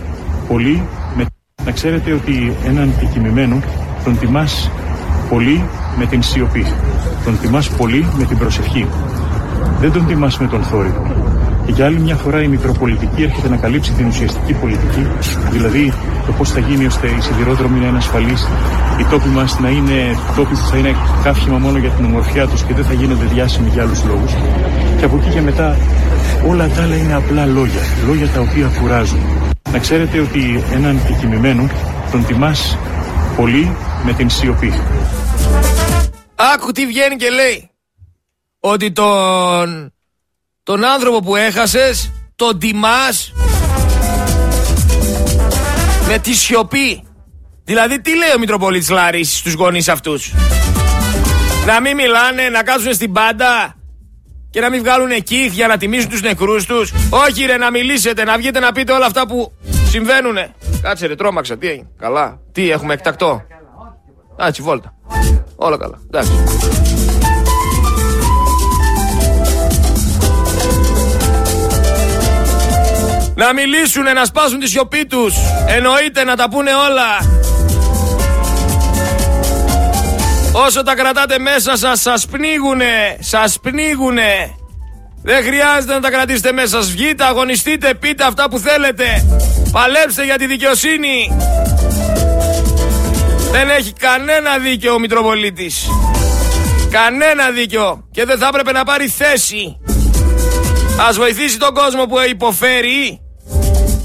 πολύ 0.49 0.83
με... 1.17 1.27
να 1.65 1.73
ξέρετε 1.73 2.13
ότι 2.13 2.57
έναν 2.65 2.89
επικοιμημένο 2.89 3.61
τον 4.05 4.19
τιμάς 4.19 4.71
πολύ 5.29 5.65
με 5.99 6.07
την 6.07 6.23
σιωπή. 6.23 6.65
Τον 7.25 7.39
τιμάς 7.41 7.71
πολύ 7.71 8.07
με 8.19 8.25
την 8.25 8.39
προσευχή. 8.39 8.87
Δεν 9.81 9.93
τον 9.93 10.07
τιμάς 10.07 10.39
με 10.39 10.47
τον 10.47 10.63
θόρυβο. 10.63 11.28
Και 11.69 11.75
για 11.75 11.87
άλλη 11.87 12.01
μια 12.01 12.17
φορά 12.17 12.43
η 12.43 12.49
μικροπολιτική 12.49 13.23
έρχεται 13.23 13.49
να 13.49 13.57
καλύψει 13.57 13.93
την 13.93 14.07
ουσιαστική 14.07 14.53
πολιτική, 14.53 15.07
δηλαδή 15.51 15.93
το 16.27 16.33
πώς 16.33 16.51
θα 16.51 16.61
γίνει 16.61 16.87
ώστε 16.87 17.07
οι 17.07 17.21
σιδηρόδρομοι 17.21 17.79
να 17.81 17.87
είναι 17.87 17.99
ασφαλεί, 17.99 18.35
οι 19.01 19.05
τόποι 19.11 19.29
μας 19.29 19.59
να 19.59 19.69
είναι 19.69 20.19
τόποι 20.37 20.55
που 20.55 20.67
θα 20.71 20.77
είναι 20.77 20.95
καύχημα 21.23 21.59
μόνο 21.59 21.79
για 21.79 21.91
την 21.91 22.05
ομορφιά 22.05 22.47
τους 22.47 22.63
και 22.63 22.75
δεν 22.75 22.85
θα 22.85 22.93
γίνονται 22.93 23.25
διάσημοι 23.25 23.69
για 23.69 23.83
άλλους 23.83 24.05
λόγους. 24.05 24.33
Και 24.99 25.05
από 25.05 25.17
εκεί 25.17 25.31
και 25.31 25.41
μετά 25.41 25.77
όλα 26.49 26.69
τα 26.69 26.83
άλλα 26.83 26.97
είναι 26.97 27.15
απλά 27.15 27.47
λόγια, 27.47 27.83
λόγια 28.07 28.29
τα 28.29 28.41
οποία 28.41 28.71
κουράζουν. 28.81 29.21
Να 29.73 29.79
ξέρετε 29.79 30.21
ότι 30.21 30.65
έναν 30.73 30.97
επικοιμημένο 30.97 31.69
τον 32.11 32.27
τιμάς 32.27 32.79
πολύ 33.37 33.77
με 34.05 34.13
την 34.13 34.31
σιωπή. 34.31 34.73
Άκου 36.55 36.73
τι 36.73 36.87
βγαίνει 36.87 37.17
και 37.17 37.31
λέει. 37.31 37.71
Ότι 38.61 38.93
τον 38.93 39.93
τον 40.69 40.85
άνθρωπο 40.85 41.21
που 41.21 41.37
έχασες 41.37 42.13
τον 42.37 42.59
τιμάς 42.59 43.33
με 46.09 46.19
τη 46.19 46.35
σιωπή. 46.35 47.03
Δηλαδή 47.65 48.01
τι 48.01 48.17
λέει 48.17 48.29
ο 48.37 48.39
Μητροπολίτης 48.39 48.91
Λάρης 48.91 49.39
στους 49.39 49.53
γονείς 49.53 49.89
αυτούς; 49.89 50.35
Να 51.67 51.81
μην 51.81 51.97
μιλάνε, 51.97 52.49
να 52.49 52.63
κάτσουν 52.63 52.95
στην 52.95 53.13
πάντα 53.13 53.75
και 54.51 54.61
να 54.61 54.71
μην 54.71 54.81
βγάλουν 54.81 55.11
εκεί 55.11 55.49
για 55.53 55.67
να 55.67 55.77
τιμήσουν 55.77 56.11
τους 56.11 56.23
νεκρούς 56.23 56.67
τους. 56.67 56.93
Όχι 57.11 57.45
ρε 57.45 57.57
να 57.57 57.71
μιλήσετε, 57.71 58.25
να 58.25 58.37
βγείτε 58.37 58.59
να 58.59 58.73
πείτε 58.73 58.93
όλα 58.93 59.07
αυτά 59.07 59.27
που 59.27 59.53
συμβαίνουνε. 59.89 60.55
Κάτσε 60.83 61.07
ρε 61.07 61.15
τρόμαξα, 61.15 61.57
τι 61.57 61.69
έγινε; 61.69 61.89
Καλά. 61.99 62.41
Τι 62.53 62.71
έχουμε 62.71 62.93
εκτακτό; 62.93 63.43
Άτσι 64.37 64.63
βόλτα. 64.63 64.95
Όλα 65.57 65.77
καλά. 65.77 66.01
Εντάξει. 66.07 66.33
Να 73.39 73.53
μιλήσουν, 73.53 74.03
να 74.03 74.25
σπάσουν 74.25 74.59
τη 74.59 74.69
σιωπή 74.69 75.07
τους. 75.07 75.35
Εννοείται 75.67 76.25
να 76.25 76.37
τα 76.37 76.49
πούνε 76.49 76.71
όλα. 76.75 77.11
Όσο 80.67 80.83
τα 80.83 80.95
κρατάτε 80.95 81.39
μέσα 81.39 81.77
σας, 81.77 82.01
σας 82.01 82.27
πνίγουνε, 82.27 83.17
σας 83.21 83.59
πνίγουνε. 83.63 84.55
Δεν 85.23 85.45
χρειάζεται 85.45 85.93
να 85.93 86.01
τα 86.01 86.11
κρατήσετε 86.11 86.53
μέσα 86.53 86.69
σας. 86.69 86.91
Βγείτε, 86.91 87.25
αγωνιστείτε, 87.25 87.95
πείτε 87.95 88.25
αυτά 88.25 88.49
που 88.49 88.59
θέλετε. 88.59 89.27
Παλέψτε 89.73 90.25
για 90.25 90.39
τη 90.39 90.47
δικαιοσύνη. 90.47 91.37
Δεν 93.51 93.69
έχει 93.69 93.93
κανένα 93.93 94.59
δίκιο 94.59 94.95
ο 94.95 94.99
Μητροπολίτης. 94.99 95.89
Κανένα 96.91 97.51
δίκιο. 97.51 98.09
Και 98.11 98.25
δεν 98.25 98.39
θα 98.39 98.47
έπρεπε 98.47 98.73
να 98.73 98.85
πάρει 98.85 99.09
θέση. 99.09 99.79
Ας 101.09 101.17
βοηθήσει 101.17 101.59
τον 101.59 101.75
κόσμο 101.75 102.05
που 102.05 102.17
υποφέρει 102.29 103.21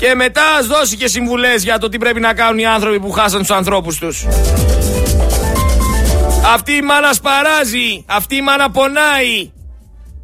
και 0.03 0.15
μετά 0.15 0.41
ας 0.59 0.67
δώσει 0.67 0.95
και 0.97 1.07
συμβουλές 1.07 1.63
για 1.63 1.77
το 1.77 1.89
τι 1.89 1.97
πρέπει 1.97 2.19
να 2.19 2.33
κάνουν 2.33 2.57
οι 2.57 2.65
άνθρωποι 2.65 2.99
που 2.99 3.11
χάσαν 3.11 3.39
τους 3.39 3.51
ανθρώπους 3.51 3.97
τους. 3.97 4.25
Αυτή 6.53 6.71
η 6.71 6.81
μάνα 6.81 7.13
σπαράζει, 7.13 8.05
αυτή 8.05 8.35
η 8.35 8.41
μάνα 8.41 8.71
πονάει. 8.71 9.51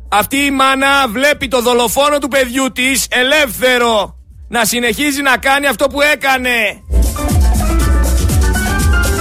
Αυτή 0.10 0.38
η 0.38 0.52
μάνα 0.52 1.08
βλέπει 1.08 1.48
το 1.48 1.62
δολοφόνο 1.62 2.18
του 2.18 2.28
παιδιού 2.28 2.72
της 2.72 3.08
ελεύθερο 3.10 4.16
να 4.48 4.66
συνεχίζει 4.66 5.22
να 5.22 5.38
κάνει 5.38 5.68
αυτό 5.68 5.88
που 5.88 6.02
έκανε. 6.02 6.84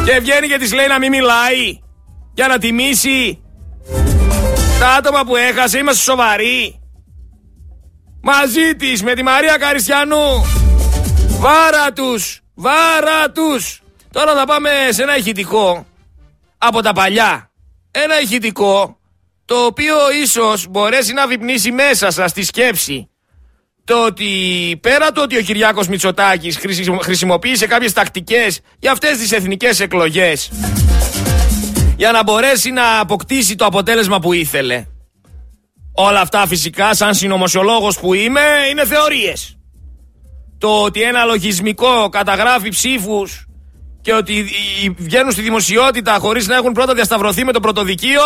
Και 0.04 0.18
βγαίνει 0.20 0.46
και 0.48 0.58
της 0.58 0.72
λέει 0.72 0.86
να 0.86 0.98
μην 0.98 1.10
μιλάει 1.10 1.78
για 2.34 2.46
να 2.46 2.58
τιμήσει 2.58 3.42
τα 4.80 4.88
άτομα 4.88 5.24
που 5.24 5.36
έχασε. 5.36 5.78
Είμαστε 5.78 6.02
σοβαροί. 6.02 6.80
Μαζί 8.22 8.76
της 8.76 9.02
με 9.02 9.14
τη 9.14 9.22
Μαρία 9.22 9.56
Καριστιανού. 9.56 10.44
Βάρα 11.38 11.92
τους. 11.92 12.40
Βάρα 12.54 13.30
τους. 13.34 13.82
Τώρα 14.12 14.34
θα 14.34 14.44
πάμε 14.44 14.70
σε 14.90 15.02
ένα 15.02 15.16
ηχητικό 15.16 15.86
από 16.58 16.82
τα 16.82 16.92
παλιά. 16.92 17.50
Ένα 17.90 18.20
ηχητικό 18.20 18.98
το 19.44 19.64
οποίο 19.64 19.96
ίσως 20.22 20.66
μπορέσει 20.70 21.12
να 21.12 21.26
βυπνήσει 21.26 21.70
μέσα 21.70 22.10
σας 22.10 22.32
τη 22.32 22.42
σκέψη 22.42 23.08
το 23.84 24.04
ότι 24.04 24.28
πέρα 24.82 25.12
το 25.12 25.22
ότι 25.22 25.36
ο 25.36 25.40
Κυριάκος 25.42 25.88
Μητσοτάκης 25.88 26.58
χρησιμοποίησε 27.00 27.66
κάποιες 27.66 27.92
τακτικές 27.92 28.60
για 28.78 28.92
αυτές 28.92 29.18
τις 29.18 29.32
εθνικές 29.32 29.80
εκλογές 29.80 30.50
για 31.96 32.12
να 32.12 32.22
μπορέσει 32.22 32.70
να 32.70 32.98
αποκτήσει 32.98 33.54
το 33.54 33.64
αποτέλεσμα 33.64 34.20
που 34.20 34.32
ήθελε. 34.32 34.86
Όλα 36.00 36.20
αυτά 36.20 36.46
φυσικά 36.46 36.94
σαν 36.94 37.14
συνωμοσιολόγος 37.14 37.98
που 37.98 38.14
είμαι 38.14 38.40
είναι 38.70 38.86
θεωρίες. 38.86 39.58
Το 40.58 40.82
ότι 40.82 41.02
ένα 41.02 41.24
λογισμικό 41.24 42.08
καταγράφει 42.08 42.68
ψήφους 42.68 43.46
και 44.00 44.12
ότι 44.12 44.44
βγαίνουν 44.96 45.32
στη 45.32 45.42
δημοσιότητα 45.42 46.16
χωρίς 46.20 46.46
να 46.46 46.56
έχουν 46.56 46.72
πρώτα 46.72 46.94
διασταυρωθεί 46.94 47.44
με 47.44 47.52
το 47.52 47.60
πρωτοδικείο 47.60 48.22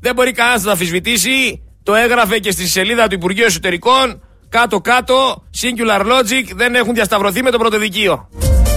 δεν 0.00 0.14
μπορεί 0.14 0.32
κανένας 0.32 0.60
να 0.60 0.66
το 0.66 0.70
αφισβητήσει. 0.70 1.62
Το 1.82 1.94
έγραφε 1.94 2.38
και 2.38 2.50
στη 2.50 2.66
σελίδα 2.66 3.06
του 3.06 3.14
Υπουργείου 3.14 3.44
Εσωτερικών 3.44 4.22
κάτω-κάτω, 4.48 5.44
singular 5.60 6.00
logic, 6.00 6.54
δεν 6.54 6.74
έχουν 6.74 6.94
διασταυρωθεί 6.94 7.42
με 7.42 7.50
το 7.50 7.58
πρωτοδικείο. 7.58 8.28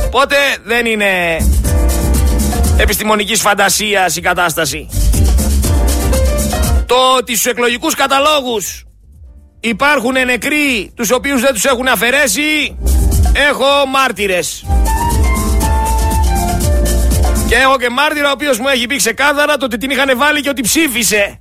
Οπότε 0.05 0.35
δεν 0.63 0.85
είναι 0.85 1.37
επιστημονικής 2.77 3.41
φαντασίας 3.41 4.15
η 4.15 4.21
κατάσταση. 4.21 5.02
Το 6.93 7.15
ότι 7.17 7.35
στους 7.35 7.51
εκλογικούς 7.51 7.95
καταλόγους 7.95 8.83
υπάρχουν 9.59 10.11
νεκροί 10.25 10.91
τους 10.95 11.11
οποίους 11.11 11.41
δεν 11.41 11.53
τους 11.53 11.65
έχουν 11.65 11.87
αφαιρέσει, 11.87 12.77
έχω 13.33 13.65
μάρτυρες. 13.87 14.65
Και 17.47 17.55
έχω 17.55 17.77
και 17.77 17.89
μάρτυρα 17.89 18.27
ο 18.27 18.31
οποίος 18.31 18.59
μου 18.59 18.67
έχει 18.67 18.87
πει 18.87 18.95
ξεκάθαρα 18.95 19.57
το 19.57 19.65
ότι 19.65 19.77
την 19.77 19.89
είχαν 19.89 20.17
βάλει 20.17 20.41
και 20.41 20.49
ότι 20.49 20.61
ψήφισε. 20.61 21.39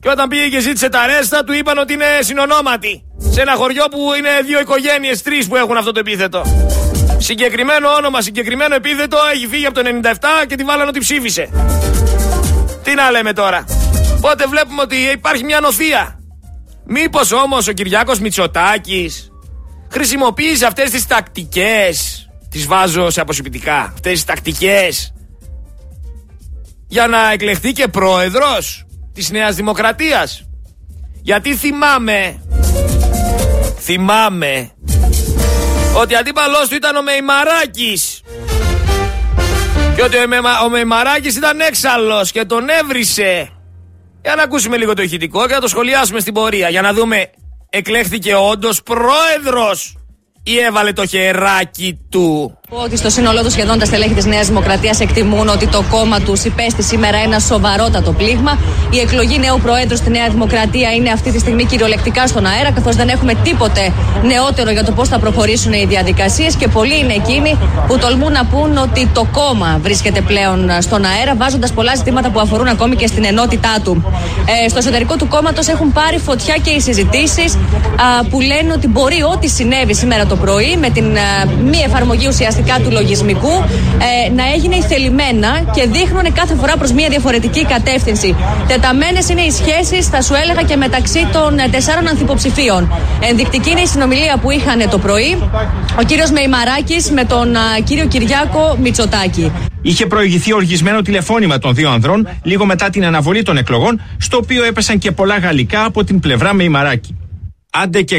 Και 0.00 0.08
όταν 0.08 0.28
πήγε 0.28 0.48
και 0.48 0.60
ζήτησε 0.60 0.88
τα 0.88 1.06
ρέστα, 1.06 1.44
του 1.44 1.52
είπαν 1.52 1.78
ότι 1.78 1.92
είναι 1.92 2.06
συνονόματι. 2.20 3.04
Σε 3.30 3.40
ένα 3.40 3.52
χωριό 3.52 3.84
που 3.90 3.98
είναι 4.18 4.28
δύο 4.46 4.60
οικογένειες, 4.60 5.22
τρεις 5.22 5.48
που 5.48 5.56
έχουν 5.56 5.76
αυτό 5.76 5.92
το 5.92 6.00
επίθετο. 6.00 6.42
Συγκεκριμένο 7.18 7.88
όνομα, 7.88 8.20
συγκεκριμένο 8.20 8.74
επίθετο 8.74 9.18
έχει 9.34 9.46
φύγει 9.46 9.66
από 9.66 9.74
το 9.74 9.88
97 10.02 10.46
και 10.46 10.54
τη 10.54 10.64
βάλανε 10.64 10.88
ότι 10.88 10.98
ψήφισε. 10.98 11.48
Τι 12.82 12.94
να 12.94 13.10
λέμε 13.10 13.32
τώρα. 13.32 13.64
Οπότε 14.22 14.46
βλέπουμε 14.46 14.82
ότι 14.82 14.96
υπάρχει 14.96 15.44
μια 15.44 15.60
νοθεία. 15.60 16.20
Μήπως 16.86 17.32
όμως 17.32 17.68
ο 17.68 17.72
Κυριάκος 17.72 18.20
Μητσοτάκης 18.20 19.30
χρησιμοποίησε 19.90 20.66
αυτές 20.66 20.90
τις 20.90 21.06
τακτικές. 21.06 22.28
Τις 22.50 22.66
βάζω 22.66 23.10
σε 23.10 23.20
αποσυπητικά. 23.20 23.76
Αυτές 23.76 24.12
τις 24.12 24.24
τακτικές. 24.24 25.12
Για 26.86 27.06
να 27.06 27.32
εκλεχθεί 27.32 27.72
και 27.72 27.88
πρόεδρος 27.88 28.86
της 29.12 29.30
Νέας 29.30 29.54
Δημοκρατίας. 29.54 30.44
Γιατί 31.22 31.56
θυμάμαι, 31.56 32.42
θυμάμαι, 33.78 34.70
ότι 35.96 36.14
αντίπαλός 36.14 36.68
του 36.68 36.74
ήταν 36.74 36.96
ο 36.96 37.02
Μεϊμαράκης. 37.02 38.22
Και 39.94 40.02
ότι 40.02 40.16
ο 40.64 40.68
Μεϊμαράκης 40.68 41.36
ήταν 41.36 41.60
έξαλλος 41.60 42.32
και 42.32 42.44
τον 42.44 42.68
έβρισε. 42.68 43.50
Για 44.22 44.34
να 44.34 44.42
ακούσουμε 44.42 44.76
λίγο 44.76 44.94
το 44.94 45.02
ηχητικό 45.02 45.46
και 45.46 45.54
να 45.54 45.60
το 45.60 45.68
σχολιάσουμε 45.68 46.20
στην 46.20 46.34
πορεία. 46.34 46.68
Για 46.68 46.82
να 46.82 46.92
δούμε, 46.92 47.30
εκλέχθηκε 47.70 48.34
όντως 48.34 48.82
πρόεδρος 48.82 49.96
ή 50.42 50.58
έβαλε 50.58 50.92
το 50.92 51.06
χεράκι 51.06 52.00
του. 52.10 52.59
Ότι 52.72 52.96
στο 52.96 53.10
σύνολό 53.10 53.42
τους 53.42 53.52
σχεδόν 53.52 53.78
τα 53.78 53.84
στελέχη 53.84 54.14
της 54.14 54.24
Νέας 54.24 54.46
Δημοκρατίας 54.46 55.00
εκτιμούν 55.00 55.48
ότι 55.48 55.66
το 55.66 55.84
κόμμα 55.90 56.20
τους 56.20 56.44
υπέστη 56.44 56.82
σήμερα 56.82 57.16
ένα 57.16 57.38
σοβαρότατο 57.38 58.12
πλήγμα. 58.12 58.58
Η 58.90 58.98
εκλογή 58.98 59.38
νέου 59.38 59.60
Προέδρου 59.62 59.96
στη 59.96 60.10
Νέα 60.10 60.28
Δημοκρατία 60.28 60.90
είναι 60.90 61.10
αυτή 61.10 61.30
τη 61.32 61.38
στιγμή 61.38 61.64
κυριολεκτικά 61.64 62.26
στον 62.26 62.46
αέρα, 62.46 62.72
καθώς 62.72 62.96
δεν 62.96 63.08
έχουμε 63.08 63.34
τίποτε 63.34 63.92
νεότερο 64.22 64.70
για 64.70 64.84
το 64.84 64.92
πώς 64.92 65.08
θα 65.08 65.18
προχωρήσουν 65.18 65.72
οι 65.72 65.86
διαδικασίες 65.88 66.54
και 66.54 66.68
πολλοί 66.68 66.98
είναι 66.98 67.12
εκείνοι 67.12 67.58
που 67.86 67.98
τολμούν 67.98 68.32
να 68.32 68.44
πούν 68.44 68.76
ότι 68.76 69.10
το 69.14 69.26
κόμμα 69.32 69.78
βρίσκεται 69.82 70.20
πλέον 70.20 70.70
στον 70.80 71.04
αέρα, 71.04 71.34
βάζοντας 71.36 71.72
πολλά 71.72 71.94
ζητήματα 71.94 72.30
που 72.30 72.40
αφορούν 72.40 72.66
ακόμη 72.66 72.96
και 72.96 73.06
στην 73.06 73.24
ενότητά 73.24 73.74
του. 73.84 74.04
Ε, 74.64 74.68
στο 74.68 74.78
εσωτερικό 74.78 75.16
του 75.16 75.28
κόμματος 75.28 75.68
έχουν 75.68 75.92
πάρει 75.92 76.18
φωτιά 76.18 76.56
και 76.62 76.70
οι 76.70 76.80
συζητήσεις 76.80 77.58
που 78.30 78.40
λένε 78.40 78.72
ότι 78.72 78.88
μπορεί 78.88 79.22
ό,τι 79.22 79.48
συνέβη 79.48 79.94
σήμερα 79.94 80.26
το 80.26 80.36
πρωί 80.36 80.76
με 80.80 80.90
την 80.90 81.04
μη 81.64 81.82
εφαρμογή 81.86 82.28
ουσιαστικά 82.28 82.58
του 82.84 82.90
λογισμικού 82.90 83.64
ε, 84.26 84.32
να 84.34 84.44
έγινε 84.54 84.76
ηθελημένα 84.76 85.50
και 85.74 85.86
δείχνουν 85.86 86.32
κάθε 86.32 86.54
φορά 86.54 86.76
προς 86.76 86.92
μια 86.92 87.08
διαφορετική 87.08 87.64
κατεύθυνση. 87.64 88.34
Τεταμένες 88.66 89.28
είναι 89.28 89.40
οι 89.40 89.50
σχέσεις, 89.50 90.06
θα 90.06 90.22
σου 90.22 90.34
έλεγα, 90.34 90.62
και 90.62 90.76
μεταξύ 90.76 91.28
των 91.32 91.58
ε, 91.58 91.68
τεσσάρων 91.70 92.08
ανθυποψηφίων. 92.08 92.92
Ενδεικτική 93.20 93.70
είναι 93.70 93.80
η 93.80 93.86
συνομιλία 93.86 94.38
που 94.42 94.50
είχαν 94.50 94.90
το 94.90 94.98
πρωί 94.98 95.38
ο 96.00 96.02
κύριος 96.02 96.30
Μεϊμαράκης 96.30 97.10
με 97.10 97.24
τον 97.24 97.54
κύριο 97.84 98.06
Κυριάκο 98.06 98.76
Μητσοτάκη. 98.80 99.52
Είχε 99.82 100.06
προηγηθεί 100.06 100.52
οργισμένο 100.52 101.02
τηλεφώνημα 101.02 101.58
των 101.58 101.74
δύο 101.74 101.90
ανδρών 101.90 102.28
λίγο 102.42 102.66
μετά 102.66 102.90
την 102.90 103.04
αναβολή 103.04 103.42
των 103.42 103.56
εκλογών, 103.56 104.00
στο 104.18 104.36
οποίο 104.36 104.64
έπεσαν 104.64 104.98
και 104.98 105.10
πολλά 105.10 105.38
γαλλικά 105.38 105.84
από 105.84 106.04
την 106.04 106.20
πλευρά 106.20 106.54
Μεϊμαράκη. 106.54 107.16
Άντε 107.70 108.02
και 108.02 108.16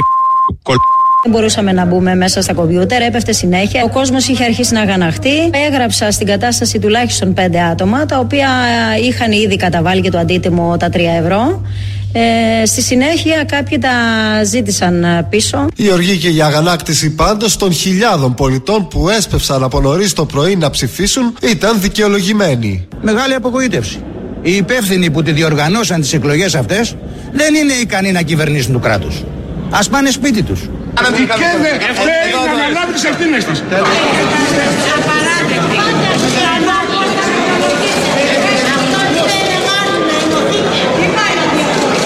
δεν 1.23 1.31
μπορούσαμε 1.31 1.71
να 1.71 1.85
μπούμε 1.85 2.15
μέσα 2.15 2.41
στα 2.41 2.53
κομπιούτερ, 2.53 3.01
έπεφτε 3.01 3.31
συνέχεια. 3.31 3.83
Ο 3.83 3.89
κόσμος 3.89 4.27
είχε 4.27 4.43
αρχίσει 4.43 4.73
να 4.73 4.81
αγαναχτεί. 4.81 5.49
Έγραψα 5.67 6.11
στην 6.11 6.27
κατάσταση 6.27 6.79
τουλάχιστον 6.79 7.33
πέντε 7.33 7.61
άτομα, 7.61 8.05
τα 8.05 8.19
οποία 8.19 8.49
είχαν 9.01 9.31
ήδη 9.31 9.55
καταβάλει 9.55 10.01
και 10.01 10.09
το 10.09 10.17
αντίτιμο 10.17 10.77
τα 10.77 10.89
3 10.89 10.99
ευρώ. 11.21 11.61
Ε, 12.13 12.65
στη 12.65 12.81
συνέχεια 12.81 13.43
κάποιοι 13.43 13.77
τα 13.77 13.89
ζήτησαν 14.43 15.27
πίσω. 15.29 15.67
Η 15.75 15.91
οργή 15.91 16.17
και 16.17 16.29
η 16.29 16.41
αγανάκτηση 16.41 17.09
πάντως 17.09 17.57
των 17.57 17.73
χιλιάδων 17.73 18.33
πολιτών 18.33 18.87
που 18.87 19.09
έσπευσαν 19.09 19.63
από 19.63 19.81
νωρίς 19.81 20.13
το 20.13 20.25
πρωί 20.25 20.55
να 20.55 20.69
ψηφίσουν 20.69 21.33
ήταν 21.41 21.81
δικαιολογημένη. 21.81 22.87
Μεγάλη 23.01 23.33
απογοήτευση. 23.33 24.03
Οι 24.41 24.55
υπεύθυνοι 24.55 25.09
που 25.09 25.23
τη 25.23 25.31
διοργανώσαν 25.31 26.01
τις 26.01 26.13
εκλογές 26.13 26.55
αυτές 26.55 26.95
δεν 27.31 27.55
είναι 27.55 27.73
ικανοί 27.73 28.11
να 28.11 28.21
κυβερνήσουν 28.21 28.73
του 28.73 28.79
κράτους. 28.79 29.23
Α 29.69 29.89
πάνε 29.89 30.09
σπίτι 30.09 30.43
τους. 30.43 30.61
Δικαίωται 30.99 31.71
ευθέει 31.89 32.31
να 32.33 32.51
αναλάβει 32.51 32.93
τις 32.93 33.03
ευθύνες 33.03 33.45
της. 33.45 33.63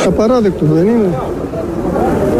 Απαράδεκτο 0.05 0.65
δεν 0.65 0.87
είναι. 0.87 1.19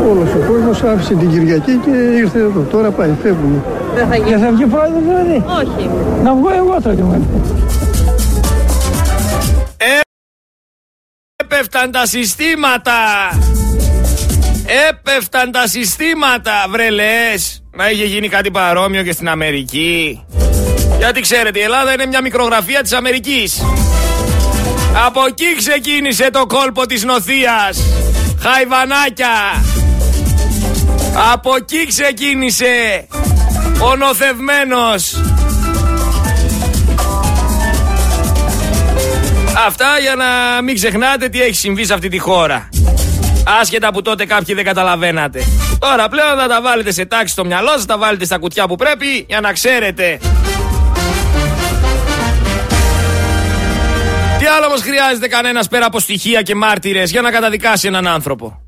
Όλος 0.10 0.30
ο 0.34 0.52
κόσμος 0.52 0.84
άφησε 0.84 1.14
την 1.14 1.30
Κυριακή 1.30 1.76
και 1.86 1.90
ήρθε 1.92 2.40
εδώ. 2.40 2.62
Τώρα 2.72 2.92
πάει, 2.92 3.14
φεύγουμε. 3.22 3.62
Δεν 3.96 4.08
θα, 4.08 4.18
Δεν 4.30 4.40
θα 4.40 4.52
βγει 4.52 4.66
πρόεδρος 4.66 5.04
δηλαδή. 5.04 5.44
Όχι. 5.60 5.90
Να 6.24 6.34
βγω 6.34 6.50
εγώ 6.56 6.78
τώρα 6.82 7.22
Έπεφταν 11.36 11.92
τα 11.92 12.06
συστήματα. 12.06 12.92
Έπεφταν 14.66 15.52
τα 15.52 15.68
συστήματα, 15.68 16.66
βρε 16.70 16.90
λες. 16.90 17.64
Να 17.72 17.90
είχε 17.90 18.06
γίνει 18.06 18.30
κάτι 18.30 18.52
παρόμοιο 18.52 19.04
και 19.04 19.12
στην 19.12 19.30
Αμερική. 19.30 20.26
Γιατί 20.98 21.22
ξέρετε, 21.22 21.60
η 21.60 21.62
Ελλάδα 21.62 21.94
είναι 21.94 22.06
μια 22.06 22.22
μικρογραφία 22.22 22.82
της 22.82 22.94
Αμερικής. 22.94 23.62
Από 25.06 25.26
εκεί 25.28 25.56
ξεκίνησε 25.58 26.30
το 26.32 26.46
κόλπο 26.46 26.86
της 26.86 27.04
νοθείας. 27.04 27.80
Χαϊβανάκια. 28.40 29.64
Από 31.34 31.56
εκεί 31.56 31.88
ξεκίνησε 31.88 33.08
ο 33.80 33.96
νοθευμένος. 33.96 35.22
Αυτά 39.68 39.86
για 40.02 40.16
να 40.16 40.62
μην 40.62 40.76
ξεχνάτε 40.76 41.30
τι 41.30 41.42
έχει 41.42 41.56
συμβεί 41.56 41.86
σε 41.86 41.94
αυτή 41.94 42.10
τη 42.10 42.18
χώρα. 42.18 42.70
Άσχετα 43.62 43.92
που 43.92 44.02
τότε 44.02 44.26
κάποιοι 44.26 44.56
δεν 44.56 44.64
καταλαβαίνατε. 44.64 45.44
Τώρα 45.80 46.10
πλέον 46.10 46.38
θα 46.38 46.48
τα 46.48 46.62
βάλετε 46.62 46.92
σε 46.92 47.06
τάξη 47.06 47.34
στο 47.34 47.46
μυαλό 47.46 47.70
σας, 47.70 47.86
τα 47.86 47.98
βάλετε 47.98 48.26
στα 48.26 48.38
κουτιά 48.38 48.68
που 48.68 48.76
πρέπει 48.76 49.26
για 49.28 49.42
να 49.42 49.54
ξέρετε. 49.54 50.20
Τι 54.40 54.46
άλλο 54.46 54.66
όμως 54.66 54.82
χρειάζεται 54.82 55.28
κανένας 55.28 55.68
πέρα 55.68 55.86
από 55.86 56.00
στοιχεία 56.00 56.42
και 56.42 56.56
μάρτυρες 56.56 57.12
για 57.12 57.22
να 57.22 57.32
καταδικάσει 57.32 57.88
έναν 57.88 58.08
άνθρωπο; 58.08 58.62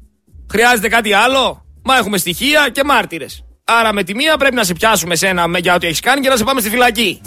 Χρειάζεται 0.52 0.88
κάτι 0.88 1.14
άλλο; 1.14 1.66
Μα 1.84 1.98
έχουμε 1.98 2.18
στοιχεία 2.18 2.70
και 2.72 2.84
μάρτυρες. 2.84 3.46
Άρα 3.64 3.94
με 3.94 4.04
τη 4.04 4.16
μία 4.16 4.38
πρέπει 4.38 4.56
να 4.56 4.64
σε 4.64 4.74
πιάσουμε 4.74 5.16
σένα 5.16 5.46
για 5.58 5.76
ό,τι 5.76 5.88
έχεις 5.88 6.00
κάνει 6.00 6.22
και 6.22 6.30
να 6.30 6.36
σε 6.36 6.44
πάμε 6.44 6.60
στη 6.62 6.70
φυλακή. 6.70 7.22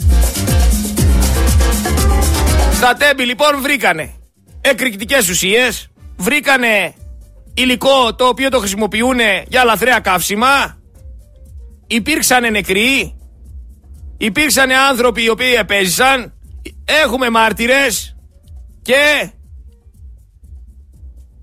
Στα 2.73 2.95
τέμπη 2.95 3.25
λοιπόν 3.25 3.61
βρήκανε 3.63 4.15
εκρηκτικές 4.61 5.29
ουσίες, 5.29 5.89
βρήκανε 6.17 6.95
υλικό 7.61 8.15
το 8.15 8.25
οποίο 8.25 8.49
το 8.49 8.59
χρησιμοποιούν 8.59 9.19
για 9.49 9.65
λαθρέα 9.65 10.01
καύσιμα, 10.01 10.79
υπήρξαν 11.87 12.53
νεκροί, 12.53 13.17
υπήρξαν 14.19 14.71
άνθρωποι 14.71 15.23
οι 15.23 15.29
οποίοι 15.29 15.55
επέζησαν, 15.59 16.33
έχουμε 16.85 17.31
μάρτυρες 17.31 18.17
και 18.83 19.31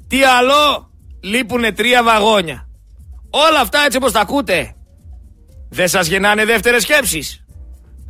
τι 0.08 0.24
άλλο 0.24 0.92
λείπουν 1.24 1.76
τρία 1.76 2.04
βαγόνια. 2.04 2.70
Όλα 3.30 3.60
αυτά 3.60 3.80
έτσι 3.86 3.98
όπως 3.98 4.12
τα 4.12 4.20
ακούτε 4.20 4.76
δεν 5.70 5.88
σας 5.88 6.08
γεννάνε 6.08 6.46
δεύτερες 6.46 6.82
σκέψεις. 6.82 7.46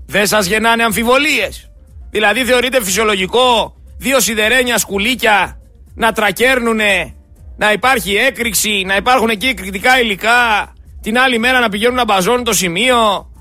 Δεν 0.06 0.28
σας 0.28 0.46
γεννάνε 0.46 0.84
αμφιβολίες. 0.84 1.72
Δηλαδή 2.10 2.46
θεωρείτε 2.46 2.84
φυσιολογικό 2.84 3.76
δύο 3.98 4.20
σιδερένια 4.20 4.78
σκουλίκια 4.78 5.62
να 5.96 6.12
τρακέρνουνε, 6.12 7.16
να 7.58 7.72
υπάρχει 7.72 8.16
έκρηξη, 8.16 8.84
να 8.86 8.96
υπάρχουν 8.96 9.30
εκεί 9.30 9.48
εκρηκτικά 9.48 10.00
υλικά, 10.00 10.74
την 11.02 11.20
άλλη 11.20 11.40
μέρα 11.40 11.60
να 11.60 11.70
πηγαίνουν 11.70 11.96
να 11.96 12.04
μπαζώνουν 12.06 12.44
το 12.44 12.54
σημείο. 12.54 13.32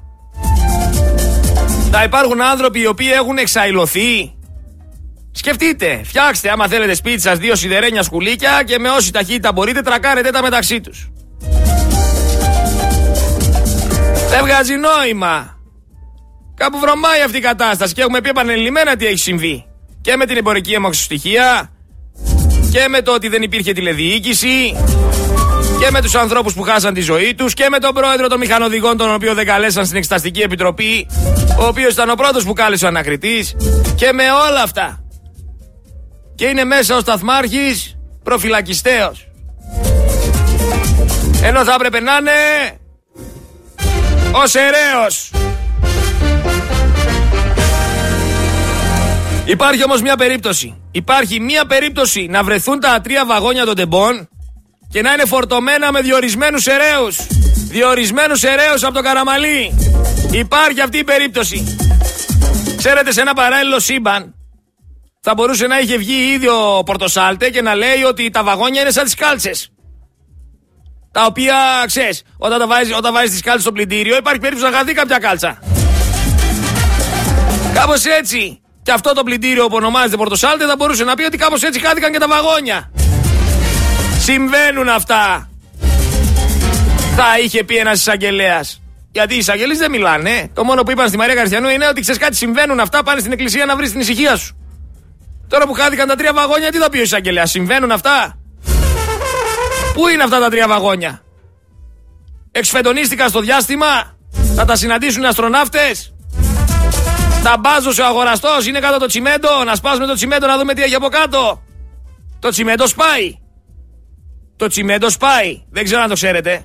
Να 1.90 2.02
υπάρχουν 2.02 2.42
άνθρωποι 2.42 2.80
οι 2.80 2.86
οποίοι 2.86 3.10
έχουν 3.14 3.36
εξαϊλωθεί. 3.38 4.34
Σκεφτείτε, 5.32 6.00
φτιάξτε 6.04 6.50
άμα 6.50 6.68
θέλετε 6.68 6.94
σπίτι 6.94 7.20
σας 7.20 7.38
δύο 7.38 7.54
σιδερένια 7.54 8.02
σκουλίκια 8.02 8.62
και 8.66 8.78
με 8.78 8.90
όση 8.90 9.12
ταχύτητα 9.12 9.52
μπορείτε 9.52 9.80
τρακάρετε 9.80 10.30
τα 10.30 10.42
μεταξύ 10.42 10.80
τους. 10.80 11.10
Δεν 14.28 14.40
βγάζει 14.44 14.74
νόημα. 14.74 15.60
Κάπου 16.54 16.78
βρωμάει 16.78 17.22
αυτή 17.22 17.36
η 17.36 17.40
κατάσταση 17.40 17.94
και 17.94 18.00
έχουμε 18.00 18.20
πει 18.20 18.28
επανελειμμένα 18.28 18.96
τι 18.96 19.06
έχει 19.06 19.18
συμβεί. 19.18 19.64
Και 20.00 20.16
με 20.16 20.26
την 20.26 20.36
εμπορική 20.36 20.72
αιμοξυστοιχεία 20.72 21.70
και 22.76 22.88
με 22.88 23.02
το 23.02 23.12
ότι 23.12 23.28
δεν 23.28 23.42
υπήρχε 23.42 23.72
τηλεδιοίκηση 23.72 24.76
και 25.80 25.90
με 25.90 26.00
τους 26.00 26.14
ανθρώπους 26.14 26.54
που 26.54 26.62
χάσαν 26.62 26.94
τη 26.94 27.00
ζωή 27.00 27.34
τους 27.34 27.54
και 27.54 27.66
με 27.70 27.78
τον 27.78 27.94
πρόεδρο 27.94 28.28
των 28.28 28.38
μηχανοδηγών 28.38 28.96
τον 28.96 29.14
οποίο 29.14 29.34
δεν 29.34 29.46
καλέσαν 29.46 29.84
στην 29.84 29.96
Εξεταστική 29.96 30.40
Επιτροπή 30.40 31.06
ο 31.58 31.64
οποίος 31.64 31.92
ήταν 31.92 32.10
ο 32.10 32.14
πρώτος 32.14 32.44
που 32.44 32.52
κάλεσε 32.52 32.84
ο 32.84 32.88
ανακριτής 32.88 33.56
και 33.94 34.12
με 34.12 34.24
όλα 34.48 34.62
αυτά. 34.62 35.04
Και 36.34 36.46
είναι 36.46 36.64
μέσα 36.64 36.96
ο 36.96 37.00
σταθμάρχης 37.00 37.96
προφυλακιστέος. 38.22 39.28
Ενώ 41.42 41.64
θα 41.64 41.72
έπρεπε 41.74 42.00
να 42.00 42.16
είναι 42.16 42.30
ο 44.32 44.46
Σεραίος. 44.46 45.30
Υπάρχει 49.46 49.84
όμως 49.84 50.02
μια 50.02 50.16
περίπτωση. 50.16 50.80
Υπάρχει 50.92 51.40
μια 51.40 51.66
περίπτωση 51.66 52.26
να 52.30 52.42
βρεθούν 52.42 52.80
τα 52.80 53.00
τρία 53.00 53.26
βαγόνια 53.26 53.64
των 53.64 53.74
τεμπών 53.74 54.28
και 54.90 55.02
να 55.02 55.12
είναι 55.12 55.24
φορτωμένα 55.24 55.92
με 55.92 56.00
διορισμένους 56.00 56.66
ερέους. 56.66 57.26
Διορισμένους 57.68 58.42
ερέους 58.42 58.84
από 58.84 58.94
το 58.94 59.02
Καραμαλί. 59.02 59.74
Υπάρχει 60.30 60.80
αυτή 60.80 60.98
η 60.98 61.04
περίπτωση. 61.04 61.76
Ξέρετε 62.76 63.12
σε 63.12 63.20
ένα 63.20 63.32
παράλληλο 63.32 63.80
σύμπαν 63.80 64.34
θα 65.28 65.34
μπορούσε 65.34 65.66
να 65.66 65.78
είχε 65.78 65.96
βγει 65.96 66.32
ήδη 66.32 66.48
ο 66.48 66.82
Πορτοσάλτε 66.84 67.50
και 67.50 67.62
να 67.62 67.74
λέει 67.74 68.02
ότι 68.02 68.30
τα 68.30 68.44
βαγόνια 68.44 68.80
είναι 68.80 68.90
σαν 68.90 69.04
τις 69.04 69.14
κάλτσες. 69.14 69.70
Τα 71.10 71.24
οποία 71.24 71.54
ξέρεις, 71.86 72.22
όταν, 72.38 72.58
τα 72.58 72.66
βάζεις, 72.66 72.96
όταν 72.96 73.12
βάζεις 73.12 73.30
τις 73.30 73.40
κάλτσες 73.40 73.62
στο 73.62 73.72
πλυντήριο 73.72 74.16
υπάρχει 74.16 74.40
περίπτωση 74.40 74.70
να 74.70 74.78
χαθεί 74.78 74.92
κάποια 74.92 75.18
κάλτσα. 75.18 75.58
Κάπως 77.74 78.04
έτσι. 78.04 78.60
Και 78.86 78.92
αυτό 78.92 79.12
το 79.12 79.22
πλυντήριο 79.22 79.66
που 79.66 79.76
ονομάζεται 79.76 80.16
Πορτοσάλτε 80.16 80.66
θα 80.66 80.74
μπορούσε 80.76 81.04
να 81.04 81.14
πει 81.14 81.22
ότι 81.22 81.36
κάπως 81.36 81.62
έτσι 81.62 81.80
χάθηκαν 81.80 82.12
και 82.12 82.18
τα 82.18 82.28
βαγόνια. 82.28 82.90
Συμβαίνουν 84.18 84.88
αυτά. 84.88 85.50
Θα 87.16 87.38
είχε 87.42 87.64
πει 87.64 87.76
ένας 87.76 87.98
εισαγγελέας. 87.98 88.82
Γιατί 89.10 89.34
οι 89.34 89.38
εισαγγελείς 89.38 89.78
δεν 89.78 89.90
μιλάνε. 89.90 90.50
Το 90.52 90.64
μόνο 90.64 90.82
που 90.82 90.90
είπαν 90.90 91.08
στη 91.08 91.16
Μαρία 91.16 91.34
Καριστιανού 91.34 91.68
είναι 91.68 91.86
ότι 91.86 92.00
ξέρεις 92.00 92.20
κάτι, 92.20 92.36
συμβαίνουν 92.36 92.80
αυτά. 92.80 93.02
Πάνε 93.02 93.20
στην 93.20 93.32
εκκλησία 93.32 93.64
να 93.64 93.76
βρεις 93.76 93.90
την 93.90 94.00
ησυχία 94.00 94.36
σου. 94.36 94.56
Τώρα 95.48 95.66
που 95.66 95.72
χάθηκαν 95.72 96.08
τα 96.08 96.14
τρία 96.14 96.32
βαγόνια, 96.32 96.70
τι 96.70 96.78
θα 96.78 96.90
πει 96.90 96.98
ο 96.98 97.02
εισαγγελέας. 97.02 97.50
Συμβαίνουν 97.50 97.90
αυτά; 97.90 98.38
Πού 99.94 100.08
είναι 100.08 100.22
αυτά 100.22 100.38
τα 100.38 100.48
τρία 100.48 100.68
βαγόνια; 100.68 101.22
Εξφεντονίστηκαν 102.52 103.28
στο 103.28 103.40
διάστημα; 103.40 104.16
Θα 104.56 104.64
τα 104.64 104.76
συναντήσουν 104.76 105.22
οι 105.22 105.26
αστροναύτες; 105.26 106.15
Τα 107.46 107.56
μπάζωσε 107.58 108.02
ο 108.02 108.06
αγοραστός, 108.06 108.66
είναι 108.66 108.78
κάτω 108.78 108.98
το 108.98 109.06
τσιμέντο. 109.06 109.64
Να 109.64 109.74
σπάσουμε 109.74 110.06
το 110.06 110.14
τσιμέντο 110.14 110.46
να 110.46 110.58
δούμε 110.58 110.74
τι 110.74 110.82
έχει 110.82 110.94
από 110.94 111.08
κάτω. 111.08 111.62
Το 112.38 112.48
τσιμέντο 112.48 112.86
σπάει. 112.86 113.38
Το 114.56 114.66
τσιμέντο 114.66 115.10
σπάει. 115.10 115.62
Δεν 115.70 115.84
ξέρω 115.84 116.02
αν 116.02 116.08
το 116.08 116.14
ξέρετε. 116.14 116.64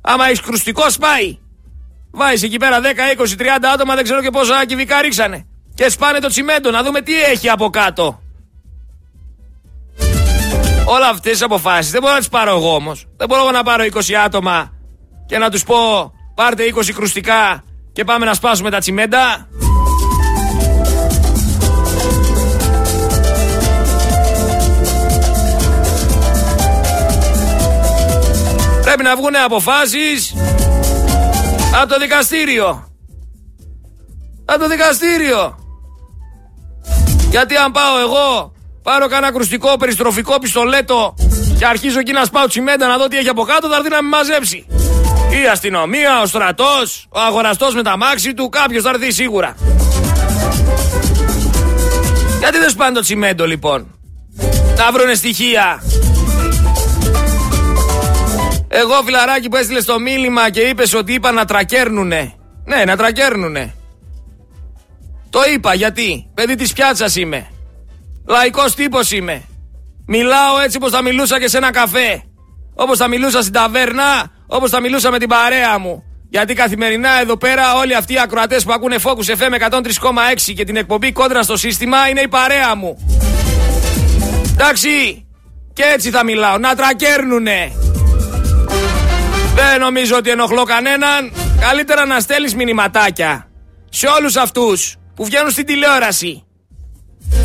Άμα 0.00 0.26
έχεις 0.26 0.40
κρουστικό, 0.40 0.90
σπάει. 0.90 1.38
Βάζεις 2.10 2.42
εκεί 2.42 2.56
πέρα 2.56 2.80
10, 2.80 2.84
20, 2.84 3.36
30 3.36 3.44
άτομα, 3.74 3.94
δεν 3.94 4.04
ξέρω 4.04 4.22
και 4.22 4.30
πόσα 4.30 4.66
κυβικά 4.66 5.00
ρίξανε. 5.00 5.46
Και 5.74 5.90
σπάνε 5.90 6.18
το 6.18 6.28
τσιμέντο, 6.28 6.70
να 6.70 6.82
δούμε 6.82 7.00
τι 7.00 7.22
έχει 7.22 7.48
από 7.48 7.70
κάτω. 7.70 8.20
Όλα 10.84 11.08
αυτές 11.08 11.32
τις 11.32 11.42
αποφάσεις 11.42 11.90
δεν 11.90 12.00
μπορώ 12.00 12.12
να 12.12 12.18
τις 12.18 12.28
πάρω 12.28 12.50
εγώ 12.50 12.74
όμως. 12.74 13.06
Δεν 13.16 13.28
μπορώ 13.28 13.50
να 13.50 13.62
πάρω 13.62 13.84
20 13.84 14.14
άτομα 14.24 14.72
και 15.26 15.38
να 15.38 15.50
τους 15.50 15.64
πω 15.64 16.12
πάρτε 16.34 16.64
20 16.64 16.92
κρουστικά 16.92 17.64
και 17.96 18.04
πάμε 18.04 18.24
να 18.24 18.34
σπάσουμε 18.34 18.70
τα 18.70 18.78
τσιμέντα. 18.78 19.48
Πρέπει 28.82 29.02
να 29.02 29.16
βγουν 29.16 29.36
αποφάσεις 29.44 30.34
από 31.80 31.88
το 31.88 31.98
δικαστήριο. 31.98 32.88
Από 34.44 34.58
το 34.58 34.68
δικαστήριο. 34.68 35.58
Γιατί 37.30 37.56
αν 37.56 37.72
πάω 37.72 37.98
εγώ, 37.98 38.52
πάρω 38.82 39.06
κανένα 39.06 39.32
κρουστικό 39.32 39.76
περιστροφικό 39.76 40.38
πιστολέτο 40.38 41.14
και 41.58 41.66
αρχίζω 41.66 41.98
εκεί 41.98 42.12
να 42.12 42.24
σπάω 42.24 42.46
τσιμέντα 42.46 42.86
να 42.86 42.96
δω 42.96 43.08
τι 43.08 43.16
έχει 43.16 43.28
από 43.28 43.42
κάτω, 43.42 43.68
θα 43.68 43.76
έρθει 43.76 43.88
να 43.88 44.02
με 44.02 44.08
μαζέψει. 44.08 44.66
Η 45.42 45.48
αστυνομία, 45.48 46.20
ο 46.20 46.26
στρατός, 46.26 47.06
ο 47.10 47.20
αγοραστός 47.20 47.74
με 47.74 47.82
τα 47.82 47.96
μάξι 47.96 48.34
του, 48.34 48.48
κάποιος 48.48 48.82
θα 48.82 48.90
έρθει 48.90 49.12
σίγουρα. 49.12 49.54
Γιατί 52.38 52.58
δεν 52.58 52.70
σπάνε 52.70 52.94
το 52.94 53.00
τσιμέντο 53.00 53.46
λοιπόν; 53.46 53.98
Να 54.76 54.92
βρουνε 54.92 55.14
στοιχεία. 55.14 55.82
Εγώ 58.68 59.02
φιλαράκι 59.04 59.48
που 59.48 59.56
έστειλες 59.56 59.82
στο 59.82 59.98
μήνυμα 59.98 60.50
και 60.50 60.60
είπες 60.60 60.94
ότι 60.94 61.12
είπα 61.12 61.32
να 61.32 61.44
τρακέρνουνε. 61.44 62.34
Ναι, 62.64 62.84
να 62.84 62.96
τρακέρνουνε. 62.96 63.74
Το 65.30 65.40
είπα 65.54 65.74
γιατί; 65.74 66.30
Παιδί 66.34 66.54
της 66.54 66.72
πιάτσας 66.72 67.16
είμαι. 67.16 67.50
Λαϊκός 68.26 68.74
τύπος 68.74 69.10
είμαι. 69.10 69.42
Μιλάω 70.06 70.58
έτσι 70.64 70.76
όπως 70.76 70.90
θα 70.90 71.02
μιλούσα 71.02 71.40
και 71.40 71.48
σε 71.48 71.56
ένα 71.56 71.70
καφέ. 71.70 72.22
Όπως 72.74 72.98
θα 72.98 73.08
μιλούσα 73.08 73.40
στην 73.40 73.52
ταβέρνα, 73.52 74.30
όπως 74.46 74.70
θα 74.70 74.80
μιλούσα 74.80 75.10
με 75.10 75.18
την 75.18 75.28
παρέα 75.28 75.78
μου. 75.78 76.04
Γιατί 76.28 76.54
καθημερινά 76.54 77.20
εδώ 77.20 77.36
πέρα 77.36 77.74
όλοι 77.74 77.94
αυτοί 77.94 78.12
οι 78.12 78.18
ακροατές 78.18 78.64
που 78.64 78.72
ακούνε 78.72 78.96
Focus 79.02 79.36
FM 79.38 79.70
103,6 79.70 79.80
και 80.56 80.64
την 80.64 80.76
εκπομπή 80.76 81.12
κόντρα 81.12 81.42
στο 81.42 81.56
σύστημα 81.56 82.08
είναι 82.08 82.20
η 82.20 82.28
παρέα 82.28 82.74
μου. 82.74 82.98
Εντάξει, 84.52 85.26
και 85.72 85.82
έτσι 85.94 86.10
θα 86.10 86.24
μιλάω, 86.24 86.58
να 86.58 86.74
τρακέρνουνε. 86.74 87.72
Δεν 89.54 89.80
νομίζω 89.80 90.16
ότι 90.16 90.30
ενοχλώ 90.30 90.62
κανέναν. 90.62 91.32
Καλύτερα 91.60 92.06
να 92.06 92.20
στέλνεις 92.20 92.54
μηνυματάκια 92.54 93.48
σε 93.88 94.06
όλους 94.06 94.36
αυτούς 94.36 94.96
που 95.14 95.24
βγαίνουν 95.24 95.50
στην 95.50 95.66
τηλεόραση. 95.66 96.44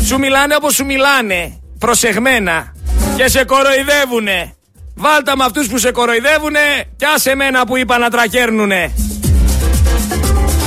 Σου 0.04 0.18
μιλάνε 0.18 0.54
όπως 0.54 0.74
σου 0.74 0.84
μιλάνε, 0.84 1.60
προσεγμένα 1.78 2.74
και 3.16 3.28
σε 3.28 3.44
κοροϊδεύουνε. 3.44 4.54
Βάλτα 4.94 5.36
με 5.36 5.44
αυτούς 5.44 5.68
που 5.68 5.78
σε 5.78 5.90
κοροϊδεύουνε 5.90 6.60
κι 6.96 7.04
άσε 7.14 7.34
μένα 7.34 7.66
που 7.66 7.76
είπα 7.76 7.98
να 7.98 8.10
τρακέρνουνε. 8.10 8.92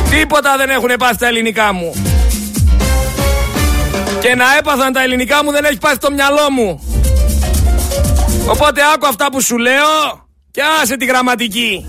Τίποτα 0.09 0.55
δεν 0.57 0.69
έχουν 0.69 0.89
πάθει 0.99 1.17
τα 1.17 1.27
ελληνικά 1.27 1.73
μου. 1.73 1.93
Και 4.21 4.35
να 4.35 4.45
έπαθαν 4.59 4.93
τα 4.93 5.03
ελληνικά 5.03 5.43
μου 5.43 5.51
δεν 5.51 5.65
έχει 5.65 5.77
πάθει 5.77 5.97
το 5.97 6.11
μυαλό 6.11 6.51
μου. 6.51 6.83
Οπότε 8.47 8.81
άκου 8.93 9.07
αυτά 9.07 9.31
που 9.31 9.41
σου 9.41 9.57
λέω 9.57 10.27
και 10.51 10.61
άσε 10.81 10.97
τη 10.97 11.05
γραμματική. 11.05 11.85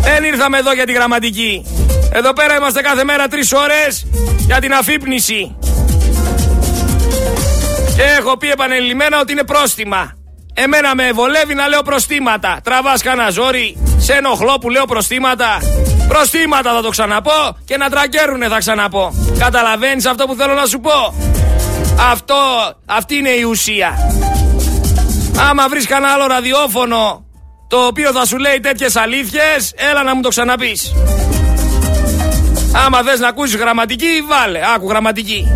Δεν 0.00 0.24
ήρθαμε 0.24 0.58
εδώ 0.58 0.72
για 0.72 0.86
τη 0.86 0.92
γραμματική. 0.92 1.66
Εδώ 2.12 2.32
πέρα 2.32 2.56
είμαστε 2.56 2.80
κάθε 2.80 3.04
μέρα 3.04 3.28
τρεις 3.28 3.52
ώρες 3.52 4.06
για 4.38 4.60
την 4.60 4.72
αφύπνιση. 4.72 5.56
Και 7.96 8.02
έχω 8.18 8.36
πει 8.36 8.50
επανελειμμένα 8.50 9.20
ότι 9.20 9.32
είναι 9.32 9.44
πρόστιμα. 9.44 10.21
Εμένα 10.54 10.94
με 10.94 11.12
βολεύει 11.12 11.54
να 11.54 11.68
λέω 11.68 11.82
προστήματα. 11.82 12.60
Τραβάς 12.64 13.02
κανένα 13.02 13.30
ζόρι, 13.30 13.76
σε 13.98 14.12
ενοχλώ 14.12 14.58
που 14.60 14.70
λέω 14.70 14.84
προστήματα. 14.84 15.58
Προστήματα 16.08 16.72
θα 16.72 16.82
το 16.82 16.88
ξαναπώ 16.88 17.56
και 17.64 17.76
να 17.76 17.90
τρακέρουνε 17.90 18.48
θα 18.48 18.58
ξαναπώ. 18.58 19.14
Καταλαβαίνεις 19.38 20.06
αυτό 20.06 20.26
που 20.26 20.34
θέλω 20.34 20.54
να 20.54 20.66
σου 20.66 20.80
πω; 20.80 21.14
Αυτό, 22.10 22.34
αυτή 22.86 23.16
είναι 23.16 23.30
η 23.30 23.42
ουσία. 23.42 23.98
Άμα 25.50 25.68
βρεις 25.68 25.86
κανένα 25.86 26.12
άλλο 26.12 26.26
ραδιόφωνο 26.26 27.24
το 27.68 27.86
οποίο 27.86 28.12
θα 28.12 28.26
σου 28.26 28.38
λέει 28.38 28.60
τέτοιες 28.60 28.96
αλήθειες, 28.96 29.72
έλα 29.90 30.02
να 30.02 30.14
μου 30.14 30.22
το 30.22 30.28
ξαναπείς. 30.28 30.92
Άμα 32.86 33.02
θες 33.02 33.20
να 33.20 33.28
ακούσεις 33.28 33.56
γραμματική, 33.56 34.24
βάλε, 34.28 34.60
άκου 34.74 34.88
γραμματική. 34.88 35.52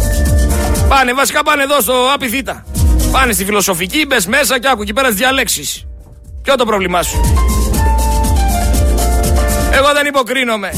Πάνε, 0.89 1.13
βασικά 1.13 1.43
πάνε 1.43 1.63
εδώ 1.63 1.81
στο 1.81 2.11
Απιθύτα. 2.15 2.65
Πάνε 3.19 3.33
στη 3.33 3.45
φιλοσοφική, 3.45 4.07
μπες 4.07 4.27
μέσα 4.27 4.61
και 4.61 4.69
άκου 4.69 4.83
εκεί 4.83 4.93
πέρα 4.93 5.09
τις 5.09 5.17
διαλέξεις. 5.17 5.85
Ποιο 6.43 6.55
το 6.55 6.65
πρόβλημά 6.65 7.03
σου; 7.03 7.21
Εγώ 9.73 9.93
δεν 9.95 10.07
υποκρίνομαι. 10.07 10.71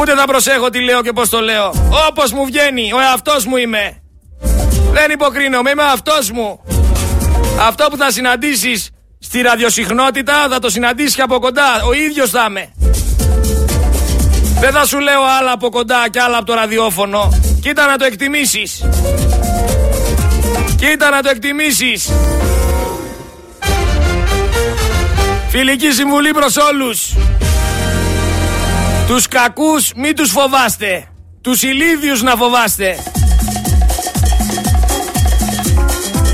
Ούτε 0.00 0.14
θα 0.14 0.24
προσέχω 0.26 0.70
τι 0.70 0.80
λέω 0.80 1.02
και 1.02 1.12
πώς 1.12 1.28
το 1.28 1.40
λέω. 1.40 1.74
Όπως 2.08 2.32
μου 2.32 2.44
βγαίνει, 2.44 2.92
ο 2.92 3.00
εαυτός 3.00 3.46
μου 3.46 3.56
είμαι. 3.56 4.02
Δεν 4.92 5.10
υποκρίνομαι, 5.10 5.70
είμαι 5.70 5.82
αυτό 5.82 6.12
μου. 6.32 6.60
Αυτό 7.60 7.86
που 7.90 7.96
θα 7.96 8.10
συναντήσεις 8.10 8.90
στη 9.18 9.40
ραδιοσυχνότητα 9.40 10.46
θα 10.50 10.58
το 10.58 10.70
συναντήσει 10.70 11.20
από 11.20 11.38
κοντά. 11.38 11.82
Ο 11.88 11.92
ίδιος 11.92 12.30
θα 12.30 12.46
είμαι. 12.48 12.72
Δεν 14.60 14.72
θα 14.72 14.86
σου 14.86 14.98
λέω 14.98 15.20
άλλα 15.40 15.52
από 15.52 15.68
κοντά 15.68 16.08
και 16.10 16.20
άλλα 16.20 16.36
από 16.36 16.46
το 16.46 16.54
ραδιόφωνο. 16.54 17.28
Κοίτα 17.60 17.86
να 17.86 17.96
το 17.96 18.04
εκτιμήσεις. 18.04 18.84
Κοίτα 20.76 21.10
να 21.10 21.22
το 21.22 21.28
εκτιμήσεις. 21.28 22.10
Φιλική 25.48 25.90
συμβουλή 25.90 26.30
προς 26.30 26.56
όλους. 26.56 27.12
Τους 29.06 29.28
κακούς 29.28 29.92
μη 29.96 30.12
τους 30.12 30.30
φοβάστε. 30.30 31.08
Τους 31.40 31.62
ηλίδιους 31.62 32.22
να 32.22 32.36
φοβάστε. 32.36 32.98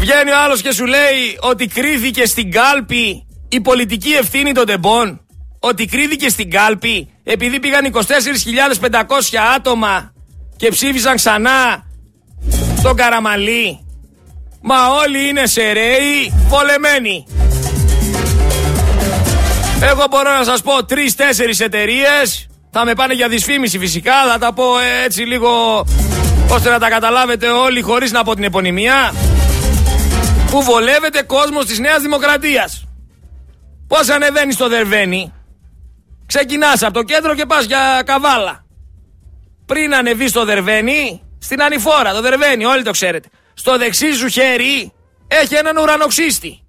Βγαίνει 0.01 0.31
ο 0.31 0.43
άλλος 0.45 0.63
και 0.63 0.73
σου 0.73 0.87
λέει 0.87 1.39
ότι 1.41 1.67
κρίθηκε 1.67 2.27
στην 2.27 2.51
κάλπη 2.51 3.27
η 3.49 3.61
πολιτική 3.61 4.11
ευθύνη 4.11 4.53
των 4.53 4.67
τεμπών. 4.67 5.21
Ότι 5.59 5.87
κρίθηκε 5.87 6.29
στην 6.29 6.51
κάλπη 6.51 7.09
επειδή 7.25 7.61
πήγαν 7.61 7.93
24.500 7.93 8.01
άτομα 9.57 10.13
και 10.57 10.69
ψήφισαν 10.69 11.17
ξανά 11.17 11.85
τον 12.83 12.97
Καραμαλή. 12.97 13.92
Μα 14.63 14.89
όλοι 14.89 15.29
είναι 15.29 15.47
σεραίοι, 15.47 16.47
πολεμένοι. 16.49 17.27
Εγώ 19.83 20.05
μπορώ 20.11 20.39
να 20.39 20.45
σας 20.45 20.63
πω 20.63 20.85
τρεις-τέσσερις 20.85 21.61
εταιρείες. 21.61 22.47
Θα 22.71 22.85
με 22.85 22.95
πάνε 22.95 23.15
για 23.15 23.29
δυσφήμιση 23.29 23.79
φυσικά, 23.79 24.13
θα 24.31 24.39
τα 24.39 24.53
πω 24.53 24.65
έτσι 25.05 25.23
λίγο 25.23 25.85
ώστε 26.51 26.71
να 26.71 26.79
τα 26.79 26.89
καταλάβετε 26.89 27.49
όλοι 27.49 27.81
χωρίς 27.81 28.13
να 28.13 28.25
πω 28.25 28.35
την 28.35 28.45
επωνυμία. 28.45 29.13
Που 30.51 30.63
βολεύεται 30.63 31.23
κόσμος 31.23 31.65
της 31.65 31.79
Νέας 31.79 32.03
Δημοκρατίας. 32.03 32.85
Πώς 33.87 34.09
ανεβαίνει 34.09 34.53
στο 34.53 34.69
Δερβένι. 34.69 35.33
Ξεκινάς 36.27 36.83
από 36.83 36.93
το 36.93 37.03
κέντρο 37.03 37.35
και 37.35 37.47
πας 37.47 37.65
για 37.65 38.03
καβάλα. 38.05 38.65
Πριν 39.67 39.95
ανεβείς 39.95 40.31
στο 40.31 40.45
Δερβένι, 40.45 41.23
στην 41.39 41.63
ανηφόρα, 41.63 42.13
το 42.13 42.21
Δερβένι, 42.21 42.65
όλοι 42.65 42.83
το 42.83 42.91
ξέρετε. 42.91 43.29
Στο 43.55 43.79
δεξί 43.79 44.13
σου 44.13 44.29
χέρι 44.29 44.93
έχει 45.29 45.55
έναν 45.55 45.77
ουρανοξύστη. 45.77 46.61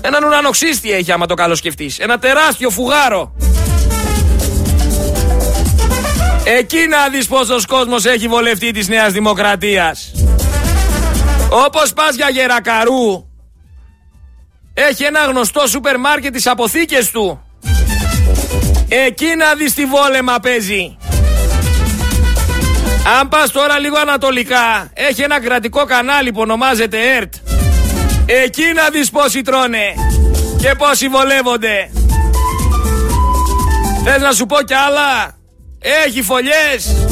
Έναν 0.00 0.24
ουρανοξύστη 0.24 0.92
έχει 0.92 1.12
άμα 1.12 1.26
το 1.26 1.34
καλό 1.34 1.54
σκεφτείς. 1.54 1.98
Ένα 1.98 2.18
τεράστιο 2.18 2.70
φουγάρο. 2.70 3.34
Εκεί 6.44 6.86
να 6.86 7.08
δεις 7.08 7.26
πόσος 7.26 7.66
κόσμος 7.66 8.04
έχει 8.04 8.28
βολευτεί 8.28 8.70
της 8.70 8.88
Νέας 8.88 9.12
Δημοκρατίας. 9.12 10.12
Όπως 11.50 11.92
πας 11.92 12.14
για 12.14 12.30
Γερακαρού, 12.30 13.28
έχει 14.74 15.04
ένα 15.04 15.24
γνωστό 15.24 15.66
σούπερ 15.66 15.98
μάρκετ 15.98 16.32
τις 16.32 16.46
αποθήκες 16.46 17.10
του. 17.10 17.42
Εκεί 18.88 19.34
να 19.36 19.54
δεις 19.54 19.74
τι 19.74 19.84
βόλεμα 19.84 20.40
παίζει. 20.40 20.96
Αν 23.04 23.28
πας 23.28 23.50
τώρα 23.50 23.78
λίγο 23.78 23.98
ανατολικά, 23.98 24.90
έχει 24.94 25.22
ένα 25.22 25.40
κρατικό 25.40 25.84
κανάλι 25.84 26.32
που 26.32 26.40
ονομάζεται 26.40 26.98
ΕΡΤ. 27.16 27.34
Εκεί 28.26 28.72
να 28.74 28.88
δεις 28.88 29.10
πόσοι 29.10 29.42
τρώνε 29.42 29.94
και 30.58 30.74
πόσοι 30.78 31.08
βολεύονται. 31.08 31.90
Θες 34.04 34.22
να 34.22 34.32
σου 34.32 34.46
πω 34.46 34.62
κι 34.62 34.74
άλλα; 34.74 35.38
Έχει 36.06 36.22
φωλιές. 36.22 37.06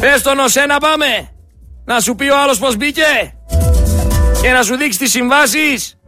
Πες 0.00 0.22
τον 0.22 0.38
ΟΣΕ 0.38 0.66
να 0.66 0.78
πάμε; 0.78 1.28
Να 1.84 2.00
σου 2.00 2.14
πει 2.14 2.28
ο 2.28 2.38
άλλος 2.42 2.58
πως 2.58 2.76
μπήκε; 2.76 3.34
Και 4.42 4.50
να 4.50 4.62
σου 4.62 4.76
δείξει 4.76 4.98
τις 4.98 5.10
συμβάσεις; 5.10 5.98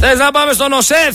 Θες 0.00 0.18
να 0.18 0.30
πάμε 0.30 0.52
στον 0.52 0.72
ΟΣΕΘ. 0.72 1.14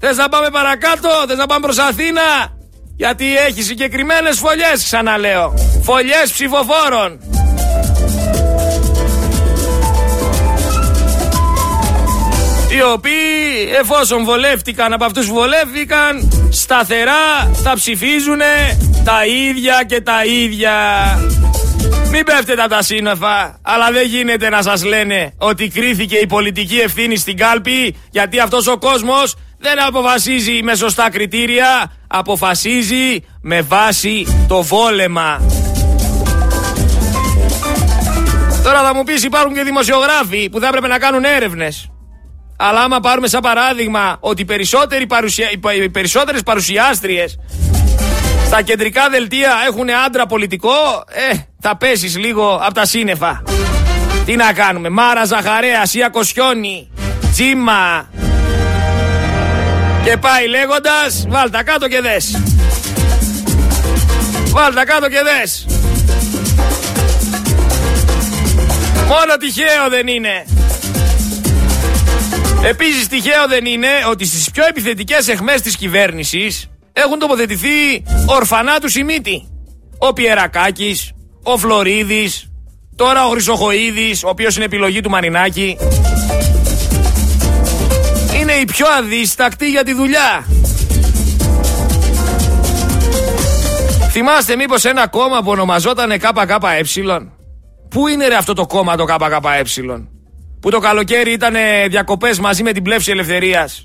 Θες 0.00 0.16
να 0.16 0.28
πάμε 0.28 0.50
παρακάτω; 0.50 1.08
Θες 1.28 1.36
να 1.36 1.46
πάμε 1.46 1.60
προς 1.60 1.78
Αθήνα; 1.78 2.58
Γιατί 3.00 3.36
έχει 3.36 3.62
συγκεκριμένες 3.62 4.38
φωλιές 4.38 4.84
ξαναλέω. 4.84 5.54
Φωλιές 5.82 6.32
ψηφοφόρων. 6.32 7.20
Οι 12.76 12.82
οποίοι 12.92 13.72
εφόσον 13.80 14.24
βολεύτηκαν 14.24 14.92
από 14.92 15.04
αυτούς 15.04 15.26
που 15.26 15.34
βολεύτηκαν 15.34 16.32
σταθερά 16.50 17.50
θα 17.62 17.74
ψηφίζουν 17.74 18.40
τα 19.04 19.26
ίδια 19.26 19.84
και 19.86 20.00
τα 20.00 20.24
ίδια. 20.24 20.72
Μην 22.10 22.24
πέφτετε 22.24 22.60
από 22.60 22.70
τα 22.70 22.82
σύννεφα, 22.82 23.58
αλλά 23.62 23.90
δεν 23.92 24.06
γίνεται 24.06 24.48
να 24.48 24.62
σας 24.62 24.84
λένε 24.84 25.34
ότι 25.38 25.68
κρίθηκε 25.68 26.16
η 26.16 26.26
πολιτική 26.26 26.76
ευθύνη 26.76 27.16
στην 27.16 27.36
κάλπη 27.36 27.96
γιατί 28.10 28.38
αυτός 28.38 28.66
ο 28.66 28.78
κόσμος 28.78 29.34
δεν 29.60 29.82
αποφασίζει 29.86 30.62
με 30.62 30.74
σωστά 30.74 31.10
κριτήρια, 31.10 31.92
αποφασίζει 32.06 33.24
με 33.42 33.60
βάση 33.60 34.44
το 34.48 34.62
βόλεμα. 34.62 35.40
Τώρα 38.64 38.82
θα 38.82 38.94
μου 38.94 39.04
πεις 39.04 39.24
υπάρχουν 39.24 39.54
και 39.54 39.62
δημοσιογράφοι 39.62 40.48
που 40.50 40.60
θα 40.60 40.66
έπρεπε 40.66 40.86
να 40.86 40.98
κάνουν 40.98 41.24
έρευνες. 41.24 41.90
Αλλά 42.56 42.80
άμα 42.80 43.00
πάρουμε 43.00 43.28
σαν 43.28 43.40
παράδειγμα 43.40 44.16
ότι 44.20 44.42
οι, 44.42 44.44
περισσότεροι 44.44 45.06
παρουσια... 45.06 45.48
οι 45.82 45.88
περισσότερες 45.88 46.42
παρουσιάστριες 46.42 47.38
στα 48.46 48.62
κεντρικά 48.62 49.08
δελτία 49.08 49.52
έχουν 49.66 49.86
άντρα 50.06 50.26
πολιτικό, 50.26 51.04
ε, 51.30 51.36
θα 51.60 51.76
πέσεις 51.76 52.16
λίγο 52.16 52.60
από 52.62 52.74
τα 52.74 52.84
σύννεφα. 52.84 53.42
Τι 54.24 54.36
να 54.36 54.52
κάνουμε, 54.52 54.88
Μάρα 54.88 55.24
Ζαχαρέας, 55.24 55.90
Σία 55.90 56.08
Κοσιόνη, 56.08 56.90
Τζίμα, 57.32 58.08
και 60.04 60.16
πάει 60.16 60.48
λέγοντας 60.48 61.24
Βάλτα 61.28 61.62
κάτω 61.62 61.88
και 61.88 62.00
δες. 62.00 62.42
Βάλτα 64.46 64.84
κάτω 64.84 65.08
και 65.08 65.20
δες. 65.24 65.66
Μόνο 69.08 69.36
τυχαίο 69.38 69.88
δεν 69.90 70.06
είναι. 70.06 70.44
Επίσης 72.64 73.08
τυχαίο 73.08 73.48
δεν 73.48 73.64
είναι 73.64 73.88
ότι 74.10 74.24
στις 74.24 74.50
πιο 74.50 74.66
επιθετικές 74.66 75.28
εχμές 75.28 75.60
της 75.60 75.76
κυβέρνησης 75.76 76.68
έχουν 76.92 77.18
τοποθετηθεί 77.18 78.02
ορφανά 78.26 78.78
του 78.78 78.88
Σιμίτη. 78.88 79.48
Ο 79.98 80.12
Πιερακάκης, 80.12 81.12
ο 81.42 81.58
Φλωρίδης, 81.58 82.50
τώρα 82.96 83.26
ο 83.26 83.30
Χρυσοχοίδης, 83.30 84.24
ο 84.24 84.28
οποίος 84.28 84.56
είναι 84.56 84.64
επιλογή 84.64 85.00
του 85.00 85.10
Μαρινάκη 85.10 85.76
είναι 88.50 88.60
η 88.60 88.64
πιο 88.64 88.86
αδίστακτη 88.98 89.70
για 89.70 89.84
τη 89.84 89.92
δουλειά. 89.92 90.44
Θυμάστε 94.10 94.56
μήπως 94.56 94.84
ένα 94.84 95.08
κόμμα 95.08 95.42
που 95.42 95.50
ονομαζόταν 95.50 96.10
ΚΚΕ; 96.10 96.84
Πού 97.88 98.08
είναι 98.08 98.28
ρε 98.28 98.34
αυτό 98.34 98.52
το 98.52 98.66
κόμμα 98.66 98.96
το 98.96 99.04
ΚΚΕ; 99.04 99.62
Που 100.60 100.70
το 100.70 100.78
καλοκαίρι 100.78 101.32
ήταν 101.32 101.54
διακοπές 101.88 102.38
μαζί 102.38 102.62
με 102.62 102.72
την 102.72 102.82
πλεύση 102.82 103.10
ελευθερίας. 103.10 103.84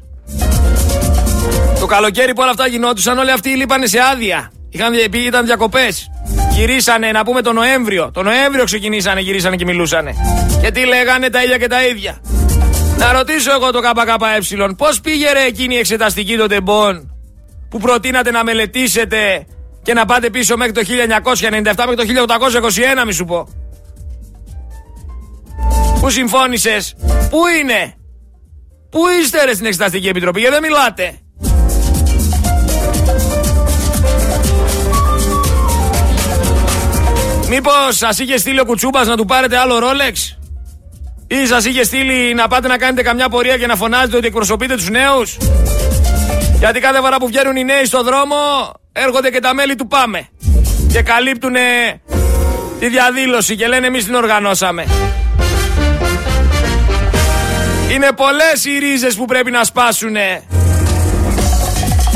Το 1.80 1.86
καλοκαίρι 1.86 2.34
που 2.34 2.42
όλα 2.42 2.52
αυτά 2.52 2.68
γινόντουσαν 2.68 3.18
όλοι 3.18 3.32
αυτοί 3.32 3.50
λείπανε 3.50 3.86
σε 3.86 3.98
άδεια. 4.12 4.52
Είχαν, 4.70 4.94
δια- 4.94 5.26
ήταν 5.26 5.46
διακοπές. 5.46 6.10
Γυρίσανε, 6.52 7.12
να 7.12 7.24
πούμε, 7.24 7.42
το 7.42 7.54
Νοέμβριο. 7.54 8.12
Το 8.14 8.24
Νοέμβριο 8.24 8.64
ξεκινήσανε, 8.64 9.20
γυρίσανε 9.20 9.56
και 9.56 9.66
μιλούσανε. 9.66 10.14
Και 10.62 10.72
τι 10.72 10.86
λέγανε 10.86 11.30
τα 11.30 11.44
ίδια 11.44 11.58
και 11.58 11.68
τα 11.68 11.86
ίδια. 11.86 12.22
Να 12.98 13.12
ρωτήσω 13.12 13.52
εγώ 13.52 13.72
το 13.72 13.80
ΚΚΕ, 13.80 14.74
πώς 14.78 15.02
πήγε 15.02 15.32
ρε 15.32 15.44
εκείνη 15.44 15.76
η 15.76 15.78
εξεταστική 15.78 16.38
των 16.38 16.48
τεμπών 16.48 17.16
που 17.70 17.80
προτείνατε 17.80 18.32
να 18.32 18.44
μελετήσετε 18.44 19.46
και 19.84 19.94
να 19.94 20.06
πάτε 20.06 20.30
πίσω 20.30 20.58
μέχρι 20.58 20.74
το 20.74 20.82
1997 20.82 21.62
μέχρι 21.62 21.96
το 21.96 22.04
1821, 23.02 23.06
μη 23.06 23.14
σου 23.14 23.26
πω. 23.26 23.48
Πού 26.00 26.10
συμφώνησες, 26.10 26.96
Πού 27.30 27.40
είναι, 27.62 27.96
Πού 28.90 29.00
είστε 29.22 29.44
ρε 29.46 29.54
στην 29.54 29.66
Εξεταστική 29.66 30.08
Επιτροπή, 30.08 30.40
γιατί 30.40 30.54
δεν 30.54 30.64
μιλάτε. 30.64 31.20
Μήπως 37.50 37.98
σας 37.98 38.20
είχε 38.20 38.38
στείλει 38.38 38.60
ο 38.60 38.66
Κουτσούμπας 38.66 39.08
να 39.08 39.18
του 39.18 39.26
πάρετε 39.26 39.58
άλλο 39.58 39.80
ρόλεξ, 39.80 40.38
ή 41.28 41.46
σας 41.46 41.66
είχε 41.66 41.84
στείλει 41.84 42.34
να 42.34 42.48
πάτε 42.48 42.68
να 42.68 42.78
κάνετε 42.78 43.02
καμιά 43.02 43.30
πορεία 43.30 43.58
και 43.58 43.68
να 43.68 43.76
φωνάζετε 43.76 44.18
ότι 44.18 44.28
εκπροσωπείτε 44.28 44.76
τους 44.76 44.90
νέους; 44.90 45.38
Γιατί 46.60 46.80
κάθε 46.80 47.00
φορά 47.00 47.18
που 47.18 47.28
βγαίνουν 47.28 47.56
οι 47.56 47.64
νέοι 47.64 47.86
στο 47.86 48.04
δρόμο, 48.04 48.36
έρχονται 48.92 49.30
και 49.30 49.40
τα 49.40 49.54
μέλη 49.54 49.76
του 49.76 49.88
Πάμε. 49.88 50.28
Και 50.92 51.02
καλύπτουν 51.02 51.56
τη 52.80 52.88
διαδήλωση 52.88 53.56
και 53.56 53.68
λένε 53.68 53.88
εμείς 53.88 54.06
την 54.06 54.14
οργανώσαμε. 54.16 54.86
Είναι 57.92 58.10
πολλές 58.16 58.66
οι 58.66 58.80
ρίζες 58.80 59.16
που 59.16 59.26
πρέπει 59.26 59.52
να 59.52 59.64
σπάσουνε. 59.64 60.44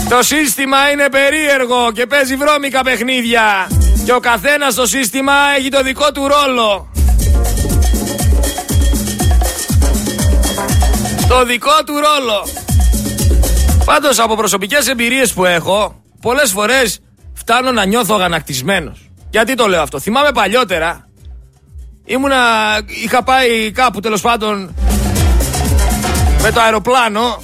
Το 0.09 0.23
σύστημα 0.23 0.91
είναι 0.91 1.09
περίεργο 1.09 1.91
και 1.93 2.05
παίζει 2.05 2.35
βρώμικα 2.35 2.83
παιχνίδια. 2.83 3.67
Και 4.05 4.13
ο 4.13 4.19
καθένας 4.19 4.73
στο 4.73 4.87
σύστημα 4.87 5.33
έχει 5.57 5.69
το 5.69 5.81
δικό 5.81 6.11
του 6.11 6.27
ρόλο. 6.27 6.88
Το 11.29 11.45
δικό 11.45 11.83
του 11.85 11.93
ρόλο. 11.93 12.47
Πάντως 13.85 14.19
από 14.19 14.35
προσωπικές 14.35 14.87
εμπειρίες 14.87 15.33
που 15.33 15.45
έχω, 15.45 16.01
πολλές 16.21 16.51
φορές 16.51 16.99
φτάνω 17.33 17.71
να 17.71 17.85
νιώθω 17.85 18.15
αγανακτισμένος. 18.15 19.09
Γιατί 19.29 19.53
το 19.53 19.67
λέω 19.67 19.81
αυτό; 19.81 19.99
Θυμάμαι 19.99 20.31
παλιότερα, 20.31 21.09
ήμουνα, 22.05 22.35
είχα 23.03 23.23
πάει 23.23 23.71
κάπου 23.71 23.99
τέλος 23.99 24.21
πάντων 24.21 24.75
με 26.41 26.51
το 26.51 26.61
αεροπλάνο 26.61 27.41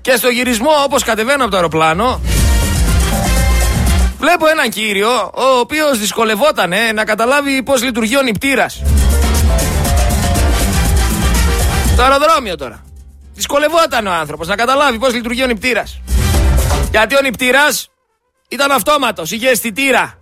και 0.00 0.16
στο 0.16 0.28
γυρισμό 0.28 0.70
όπως 0.84 1.02
κατεβαίνω 1.02 1.42
από 1.42 1.50
το 1.50 1.56
αεροπλάνο 1.56 2.20
βλέπω 4.18 4.46
έναν 4.46 4.70
κύριο 4.70 5.10
ο 5.34 5.58
οποίος 5.60 5.98
δυσκολευόταν 5.98 6.72
να 6.94 7.04
καταλάβει 7.04 7.62
πώς 7.62 7.82
λειτουργεί 7.82 8.16
ο 8.16 8.22
νηπτήρας. 8.22 8.82
Το 11.96 12.02
αεροδρόμιο 12.02 12.56
τώρα. 12.56 12.84
Δυσκολευόταν 13.34 14.06
ο 14.06 14.12
άνθρωπος 14.12 14.48
να 14.48 14.56
καταλάβει 14.56 14.98
πώς 14.98 15.14
λειτουργεί 15.14 15.42
ο 15.42 15.46
νηπτήρας. 15.46 16.00
Γιατί 16.90 17.16
ο 17.16 17.20
νηπτήρας 17.20 17.88
ήταν 18.48 18.70
αυτόματος, 18.70 19.30
είχε 19.30 19.48
αισθητήρα. 19.48 20.18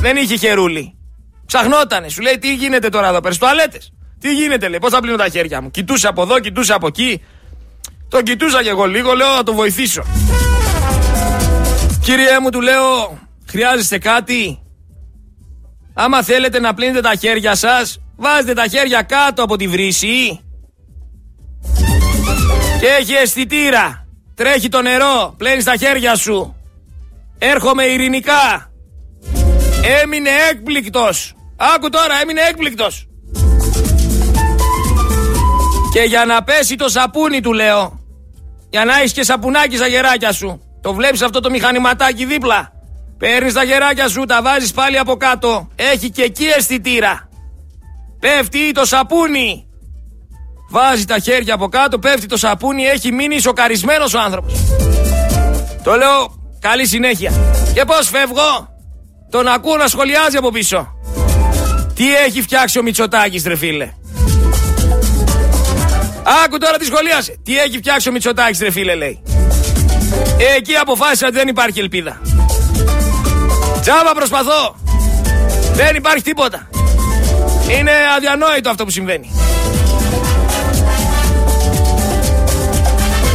Δεν 0.00 0.16
είχε 0.16 0.36
χερούλι. 0.36 0.96
Ψαχνότανε, 1.46 2.08
σου 2.08 2.22
λέει 2.22 2.38
τι 2.38 2.54
γίνεται 2.54 2.88
τώρα 2.88 3.08
εδώ 3.08 3.20
πέρα, 3.20 3.34
τουαλέτες. 3.34 3.92
Τι 4.20 4.34
γίνεται, 4.34 4.68
λέει, 4.68 4.78
πώς 4.78 4.90
θα 4.90 5.00
πλύνω 5.00 5.16
τα 5.16 5.28
χέρια 5.28 5.60
μου. 5.62 5.70
Κοιτούσα 5.70 6.08
από 6.08 6.22
εδώ, 6.22 6.40
κοιτούσα 6.40 6.74
από 6.74 6.86
εκεί. 6.86 7.22
Το 8.08 8.22
κοιτούσα 8.22 8.62
και 8.62 8.68
εγώ 8.68 8.84
λίγο, 8.84 9.12
λέω 9.12 9.34
να 9.34 9.42
το 9.42 9.52
βοηθήσω. 9.54 10.04
Κύριε 12.02 12.40
μου, 12.40 12.50
του 12.50 12.60
λέω, 12.60 13.18
χρειάζεστε 13.46 13.98
κάτι; 13.98 14.62
Άμα 15.94 16.22
θέλετε 16.22 16.60
να 16.60 16.74
πλύνετε 16.74 17.00
τα 17.00 17.14
χέρια 17.14 17.54
σας, 17.54 18.00
βάζετε 18.16 18.52
τα 18.52 18.66
χέρια 18.66 19.02
κάτω 19.02 19.42
από 19.42 19.56
τη 19.56 19.68
βρύση. 19.68 20.40
Και 22.82 22.88
έχει 22.88 23.12
αισθητήρα. 23.12 24.06
Τρέχει 24.34 24.68
το 24.68 24.82
νερό, 24.82 25.34
πλένεις 25.36 25.64
τα 25.64 25.76
χέρια 25.76 26.16
σου. 26.16 26.56
Έρχομαι 27.38 27.84
ειρηνικά. 27.84 28.70
Έμεινε 30.02 30.30
έκπληκτος. 30.50 31.34
Άκου 31.74 31.88
τώρα, 31.88 32.20
έμεινε 32.22 32.40
έκπληκτος. 32.40 33.08
Και 35.92 36.00
για 36.00 36.24
να 36.24 36.42
πέσει 36.42 36.76
το 36.76 36.88
σαπούνι 36.88 37.40
του 37.40 37.52
λέω. 37.52 38.00
Για 38.70 38.84
να 38.84 38.98
έχεις 38.98 39.12
και 39.12 39.22
σαπουνάκι 39.22 39.76
στα 39.76 39.86
γεράκια 39.86 40.32
σου. 40.32 40.60
Το 40.80 40.94
βλέπεις 40.94 41.22
αυτό 41.22 41.40
το 41.40 41.50
μηχανηματάκι 41.50 42.24
δίπλα. 42.24 42.72
Παίρνεις 43.18 43.52
τα 43.52 43.62
γεράκια 43.62 44.08
σου, 44.08 44.24
τα 44.24 44.42
βάζεις 44.42 44.72
πάλι 44.72 44.98
από 44.98 45.16
κάτω. 45.16 45.68
Έχει 45.74 46.10
και 46.10 46.22
εκεί 46.22 46.44
αισθητήρα. 46.44 47.28
Πέφτει 48.20 48.72
το 48.72 48.84
σαπούνι. 48.84 49.66
Βάζει 50.72 51.04
τα 51.04 51.18
χέρια 51.18 51.54
από 51.54 51.68
κάτω, 51.68 51.98
πέφτει 51.98 52.26
το 52.26 52.36
σαπούνι, 52.36 52.84
έχει 52.84 53.12
μείνει 53.12 53.40
σοκαρισμένος 53.40 54.14
ο 54.14 54.20
άνθρωπος. 54.20 54.52
Το 55.82 55.96
λέω 55.96 56.34
καλή 56.60 56.86
συνέχεια. 56.86 57.32
Και 57.74 57.84
πώς 57.84 58.08
φεύγω, 58.08 58.68
τον 59.30 59.48
ακούω 59.48 59.76
να 59.76 59.86
σχολιάζει 59.86 60.36
από 60.36 60.50
πίσω. 60.50 60.88
Τι 61.94 62.14
έχει 62.14 62.42
φτιάξει 62.42 62.78
ο 62.78 62.82
Μητσοτάκης 62.82 63.44
ρε 63.46 63.56
φίλε; 63.56 63.92
Άκου 66.44 66.58
τώρα 66.58 66.76
τι 66.76 66.84
σχολίασε. 66.84 67.40
Τι 67.44 67.58
έχει 67.58 67.76
φτιάξει 67.76 68.08
ο 68.08 68.12
Μητσοτάκης 68.12 68.60
ρε 68.60 68.70
φίλε 68.70 68.94
λέει. 68.94 69.22
Εκεί 70.56 70.74
αποφάσισα 70.74 71.26
ότι 71.26 71.36
δεν 71.36 71.48
υπάρχει 71.48 71.80
ελπίδα. 71.80 72.20
Τζάμπα 73.80 74.12
προσπαθώ. 74.14 74.76
Δεν 75.72 75.94
υπάρχει 75.94 76.22
τίποτα. 76.22 76.68
Είναι 77.78 77.92
αδιανόητο 78.16 78.70
αυτό 78.70 78.84
που 78.84 78.90
συμβαίνει. 78.90 79.30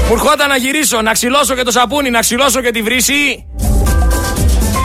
Μου 0.08 0.14
ερχόταν 0.14 0.50
να 0.50 0.56
γυρίσω, 0.56 1.02
να 1.02 1.12
ξυλώσω 1.12 1.56
και 1.56 1.64
το 1.64 1.72
σαπούνι, 1.72 2.10
να 2.10 2.20
ξυλώσω 2.20 2.62
και 2.62 2.72
τη 2.72 2.82
βρύση 2.82 3.46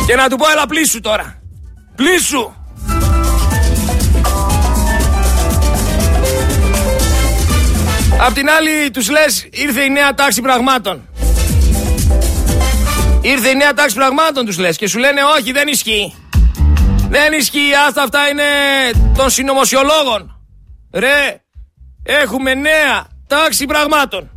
και 0.07 0.17
να 0.17 0.29
του 0.29 0.37
πω 0.37 0.51
έλα 0.51 0.67
πλήσου 0.67 1.01
τώρα. 1.01 1.43
Πλήσου. 1.97 2.53
Απ' 8.27 8.35
την 8.35 8.51
άλλη 8.51 8.91
τους 8.91 9.11
λες 9.11 9.49
ήρθε 9.51 9.83
η 9.83 9.91
νέα 9.91 10.15
τάξη 10.15 10.41
πραγμάτων. 10.41 11.09
Ήρθε 13.21 13.49
η 13.49 13.55
νέα 13.55 13.73
τάξη 13.73 13.95
πραγμάτων 13.95 14.47
τους 14.47 14.59
λες 14.59 14.77
και 14.77 14.89
σου 14.89 14.99
λένε 14.99 15.21
όχι 15.39 15.53
δεν 15.53 15.69
ισχύει. 15.69 16.15
Δεν 17.09 17.33
ισχύει, 17.33 17.71
άστα 17.89 18.03
αυτά 18.03 18.29
είναι 18.29 18.43
των 19.17 19.31
συνωμοσιολόγων. 19.31 20.41
Ρε, 20.93 21.41
έχουμε 22.03 22.55
νέα 22.55 23.07
τάξη 23.27 23.67
πραγμάτων. 23.67 24.32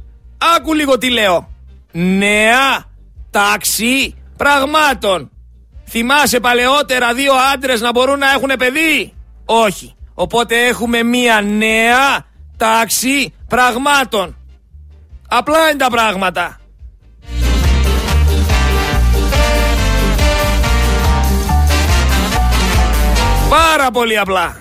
Άκου 0.55 0.73
λίγο 0.73 0.97
τι 0.97 1.09
λέω. 1.09 1.49
Νέα 1.91 2.85
τάξη 3.31 4.15
πραγμάτων. 4.37 5.29
Θυμάσαι 5.89 6.39
παλαιότερα 6.39 7.13
δύο 7.13 7.33
άντρες 7.53 7.81
να 7.81 7.91
μπορούν 7.91 8.19
να 8.19 8.31
έχουν 8.31 8.51
παιδί; 8.57 9.13
Όχι. 9.45 9.95
Οπότε 10.13 10.65
έχουμε 10.65 11.03
μία 11.03 11.41
νέα 11.41 12.25
τάξη 12.57 13.33
πραγμάτων. 13.47 14.35
Απλά 15.27 15.69
είναι 15.69 15.77
τα 15.77 15.89
πράγματα. 15.89 16.59
Πάρα 23.49 23.91
πολύ 23.91 24.17
απλά. 24.17 24.57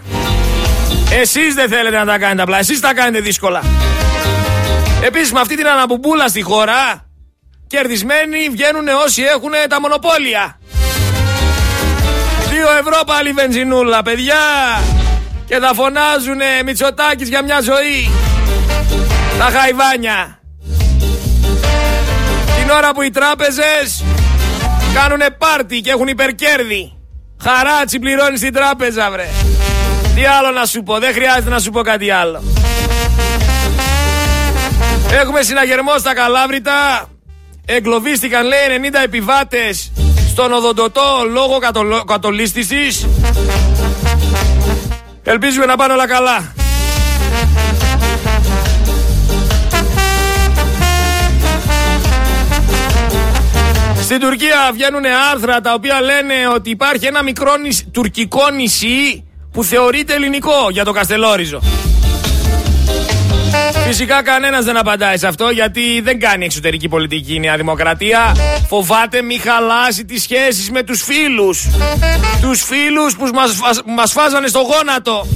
Εσείς 1.20 1.54
δεν 1.54 1.68
θέλετε 1.68 1.96
να 1.96 2.04
τα 2.04 2.18
κάνετε 2.18 2.42
απλά, 2.42 2.58
εσείς 2.58 2.80
τα 2.80 2.94
κάνετε 2.94 3.20
δύσκολα. 3.20 3.62
Επίσης 5.06 5.32
με 5.32 5.40
αυτή 5.40 5.56
την 5.56 5.66
αναπομπούλα 5.66 6.28
στη 6.28 6.42
χώρα, 6.42 7.08
κερδισμένοι 7.66 8.48
βγαίνουν 8.50 8.88
όσοι 9.04 9.22
έχουν 9.22 9.50
τα 9.68 9.80
μονοπόλια. 9.80 10.58
Δύο 12.50 12.68
ευρώ 12.80 13.00
πάλι 13.06 13.32
βενζινούλα, 13.32 14.02
παιδιά. 14.02 14.36
Και 15.46 15.58
θα 15.58 15.74
φωνάζουνε 15.74 16.44
Μητσοτάκης 16.64 17.28
για 17.28 17.42
μια 17.42 17.60
ζωή. 17.60 18.10
Τα 19.38 19.44
χαϊβάνια. 19.44 20.40
Την 22.60 22.70
ώρα 22.70 22.92
που 22.94 23.02
οι 23.02 23.10
τράπεζες 23.10 24.04
κάνουνε 24.94 25.30
πάρτι 25.38 25.80
και 25.80 25.90
έχουν 25.90 26.06
υπερκέρδη. 26.06 26.92
Χαράτσι 27.42 27.98
πληρώνεις 27.98 28.38
στην 28.38 28.52
τράπεζα, 28.52 29.10
βρε. 29.10 29.28
Τι 30.14 30.24
άλλο 30.24 30.50
να 30.50 30.66
σου 30.66 30.82
πω, 30.82 30.98
δεν 30.98 31.12
χρειάζεται 31.12 31.50
να 31.50 31.58
σου 31.58 31.70
πω 31.70 31.80
κάτι 31.80 32.10
άλλο. 32.10 32.63
Έχουμε 35.20 35.42
συναγερμό 35.42 35.98
στα 35.98 36.14
Καλάβρητα. 36.14 37.08
Εγκλωβίστηκαν, 37.64 38.46
λέει, 38.46 38.90
90 38.92 38.94
επιβάτες 39.04 39.92
στον 40.28 40.52
οδοντοτό 40.52 41.26
λόγω 41.32 41.58
κατολ... 41.58 42.04
κατολίστησης. 42.06 43.06
Ελπίζουμε 45.22 45.66
να 45.66 45.76
πάνε 45.76 45.92
όλα 45.92 46.06
καλά. 46.06 46.54
Στην 54.02 54.20
Τουρκία 54.20 54.70
βγαίνουν 54.72 55.04
άρθρα 55.32 55.60
τα 55.60 55.72
οποία 55.72 56.00
λένε 56.00 56.34
ότι 56.54 56.70
υπάρχει 56.70 57.06
ένα 57.06 57.22
μικρό 57.22 57.52
τουρκικό 57.92 58.50
νησί 58.50 59.24
που 59.52 59.64
θεωρείται 59.64 60.14
ελληνικό 60.14 60.68
για 60.70 60.84
το 60.84 60.92
Καστελόριζο. 60.92 61.60
Φυσικά 63.86 64.22
κανένας 64.22 64.64
δεν 64.64 64.76
απαντάει 64.76 65.16
σε 65.16 65.26
αυτό 65.26 65.48
γιατί 65.50 66.00
δεν 66.00 66.20
κάνει 66.20 66.44
εξωτερική 66.44 66.88
πολιτική 66.88 67.34
η 67.34 67.38
Νέα 67.40 67.56
Δημοκρατία. 67.56 68.36
Φοβάται 68.68 69.22
μη 69.22 69.38
χαλάσει 69.38 70.04
τις 70.04 70.22
σχέσεις 70.22 70.70
με 70.70 70.82
τους 70.82 71.02
φίλους. 71.02 71.66
Τους 72.40 72.62
φίλους 72.62 73.16
που 73.16 73.28
μας, 73.34 73.82
μας 73.84 74.12
φάζανε 74.12 74.46
στο 74.46 74.60
γόνατο. 74.60 75.26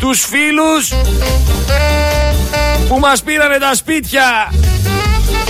Τους 0.00 0.24
φίλους 0.24 0.92
που 2.88 2.98
μας 2.98 3.22
πήρανε 3.22 3.58
τα 3.58 3.74
σπίτια 3.74 4.52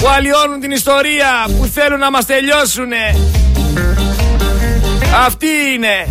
που 0.00 0.08
αλλοιώνουν 0.08 0.60
την 0.60 0.70
ιστορία 0.70 1.46
που 1.58 1.66
θέλουν 1.74 1.98
να 1.98 2.10
μας 2.10 2.26
τελειώσουνε 2.26 3.16
Αυτή 5.26 5.46
είναι 5.74 6.06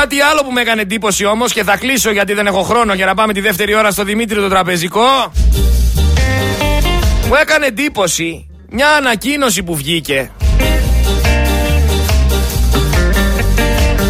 Κάτι 0.00 0.20
άλλο 0.20 0.44
που 0.44 0.52
με 0.52 0.60
έκανε 0.60 0.80
εντύπωση 0.80 1.24
όμως 1.24 1.52
και 1.52 1.64
θα 1.64 1.76
κλείσω 1.76 2.10
γιατί 2.10 2.32
δεν 2.32 2.46
έχω 2.46 2.62
χρόνο 2.62 2.94
για 2.94 3.06
να 3.06 3.14
πάμε 3.14 3.32
τη 3.32 3.40
δεύτερη 3.40 3.74
ώρα 3.74 3.90
στο 3.90 4.04
Δημήτρη 4.04 4.40
το 4.40 4.48
τραπεζικό. 4.48 5.32
Μου 7.26 7.34
έκανε 7.40 7.66
εντύπωση 7.66 8.50
μια 8.70 8.88
ανακοίνωση 8.88 9.62
που 9.62 9.76
βγήκε. 9.76 10.30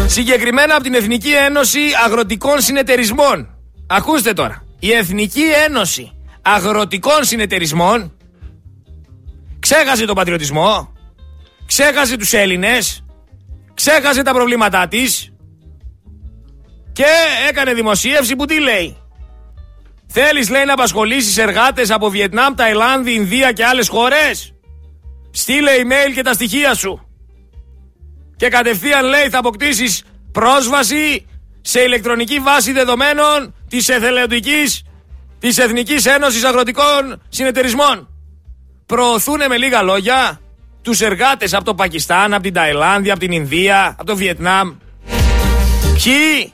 Συγκεκριμένα 0.07 0.73
από 0.73 0.83
την 0.83 0.93
Εθνική 0.93 1.31
Ένωση 1.47 1.79
Αγροτικών 2.05 2.61
Συνεταιρισμών. 2.61 3.55
Ακούστε 3.87 4.33
τώρα. 4.33 4.63
Η 4.79 4.91
Εθνική 4.91 5.43
Ένωση 5.67 6.11
Αγροτικών 6.41 7.23
Συνεταιρισμών 7.23 8.17
ξέχασε 9.59 10.05
τον 10.05 10.15
πατριωτισμό, 10.15 10.93
ξέχασε 11.65 12.17
τους 12.17 12.33
Έλληνες, 12.33 13.03
ξέχασε 13.73 14.21
τα 14.21 14.33
προβλήματά 14.33 14.87
της 14.87 15.29
και 16.95 17.05
έκανε 17.49 17.73
δημοσίευση 17.73 18.35
που 18.35 18.45
τι 18.45 18.59
λέει; 18.59 18.97
Θέλεις 20.07 20.49
λέει 20.49 20.65
να 20.65 20.73
απασχολήσεις 20.73 21.37
εργάτες 21.37 21.91
από 21.91 22.09
Βιετνάμ, 22.09 22.53
Ταϊλάνδη, 22.53 23.13
Ινδία 23.13 23.51
και 23.51 23.65
άλλες 23.65 23.87
χώρες; 23.87 24.53
Στείλε 25.31 25.71
email 25.81 26.13
και 26.13 26.21
τα 26.21 26.33
στοιχεία 26.33 26.73
σου. 26.73 27.07
Και 28.35 28.47
κατευθείαν 28.47 29.05
λέει 29.05 29.29
θα 29.29 29.37
αποκτήσεις 29.37 30.03
πρόσβαση 30.31 31.25
σε 31.61 31.79
ηλεκτρονική 31.79 32.39
βάση 32.39 32.71
δεδομένων 32.71 33.55
της 33.67 33.89
εθελοντικής 33.89 34.83
της 35.39 35.57
Εθνικής 35.57 36.05
Ένωσης 36.05 36.43
Αγροτικών 36.43 37.21
Συνεταιρισμών. 37.29 38.09
Προωθούν 38.85 39.39
με 39.49 39.57
λίγα 39.57 39.81
λόγια 39.81 40.39
τους 40.81 41.01
εργάτες 41.01 41.53
από 41.53 41.63
το 41.63 41.75
Πακιστάν, 41.75 42.33
από 42.33 42.43
την 42.43 42.53
Ταϊλάνδη, 42.53 43.11
από 43.11 43.19
την 43.19 43.31
Ινδία, 43.31 43.95
από 43.97 44.05
το 44.05 44.15
Βιετνάμ. 44.15 44.75
Ποιοι 46.03 46.53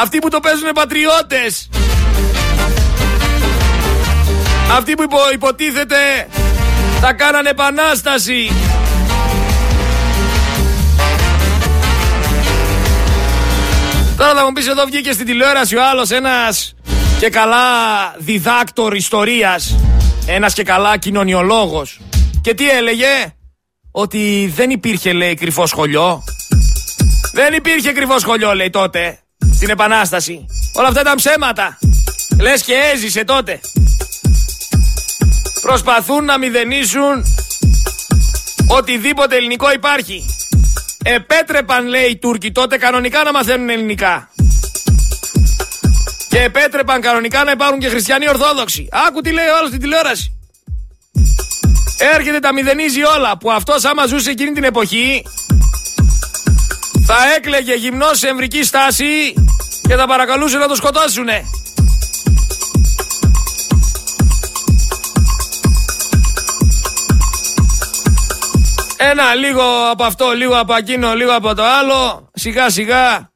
αυτοί 0.00 0.18
που 0.18 0.28
το 0.28 0.40
παίζουν 0.40 0.68
πατριώτες. 0.74 1.68
Αυτοί 4.76 4.94
που 4.94 5.04
υποτίθεται 5.34 6.28
θα 7.00 7.12
κάνανε 7.12 7.48
επανάσταση. 7.48 8.50
Τώρα 14.16 14.34
θα 14.34 14.44
μου 14.44 14.52
πεις 14.52 14.68
εδώ 14.68 14.84
βγήκε 14.84 15.12
στην 15.12 15.26
τηλεόραση 15.26 15.76
ο 15.76 15.88
άλλος 15.90 16.10
ένας 16.10 16.74
και 17.18 17.28
καλά 17.30 17.58
διδάκτορ 18.18 18.96
ιστορίας, 18.96 19.76
ένας 20.26 20.52
και 20.54 20.62
καλά 20.62 20.96
κοινωνιολόγος. 20.96 22.00
Και 22.40 22.54
τι 22.54 22.68
έλεγε, 22.68 23.34
ότι 23.90 24.52
δεν 24.56 24.70
υπήρχε 24.70 25.12
λέει 25.12 25.34
κρυφό 25.34 25.66
σχολείο. 25.66 26.22
Δεν 27.32 27.54
υπήρχε 27.54 27.92
κρυφό 27.92 28.18
σχολείο 28.18 28.54
λέει 28.54 28.70
τότε 28.70 29.18
στην 29.60 29.72
Επανάσταση. 29.72 30.46
Όλα 30.72 30.88
αυτά 30.88 31.00
ήταν 31.00 31.14
ψέματα. 31.14 31.78
Λες 32.40 32.62
και 32.62 32.74
έζησε 32.92 33.24
τότε. 33.24 33.60
Προσπαθούν 35.60 36.24
να 36.24 36.38
μηδενίσουν 36.38 37.24
οτιδήποτε 38.66 39.36
ελληνικό 39.36 39.72
υπάρχει. 39.72 40.24
Επέτρεπαν 41.02 41.86
λέει 41.86 42.06
οι 42.10 42.16
Τούρκοι 42.16 42.52
τότε 42.52 42.76
κανονικά 42.76 43.22
να 43.22 43.32
μαθαίνουν 43.32 43.68
ελληνικά. 43.68 44.30
Και 46.28 46.38
επέτρεπαν 46.38 47.00
κανονικά 47.00 47.44
να 47.44 47.50
υπάρχουν 47.50 47.78
και 47.78 47.88
χριστιανοί 47.88 48.28
Ορθόδοξοι. 48.28 48.88
Άκου 49.08 49.20
τι 49.20 49.30
λέει 49.30 49.46
ο 49.46 49.56
άλλος 49.56 49.68
στην 49.68 49.80
τηλεόραση. 49.80 50.38
Έρχεται 52.14 52.38
τα 52.38 52.52
μηδενίζει 52.52 53.02
όλα 53.02 53.38
που 53.38 53.50
αυτός 53.52 53.84
άμα 53.84 54.06
ζούσε 54.06 54.30
εκείνη 54.30 54.52
την 54.52 54.64
εποχή 54.64 55.22
θα 57.06 57.16
έκλεγε 57.36 57.74
γυμνός 57.74 58.18
σε 58.18 58.28
εμβρική 58.28 58.64
στάση 58.64 59.34
και 59.90 59.96
θα 59.96 60.06
παρακαλούσε 60.06 60.58
να 60.58 60.68
το 60.68 60.74
σκοτώσουνε. 60.74 61.44
Ένα 68.96 69.34
λίγο 69.34 69.62
από 69.90 70.04
αυτό, 70.04 70.30
λίγο 70.30 70.58
από 70.58 70.74
εκείνο, 70.74 71.14
λίγο 71.14 71.32
από 71.32 71.54
το 71.54 71.64
άλλο. 71.64 72.30
Σιγά 72.34 72.70
σιγά 72.70 73.32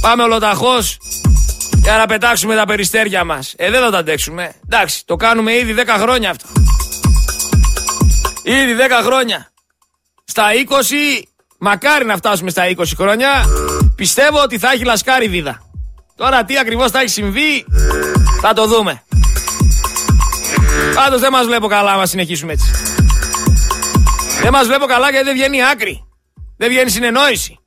πάμε 0.00 0.22
ολοταχώς 0.22 0.98
για 1.82 1.96
να 1.96 2.06
πετάξουμε 2.06 2.54
τα 2.54 2.64
περιστέρια 2.64 3.24
μας. 3.24 3.54
Ε, 3.56 3.70
δεν 3.70 3.80
θα 3.80 3.90
τα 3.90 3.98
αντέξουμε. 3.98 4.54
Εντάξει, 4.64 5.06
το 5.06 5.16
κάνουμε 5.16 5.52
ήδη 5.52 5.74
10 5.78 5.96
χρόνια 5.98 6.30
αυτό. 6.30 6.46
Ήδη 8.42 8.76
10 9.00 9.04
χρόνια. 9.04 9.50
Στα 10.24 10.44
20 10.52 11.24
Μακάρι 11.58 12.04
να 12.04 12.16
φτάσουμε 12.16 12.50
στα 12.50 12.62
20 12.76 12.84
χρόνια. 12.96 13.44
Πιστεύω 13.96 14.42
ότι 14.42 14.58
θα 14.58 14.70
έχει 14.70 14.84
λασκάρι 14.84 15.28
βίδα. 15.28 15.73
Τώρα 16.16 16.44
τι 16.44 16.58
ακριβώς 16.58 16.90
θα 16.90 17.00
έχει 17.00 17.08
συμβεί 17.08 17.64
θα 18.40 18.52
το 18.52 18.66
δούμε. 18.66 19.02
Πάντως 20.94 21.20
δεν 21.20 21.32
μας 21.32 21.46
βλέπω 21.46 21.66
καλά 21.66 21.96
να 21.96 22.06
συνεχίσουμε 22.06 22.52
έτσι. 22.52 22.70
Δεν 24.42 24.52
μας 24.52 24.66
βλέπω 24.66 24.86
καλά 24.86 25.10
γιατί 25.10 25.24
δεν 25.24 25.34
βγαίνει 25.34 25.64
άκρη. 25.64 26.04
Δεν 26.56 26.68
βγαίνει 26.68 26.90
συνεννόηση. 26.90 27.58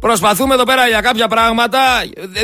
Προσπαθούμε 0.00 0.54
εδώ 0.54 0.64
πέρα 0.64 0.88
για 0.88 1.00
κάποια 1.00 1.28
πράγματα, 1.28 1.78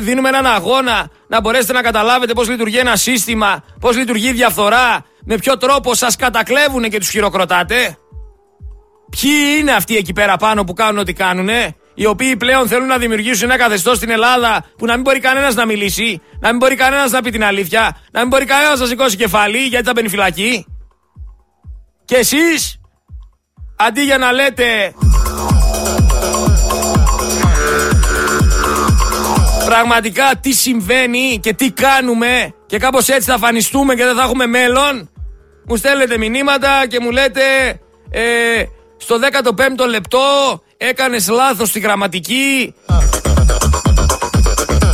δίνουμε 0.00 0.28
έναν 0.28 0.46
αγώνα 0.46 1.10
να 1.28 1.40
μπορέσετε 1.40 1.72
να 1.72 1.82
καταλάβετε 1.82 2.32
πώς 2.32 2.48
λειτουργεί 2.48 2.78
ένα 2.78 2.96
σύστημα, 2.96 3.64
πώς 3.80 3.96
λειτουργεί 3.96 4.28
η 4.28 4.32
διαφθορά, 4.32 5.04
με 5.24 5.36
ποιο 5.36 5.56
τρόπο 5.56 5.94
σας 5.94 6.16
κατακλέβουν 6.16 6.82
και 6.82 6.98
τους 6.98 7.08
χειροκροτάτε. 7.08 7.96
Ποιοι 9.10 9.56
είναι 9.58 9.72
αυτοί 9.72 9.96
εκεί 9.96 10.12
πέρα 10.12 10.36
πάνω 10.36 10.64
που 10.64 10.72
κάνουν 10.72 10.98
ό,τι 10.98 11.12
κάνουν, 11.12 11.48
οι 11.96 12.06
οποίοι 12.06 12.36
πλέον 12.36 12.68
θέλουν 12.68 12.86
να 12.86 12.98
δημιουργήσουν 12.98 13.50
ένα 13.50 13.58
καθεστώς 13.58 13.96
στην 13.96 14.10
Ελλάδα 14.10 14.64
που 14.76 14.86
να 14.86 14.92
μην 14.92 15.02
μπορεί 15.02 15.20
κανένας 15.20 15.54
να 15.54 15.66
μιλήσει, 15.66 16.20
να 16.40 16.48
μην 16.48 16.58
μπορεί 16.58 16.74
κανένας 16.74 17.10
να 17.10 17.22
πει 17.22 17.30
την 17.30 17.44
αλήθεια, 17.44 17.96
να 18.10 18.20
μην 18.20 18.28
μπορεί 18.28 18.44
κανένας 18.44 18.80
να 18.80 18.86
σηκώσει 18.86 19.16
κεφάλι 19.16 19.58
γιατί 19.58 19.84
θα 19.84 19.92
μπαίνει 19.94 20.08
φυλακή. 20.08 20.66
Και 22.04 22.16
εσείς, 22.16 22.80
αντί 23.76 24.02
για 24.02 24.18
να 24.18 24.32
λέτε. 24.32 24.94
Πραγματικά 29.64 30.30
τι 30.40 30.52
συμβαίνει 30.52 31.38
και 31.42 31.52
τι 31.52 31.70
κάνουμε 31.70 32.54
και 32.66 32.78
κάπως 32.78 33.08
έτσι 33.08 33.30
θα 33.30 33.38
φανιστούμε 33.38 33.94
και 33.94 34.04
δεν 34.04 34.16
θα 34.16 34.22
έχουμε 34.22 34.46
μέλλον 34.46 35.10
μου 35.68 35.76
στέλνετε 35.76 36.18
μηνύματα 36.18 36.86
και 36.88 37.00
μου 37.00 37.10
λέτε 37.10 37.42
ε, 38.10 38.62
στο 38.96 39.16
15ο 39.32 39.88
λεπτό 39.88 40.20
έκανες 40.76 41.28
λάθος 41.28 41.68
στη 41.68 41.80
γραμματική 41.80 42.74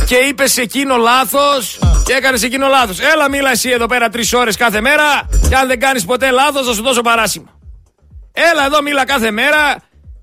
και 0.05 0.15
είπες 0.15 0.57
εκείνο 0.57 0.95
λάθος 0.95 1.79
και 2.05 2.13
έκανες 2.13 2.43
εκείνο 2.43 2.67
λάθος. 2.67 2.99
Έλα 2.99 3.29
μίλα 3.29 3.51
εσύ 3.51 3.69
εδώ 3.69 3.85
πέρα 3.85 4.09
τρεις 4.09 4.33
ώρες 4.33 4.57
κάθε 4.57 4.81
μέρα 4.81 5.29
και 5.49 5.55
αν 5.55 5.67
δεν 5.67 5.79
κάνεις 5.79 6.05
ποτέ 6.05 6.31
λάθος 6.31 6.65
θα 6.67 6.73
σου 6.73 6.81
δώσω 6.83 7.01
παράσημα. 7.01 7.49
Έλα 8.31 8.65
εδώ 8.65 8.81
μίλα 8.81 9.05
κάθε 9.05 9.31
μέρα 9.31 9.75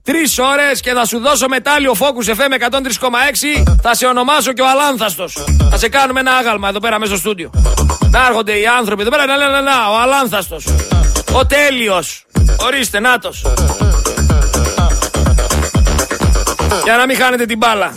Τρεις 0.03 0.39
ώρες 0.39 0.81
και 0.81 0.93
θα 0.93 1.05
σου 1.05 1.19
δώσω 1.19 1.49
μετάλλιο 1.49 1.95
Focus 1.99 2.31
FM 2.31 2.71
103,6. 2.71 3.75
Θα 3.83 3.95
σε 3.95 4.07
ονομάσω 4.07 4.53
και 4.53 4.63
ο 4.63 4.69
Αλάνθαστος. 4.69 5.45
Θα 5.71 5.79
σε 5.79 5.89
κάνουμε 5.89 6.21
ένα 6.21 6.33
άγαλμα 6.33 6.69
εδώ 6.69 6.79
πέρα 6.79 6.99
μέσα 6.99 7.11
στο 7.11 7.21
στούντιο. 7.21 7.51
Να 8.11 8.27
έρχονται 8.27 8.59
οι 8.59 8.67
άνθρωποι 8.67 9.01
εδώ 9.01 9.11
πέρα 9.11 9.27
να 9.27 9.37
λένε 9.37 9.61
να, 9.61 9.91
ο 9.91 10.01
Αλάνθαστος. 10.01 10.67
Ο 11.33 11.47
τέλειος. 11.47 12.25
Ορίστε, 12.57 13.01
νάτος. 13.01 13.45
Για 16.85 16.97
να 16.97 17.07
μην 17.07 17.17
χάνετε 17.17 17.47
την 17.47 17.59
μπάλα. 17.59 17.95